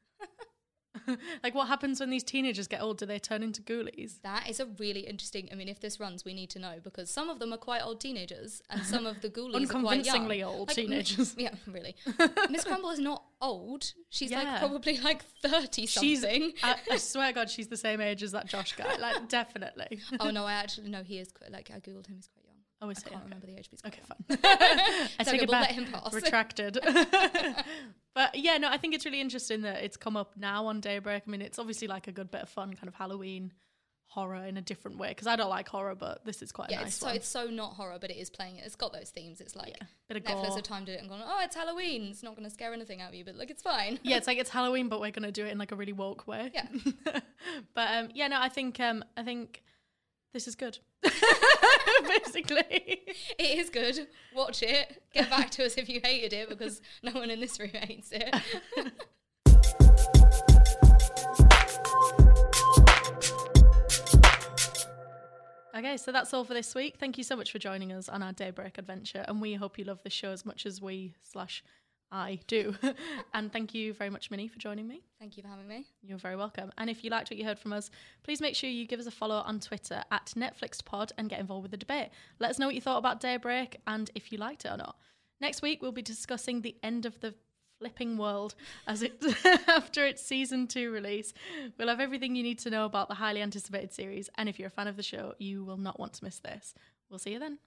like 1.43 1.55
what 1.55 1.67
happens 1.69 1.99
when 2.01 2.09
these 2.09 2.23
teenagers 2.23 2.69
get 2.69 2.81
old? 2.81 2.99
Do 2.99 3.07
they 3.07 3.19
turn 3.19 3.43
into 3.43 3.61
ghoulies? 3.63 4.21
that 4.23 4.49
is 4.49 4.61
a 4.61 4.67
really 4.79 5.01
interesting. 5.01 5.49
I 5.51 5.57
mean, 5.57 5.69
if 5.69 5.81
this 5.81 5.99
runs, 5.99 6.25
we 6.25 6.35
need 6.35 6.51
to 6.51 6.59
know 6.59 6.75
because 6.83 7.11
some 7.11 7.29
of 7.29 7.41
them 7.41 7.53
are 7.53 7.57
quite 7.59 7.83
old 7.83 8.01
teenagers 8.01 8.63
and 8.71 8.83
some 8.85 9.05
of 9.05 9.21
the 9.21 9.29
ghoulies 9.39 9.69
are 9.75 9.81
quite 9.81 10.05
young. 10.07 10.31
Old 10.45 10.69
Like, 10.69 10.79
m- 10.79 10.85
teenagers. 10.87 11.35
Yeah, 11.39 11.51
really. 11.67 11.97
Miss 12.49 12.65
Crumble 12.65 12.91
is 12.91 13.01
not 13.01 13.25
old. 13.43 13.93
She's 14.09 14.31
Yeah. 14.31 14.45
like 14.45 14.59
probably 14.61 14.99
like 14.99 15.25
thirty 15.43 15.87
She's, 15.87 16.21
something. 16.23 16.53
I, 16.63 16.77
I 16.93 16.97
swear 16.99 17.33
God, 17.33 17.51
she's 17.51 17.67
the 17.69 17.77
same 17.77 18.01
age 18.01 18.23
as 18.23 18.33
that 18.33 18.47
Josh 18.47 18.73
guy. 18.75 18.97
Like, 18.97 19.29
definitely. 19.29 20.01
oh 20.21 20.31
no, 20.31 20.45
I 20.45 20.53
actually 20.55 20.89
no, 20.91 21.03
he 21.03 21.19
is 21.19 21.33
quite, 21.33 21.51
like 21.51 21.71
I 21.75 21.81
googled 21.81 22.07
him. 22.07 22.15
He's 22.17 22.29
quite 22.29 22.44
young. 22.89 22.95
Oh, 22.97 23.07
I 23.07 23.09
he? 23.09 23.11
can't 23.11 23.15
Okay. 23.17 23.25
remember 23.25 23.47
the 23.47 23.59
age, 23.59 23.69
but 23.71 23.87
Okay, 23.87 24.01
fine. 24.07 24.39
I 24.45 25.09
It's 25.21 25.31
take 25.31 25.35
okay, 25.35 25.37
it 25.37 25.41
we'll 25.49 25.61
back. 25.61 25.61
let 25.69 25.73
him 25.73 25.87
pass. 25.87 26.13
Retracted. 26.13 26.79
but 28.15 28.35
yeah, 28.37 28.59
no, 28.59 28.69
I 28.69 28.77
think 28.79 28.95
it's 28.95 29.05
really 29.05 29.21
interesting 29.21 29.63
that 29.63 29.83
it's 29.83 29.97
come 29.97 30.17
up 30.17 30.37
now 30.37 30.67
on 30.67 30.81
Daybreak. 30.81 31.23
I 31.27 31.31
mean, 31.31 31.43
it's 31.43 31.59
obviously 31.59 31.89
like 31.89 32.07
a 32.09 32.13
good 32.13 32.31
bit 32.31 32.43
of 32.43 32.49
fun, 32.49 32.75
kind 32.75 32.89
of 32.89 32.95
Halloween 32.95 33.53
horror 34.07 34.45
in 34.45 34.57
a 34.57 34.63
different 34.63 34.97
way. 34.99 35.09
Because 35.09 35.27
I 35.27 35.35
don't 35.35 35.51
like 35.51 35.69
horror, 35.69 35.97
but 35.97 36.25
this 36.25 36.41
is 36.41 36.53
quite 36.53 36.69
a 36.69 36.73
Yeah, 36.73 36.79
nice 36.81 36.89
it's 36.89 36.97
so 36.99 37.07
one. 37.07 37.17
it's 37.17 37.29
so 37.29 37.47
not 37.47 37.73
horror, 37.73 37.97
but 38.01 38.11
it 38.11 38.17
is 38.17 38.31
playing 38.31 38.57
it. 38.57 38.65
It's 38.65 38.77
got 38.77 38.93
those 38.93 39.11
themes. 39.11 39.41
It's 39.41 39.57
like 39.57 39.71
Yeah, 39.81 39.87
bit 40.09 40.19
of 40.19 40.23
Netflix 40.23 40.47
gore. 40.49 40.55
have 40.57 40.63
timed 40.63 40.89
it 40.89 41.01
and 41.01 41.09
gone, 41.09 41.21
oh, 41.25 41.41
it's 41.43 41.57
Halloween. 41.57 42.05
It's 42.11 42.23
not 42.23 42.37
going 42.37 42.45
to 42.49 42.55
scare 42.55 42.73
anything 42.73 43.01
out 43.01 43.09
of 43.09 43.15
you, 43.17 43.25
but 43.25 43.35
like 43.35 43.51
it's 43.51 43.63
fine. 43.63 43.99
yeah, 44.05 44.17
it's 44.17 44.29
like 44.29 44.39
it's 44.39 44.51
Halloween, 44.51 44.89
but 44.89 45.01
we're 45.01 45.11
gonna 45.11 45.33
do 45.33 45.45
it 45.45 45.51
in 45.51 45.59
like 45.59 45.73
a 45.73 45.77
really 45.77 45.93
woke 45.93 46.29
way. 46.29 46.53
Yeah. 46.55 46.67
but 47.75 47.91
um, 47.93 48.09
yeah, 48.15 48.29
no, 48.29 48.41
I 48.41 48.49
think 48.49 48.79
um, 48.79 49.05
I 49.17 49.25
think 49.25 49.65
this 50.33 50.47
is 50.47 50.55
good. 50.55 50.79
Basically, 52.09 53.03
it 53.39 53.59
is 53.59 53.71
good. 53.71 54.09
Watch 54.35 54.63
it. 54.63 55.03
Get 55.13 55.31
back 55.31 55.51
to 55.51 55.67
us 55.67 55.77
if 55.77 55.89
you 55.89 56.01
hated 56.03 56.33
it 56.33 56.49
because 56.49 56.81
no 57.03 57.13
one 57.13 57.31
in 57.31 57.41
this 57.41 57.61
room 57.61 57.71
hates 57.71 58.11
it. 58.13 58.35
okay. 65.77 65.97
So 65.97 66.13
that's 66.13 66.33
all 66.33 66.45
for 66.45 66.55
this 66.55 66.75
week. 66.75 66.97
Thank 66.99 67.19
you 67.19 67.25
so 67.25 67.37
much 67.37 67.53
for 67.53 67.59
joining 67.59 67.93
us 67.93 68.09
on 68.09 68.23
our 68.23 68.33
daybreak 68.33 68.79
adventure, 68.79 69.25
and 69.29 69.41
we 69.41 69.55
hope 69.55 69.79
you 69.79 69.85
love 69.85 70.01
the 70.03 70.11
show 70.11 70.31
as 70.31 70.47
much 70.47 70.67
as 70.67 70.81
we 70.81 71.15
slash 71.23 71.63
I 72.15 72.39
do. 72.47 72.77
and 73.35 73.53
thank 73.53 73.75
you 73.75 73.93
very 73.93 74.09
much, 74.09 74.31
Minnie, 74.31 74.47
for 74.47 74.61
joining 74.61 74.87
me. 74.87 75.03
Thank 75.19 75.37
you 75.37 75.43
for 75.43 75.49
having 75.49 75.67
me. 75.67 75.89
You're 76.01 76.17
very 76.17 76.37
welcome. 76.37 76.71
And 76.79 76.89
if 76.89 77.03
you 77.03 77.11
liked 77.11 77.29
what 77.29 77.39
you 77.39 77.45
heard 77.45 77.59
from 77.59 77.73
us, 77.73 77.91
please 78.23 78.41
make 78.41 78.55
sure 78.55 78.71
you 78.71 78.87
give 78.87 79.01
us 79.01 79.07
a 79.07 79.11
follow 79.11 79.43
on 79.45 79.59
Twitter 79.59 80.05
at 80.13 80.33
NetflixPod 80.37 81.11
and 81.19 81.29
get 81.29 81.41
involved 81.41 81.65
with 81.65 81.73
the 81.73 81.77
debate. 81.77 82.11
Let 82.39 82.51
us 82.51 82.59
know 82.61 82.67
what 82.67 82.77
you 82.77 82.81
thought 82.81 82.99
about 82.99 83.19
Daybreak 83.19 83.81
and 83.89 84.13
if 84.15 84.31
you 84.31 84.39
liked 84.39 84.65
it 84.65 84.69
or 84.69 84.77
not. 84.77 84.97
Next 85.41 85.61
week, 85.61 85.83
we'll 85.83 85.91
be 85.91 86.03
discussing 86.03 86.61
the 86.61 86.77
end 86.85 87.05
of 87.05 87.19
the 87.19 87.35
flipping 87.81 88.17
world 88.17 88.55
as 88.87 89.03
it 89.03 89.21
after 89.69 90.07
its 90.07 90.25
season 90.25 90.69
two 90.69 90.93
release. 90.93 91.35
We'll 91.77 91.89
have 91.89 91.99
everything 91.99 92.37
you 92.37 92.45
need 92.45 92.61
to 92.61 92.71
know 92.71 92.85
about 92.85 93.09
the 93.09 93.15
highly 93.15 93.43
anticipated 93.43 93.93
series, 93.93 94.31
and 94.37 94.49
if 94.49 94.61
you're 94.61 94.69
a 94.69 94.71
fan 94.71 94.87
of 94.87 94.97
the 94.97 95.03
show, 95.03 95.35
you 95.39 95.65
will 95.65 95.79
not 95.79 95.99
want 95.99 96.13
to 96.15 96.25
miss 96.25 96.39
this. 96.39 96.75
We'll 97.11 97.19
see 97.19 97.33
you 97.33 97.41
then. 97.41 97.59